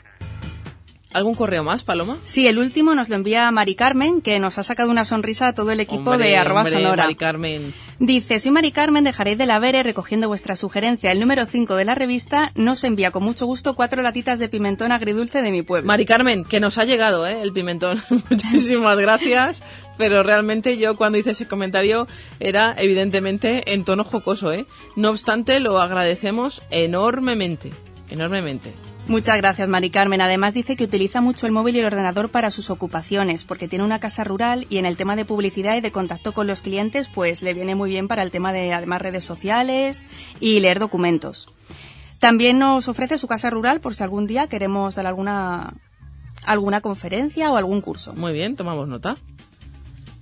[1.15, 2.17] ¿Algún correo más, Paloma?
[2.25, 5.55] Sí, el último nos lo envía Mari Carmen, que nos ha sacado una sonrisa a
[5.55, 7.03] todo el equipo de arroba sonora.
[7.03, 7.73] Mari Carmen.
[7.99, 11.13] Dice, soy Mari Carmen, dejaréis de la Vere recogiendo vuestra sugerencia.
[11.13, 14.91] El número 5 de la revista nos envía con mucho gusto cuatro latitas de pimentón
[14.91, 15.87] agridulce de mi pueblo.
[15.87, 17.41] Mari Carmen, que nos ha llegado ¿eh?
[17.41, 17.97] el pimentón.
[18.29, 19.63] Muchísimas gracias.
[19.97, 22.07] Pero realmente yo cuando hice ese comentario
[22.41, 24.51] era evidentemente en tono jocoso.
[24.51, 24.65] ¿eh?
[24.97, 27.71] No obstante, lo agradecemos enormemente.
[28.09, 28.73] Enormemente.
[29.07, 30.19] Muchas gracias, Mari Carmen.
[30.19, 33.86] Además dice que utiliza mucho el móvil y el ordenador para sus ocupaciones, porque tiene
[33.86, 37.07] una casa rural y en el tema de publicidad y de contacto con los clientes,
[37.07, 40.07] pues le viene muy bien para el tema de además redes sociales
[40.40, 41.49] y leer documentos.
[42.18, 45.76] También nos ofrece su casa rural por si algún día queremos dar alguna
[46.44, 48.14] alguna conferencia o algún curso.
[48.14, 49.18] Muy bien, tomamos nota.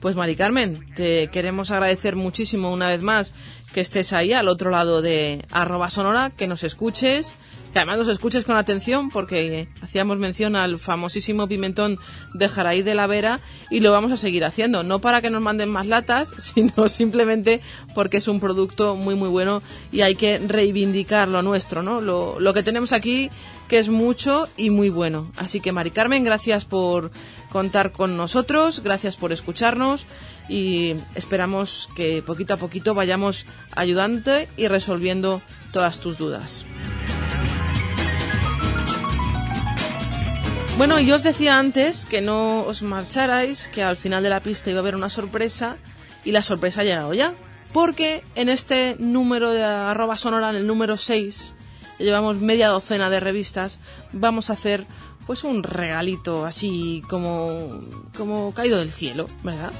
[0.01, 3.33] Pues Mari Carmen, te queremos agradecer muchísimo una vez más
[3.73, 7.35] que estés ahí al otro lado de arroba sonora, que nos escuches
[7.73, 11.97] que además nos escuches con atención porque hacíamos mención al famosísimo pimentón
[12.33, 13.39] de Jaraí de la Vera
[13.71, 17.61] y lo vamos a seguir haciendo, no para que nos manden más latas, sino simplemente
[17.95, 21.99] porque es un producto muy muy bueno y hay que reivindicar lo nuestro, ¿no?
[21.99, 23.31] Lo, lo que tenemos aquí
[23.67, 25.31] que es mucho y muy bueno.
[25.35, 27.11] Así que Mari Carmen, gracias por
[27.49, 30.05] contar con nosotros, gracias por escucharnos
[30.47, 33.45] y esperamos que poquito a poquito vayamos
[33.75, 35.41] ayudándote y resolviendo
[35.71, 36.65] todas tus dudas.
[40.77, 44.71] Bueno, yo os decía antes que no os marcharais, que al final de la pista
[44.71, 45.77] iba a haber una sorpresa
[46.25, 47.33] y la sorpresa ha llegado ya.
[47.71, 51.53] Porque en este número de arroba sonora, en el número 6,
[51.99, 53.79] llevamos media docena de revistas,
[54.11, 54.85] vamos a hacer
[55.27, 57.79] pues un regalito así como,
[58.17, 59.71] como caído del cielo, ¿verdad?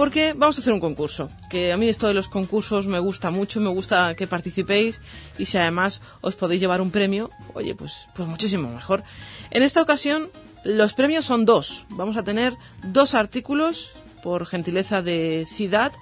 [0.00, 3.30] Porque vamos a hacer un concurso, que a mí esto de los concursos me gusta
[3.30, 4.98] mucho, me gusta que participéis
[5.36, 9.04] y si además os podéis llevar un premio, oye, pues, pues muchísimo mejor.
[9.50, 10.30] En esta ocasión
[10.64, 11.84] los premios son dos.
[11.90, 13.90] Vamos a tener dos artículos
[14.22, 15.92] por gentileza de Ciudad,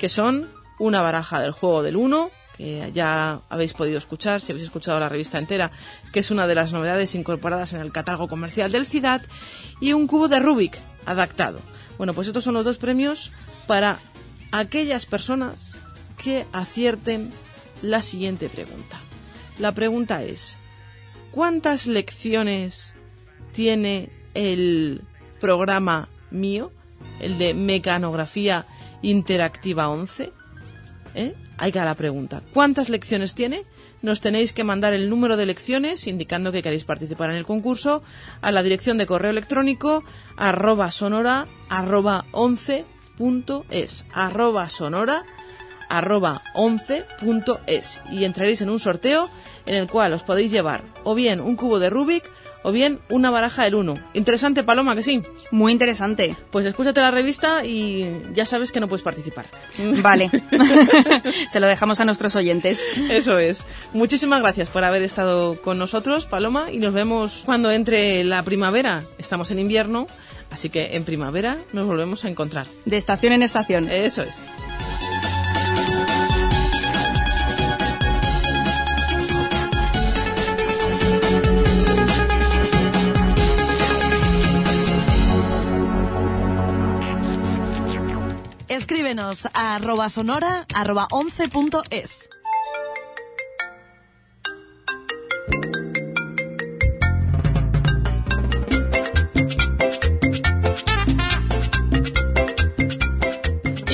[0.00, 0.50] que son
[0.80, 5.08] una baraja del juego del 1, que ya habéis podido escuchar, si habéis escuchado la
[5.08, 5.70] revista entera,
[6.12, 9.22] que es una de las novedades incorporadas en el catálogo comercial del Ciudad,
[9.80, 10.76] y un cubo de Rubik
[11.06, 11.60] adaptado.
[11.96, 13.30] Bueno, pues estos son los dos premios
[13.66, 13.98] para
[14.52, 15.76] aquellas personas
[16.22, 17.30] que acierten
[17.82, 18.98] la siguiente pregunta.
[19.58, 20.56] La pregunta es,
[21.30, 22.94] ¿cuántas lecciones
[23.52, 25.02] tiene el
[25.40, 26.72] programa mío,
[27.20, 28.66] el de Mecanografía
[29.02, 30.32] Interactiva 11?
[31.14, 31.34] ¿Eh?
[31.56, 32.42] Ahí queda la pregunta.
[32.52, 33.62] ¿Cuántas lecciones tiene?
[34.02, 38.02] Nos tenéis que mandar el número de lecciones indicando que queréis participar en el concurso
[38.40, 40.04] a la dirección de correo electrónico
[40.36, 42.93] arroba sonora arroba 11 punto
[43.70, 45.24] es arroba sonora
[45.88, 49.30] arroba 11 punto es y entraréis en un sorteo
[49.66, 52.30] en el cual os podéis llevar o bien un cubo de Rubik
[52.64, 53.98] o bien una baraja del 1.
[54.14, 55.22] Interesante, Paloma, que sí.
[55.50, 56.34] Muy interesante.
[56.50, 59.46] Pues escúchate la revista y ya sabes que no puedes participar.
[60.02, 60.30] Vale.
[61.48, 62.82] Se lo dejamos a nuestros oyentes.
[63.10, 63.64] Eso es.
[63.92, 69.02] Muchísimas gracias por haber estado con nosotros, Paloma, y nos vemos cuando entre la primavera.
[69.18, 70.06] Estamos en invierno,
[70.54, 72.66] así que en primavera nos volvemos a encontrar.
[72.84, 73.90] De estación en estación.
[73.90, 74.44] Eso es.
[88.68, 92.28] Escríbenos a arroba sonora arroba 11.es.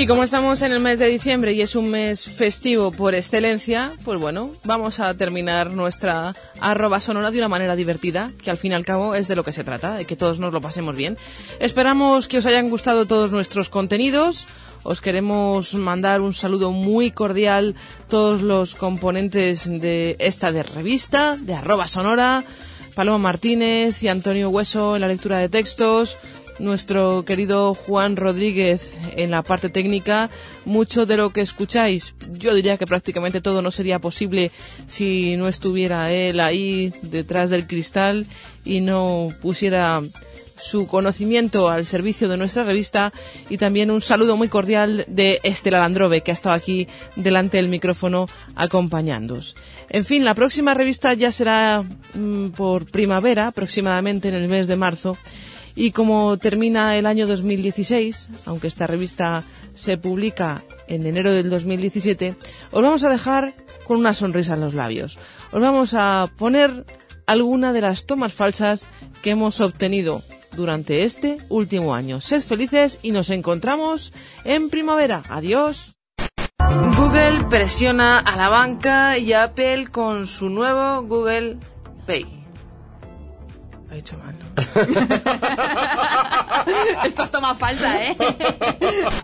[0.00, 3.92] Y como estamos en el mes de diciembre y es un mes festivo por excelencia,
[4.02, 8.72] pues bueno, vamos a terminar nuestra arroba sonora de una manera divertida, que al fin
[8.72, 10.96] y al cabo es de lo que se trata, de que todos nos lo pasemos
[10.96, 11.18] bien.
[11.58, 14.48] Esperamos que os hayan gustado todos nuestros contenidos.
[14.84, 17.74] Os queremos mandar un saludo muy cordial
[18.08, 22.42] todos los componentes de esta revista, de arroba sonora,
[22.94, 26.18] Paloma Martínez y Antonio Hueso en la lectura de textos,
[26.60, 30.30] nuestro querido Juan Rodríguez en la parte técnica.
[30.64, 34.52] Mucho de lo que escucháis, yo diría que prácticamente todo no sería posible
[34.86, 38.26] si no estuviera él ahí detrás del cristal
[38.64, 40.02] y no pusiera
[40.60, 43.12] su conocimiento al servicio de nuestra revista
[43.48, 47.68] y también un saludo muy cordial de Estela Landrove, que ha estado aquí delante del
[47.68, 49.56] micrófono acompañándoos.
[49.88, 51.82] En fin, la próxima revista ya será
[52.14, 55.16] mm, por primavera, aproximadamente en el mes de marzo.
[55.80, 59.44] Y como termina el año 2016, aunque esta revista
[59.74, 62.36] se publica en enero del 2017,
[62.70, 63.54] os vamos a dejar
[63.86, 65.18] con una sonrisa en los labios.
[65.52, 66.84] Os vamos a poner
[67.26, 68.88] alguna de las tomas falsas
[69.22, 70.22] que hemos obtenido
[70.54, 72.20] durante este último año.
[72.20, 74.12] Sed felices y nos encontramos
[74.44, 75.22] en primavera.
[75.30, 75.94] Adiós.
[76.58, 81.56] Google presiona a la banca y a Apple con su nuevo Google
[82.04, 82.26] Pay.
[83.90, 84.39] Ha dicho mal.
[87.04, 88.16] Esto es toma falsa, ¿eh?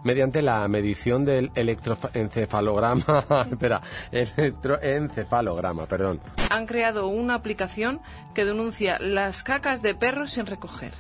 [0.05, 3.81] Mediante la medición del electroencefalograma, espera,
[4.12, 6.20] electroencefalograma, perdón.
[6.51, 8.03] Han creado una aplicación
[8.35, 10.93] que denuncia las cacas de perros sin recoger.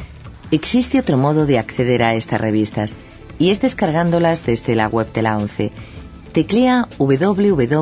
[0.53, 2.95] Existe otro modo de acceder a estas revistas
[3.41, 5.73] y es descargándolas desde la web de la ONCE.
[6.33, 7.81] Teclea www.11.es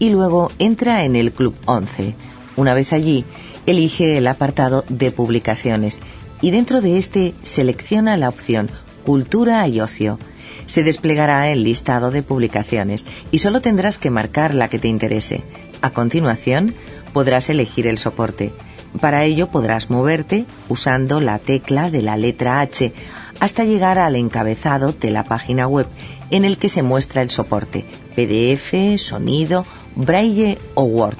[0.00, 2.16] y luego entra en el Club 11.
[2.56, 3.24] Una vez allí,
[3.66, 6.00] elige el apartado de publicaciones
[6.40, 8.70] y dentro de este selecciona la opción
[9.04, 10.18] Cultura y Ocio.
[10.64, 15.42] Se desplegará el listado de publicaciones y solo tendrás que marcar la que te interese.
[15.82, 16.74] A continuación,
[17.12, 18.52] podrás elegir el soporte.
[18.98, 22.92] Para ello podrás moverte usando la tecla de la letra H
[23.38, 25.86] hasta llegar al encabezado de la página web
[26.30, 27.84] en el que se muestra el soporte,
[28.14, 29.64] PDF, sonido,
[29.96, 31.18] braille o Word.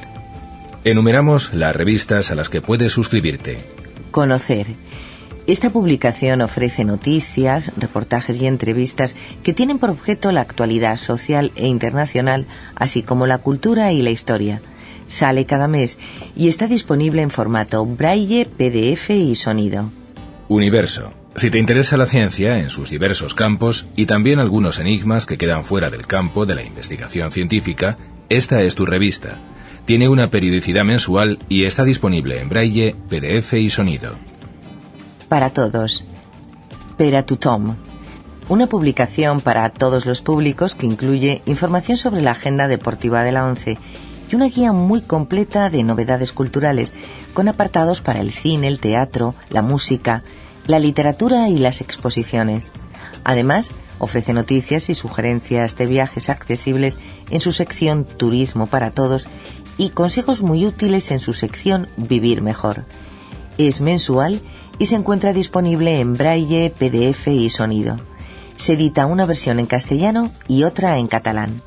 [0.84, 3.58] Enumeramos las revistas a las que puedes suscribirte.
[4.10, 4.66] Conocer.
[5.46, 11.66] Esta publicación ofrece noticias, reportajes y entrevistas que tienen por objeto la actualidad social e
[11.66, 14.60] internacional, así como la cultura y la historia.
[15.10, 15.98] Sale cada mes
[16.36, 19.90] y está disponible en formato braille, PDF y sonido.
[20.48, 21.12] Universo.
[21.34, 25.64] Si te interesa la ciencia en sus diversos campos y también algunos enigmas que quedan
[25.64, 27.96] fuera del campo de la investigación científica,
[28.28, 29.38] esta es tu revista.
[29.84, 34.14] Tiene una periodicidad mensual y está disponible en braille, PDF y sonido.
[35.28, 36.04] Para todos.
[36.96, 37.74] Pera tu Tom.
[38.48, 43.46] Una publicación para todos los públicos que incluye información sobre la agenda deportiva de la
[43.46, 43.78] ONCE
[44.30, 46.94] y una guía muy completa de novedades culturales,
[47.34, 50.22] con apartados para el cine, el teatro, la música,
[50.66, 52.72] la literatura y las exposiciones.
[53.24, 56.98] Además, ofrece noticias y sugerencias de viajes accesibles
[57.30, 59.26] en su sección Turismo para Todos
[59.76, 62.84] y consejos muy útiles en su sección Vivir Mejor.
[63.58, 64.42] Es mensual
[64.78, 67.96] y se encuentra disponible en braille, PDF y sonido.
[68.56, 71.62] Se edita una versión en castellano y otra en catalán.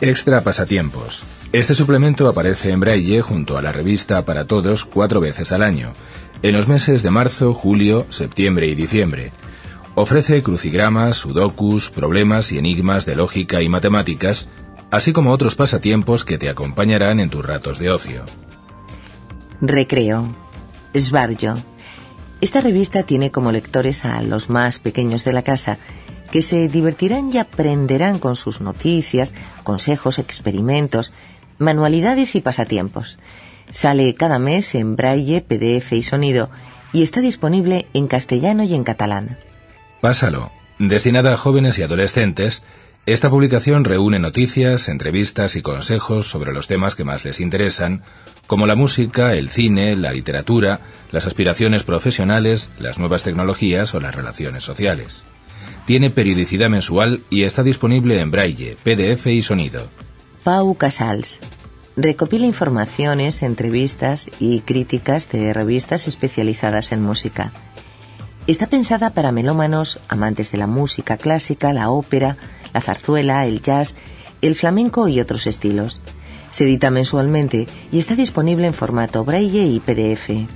[0.00, 1.24] Extra Pasatiempos.
[1.52, 5.92] Este suplemento aparece en braille junto a la revista para todos cuatro veces al año,
[6.42, 9.32] en los meses de marzo, julio, septiembre y diciembre.
[9.96, 14.48] Ofrece crucigramas, sudokus, problemas y enigmas de lógica y matemáticas,
[14.92, 18.24] así como otros pasatiempos que te acompañarán en tus ratos de ocio.
[19.60, 20.32] Recreo.
[20.94, 21.56] Svarjo.
[22.40, 25.78] Esta revista tiene como lectores a los más pequeños de la casa,
[26.30, 29.32] que se divertirán y aprenderán con sus noticias,
[29.64, 31.12] consejos, experimentos,
[31.58, 33.18] manualidades y pasatiempos.
[33.70, 36.50] Sale cada mes en braille, PDF y sonido
[36.92, 39.38] y está disponible en castellano y en catalán.
[40.00, 40.50] Pásalo.
[40.78, 42.62] Destinada a jóvenes y adolescentes,
[43.08, 48.02] Esta publicación reúne noticias, entrevistas y consejos sobre los temas que más les interesan,
[48.46, 50.80] como la música, el cine, la literatura,
[51.10, 55.24] las aspiraciones profesionales, las nuevas tecnologías o las relaciones sociales.
[55.88, 59.86] Tiene periodicidad mensual y está disponible en braille, PDF y sonido.
[60.44, 61.40] Pau Casals.
[61.96, 67.52] Recopila informaciones, entrevistas y críticas de revistas especializadas en música.
[68.46, 72.36] Está pensada para melómanos, amantes de la música clásica, la ópera,
[72.74, 73.96] la zarzuela, el jazz,
[74.42, 76.02] el flamenco y otros estilos.
[76.50, 80.50] Se edita mensualmente y está disponible en formato braille y PDF.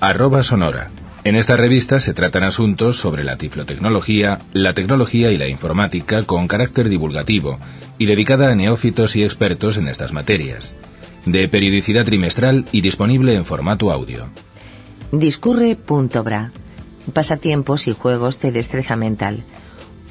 [0.00, 0.90] Arroba Sonora.
[1.26, 6.46] En esta revista se tratan asuntos sobre la tiflotecnología, la tecnología y la informática con
[6.46, 7.58] carácter divulgativo
[7.98, 10.76] y dedicada a neófitos y expertos en estas materias.
[11.24, 14.28] De periodicidad trimestral y disponible en formato audio.
[15.10, 16.52] Discurre.bra.
[17.12, 19.42] Pasatiempos y juegos de destreza mental.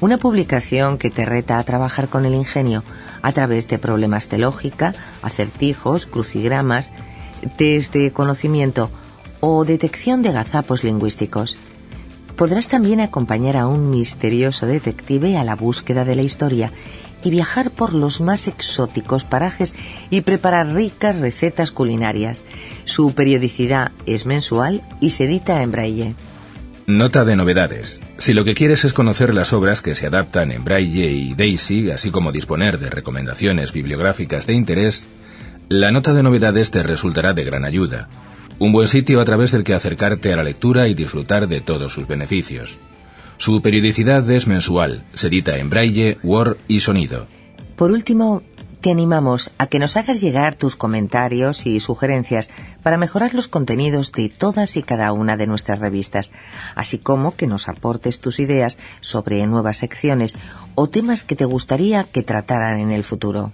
[0.02, 2.84] Una publicación que te reta a trabajar con el ingenio
[3.22, 6.90] a través de problemas de lógica, acertijos, crucigramas,
[7.56, 8.90] test de conocimiento
[9.40, 11.58] o detección de gazapos lingüísticos.
[12.36, 16.72] Podrás también acompañar a un misterioso detective a la búsqueda de la historia
[17.24, 19.74] y viajar por los más exóticos parajes
[20.10, 22.42] y preparar ricas recetas culinarias.
[22.84, 26.14] Su periodicidad es mensual y se edita en braille.
[26.86, 28.00] Nota de novedades.
[28.16, 31.90] Si lo que quieres es conocer las obras que se adaptan en Braille y Daisy,
[31.90, 35.06] así como disponer de recomendaciones bibliográficas de interés,
[35.68, 38.08] la nota de novedades te resultará de gran ayuda.
[38.58, 41.92] Un buen sitio a través del que acercarte a la lectura y disfrutar de todos
[41.92, 42.78] sus beneficios.
[43.36, 47.26] Su periodicidad es mensual, se edita en braille, Word y sonido.
[47.76, 48.42] Por último,
[48.80, 52.48] te animamos a que nos hagas llegar tus comentarios y sugerencias
[52.82, 56.32] para mejorar los contenidos de todas y cada una de nuestras revistas,
[56.74, 60.34] así como que nos aportes tus ideas sobre nuevas secciones
[60.74, 63.52] o temas que te gustaría que trataran en el futuro.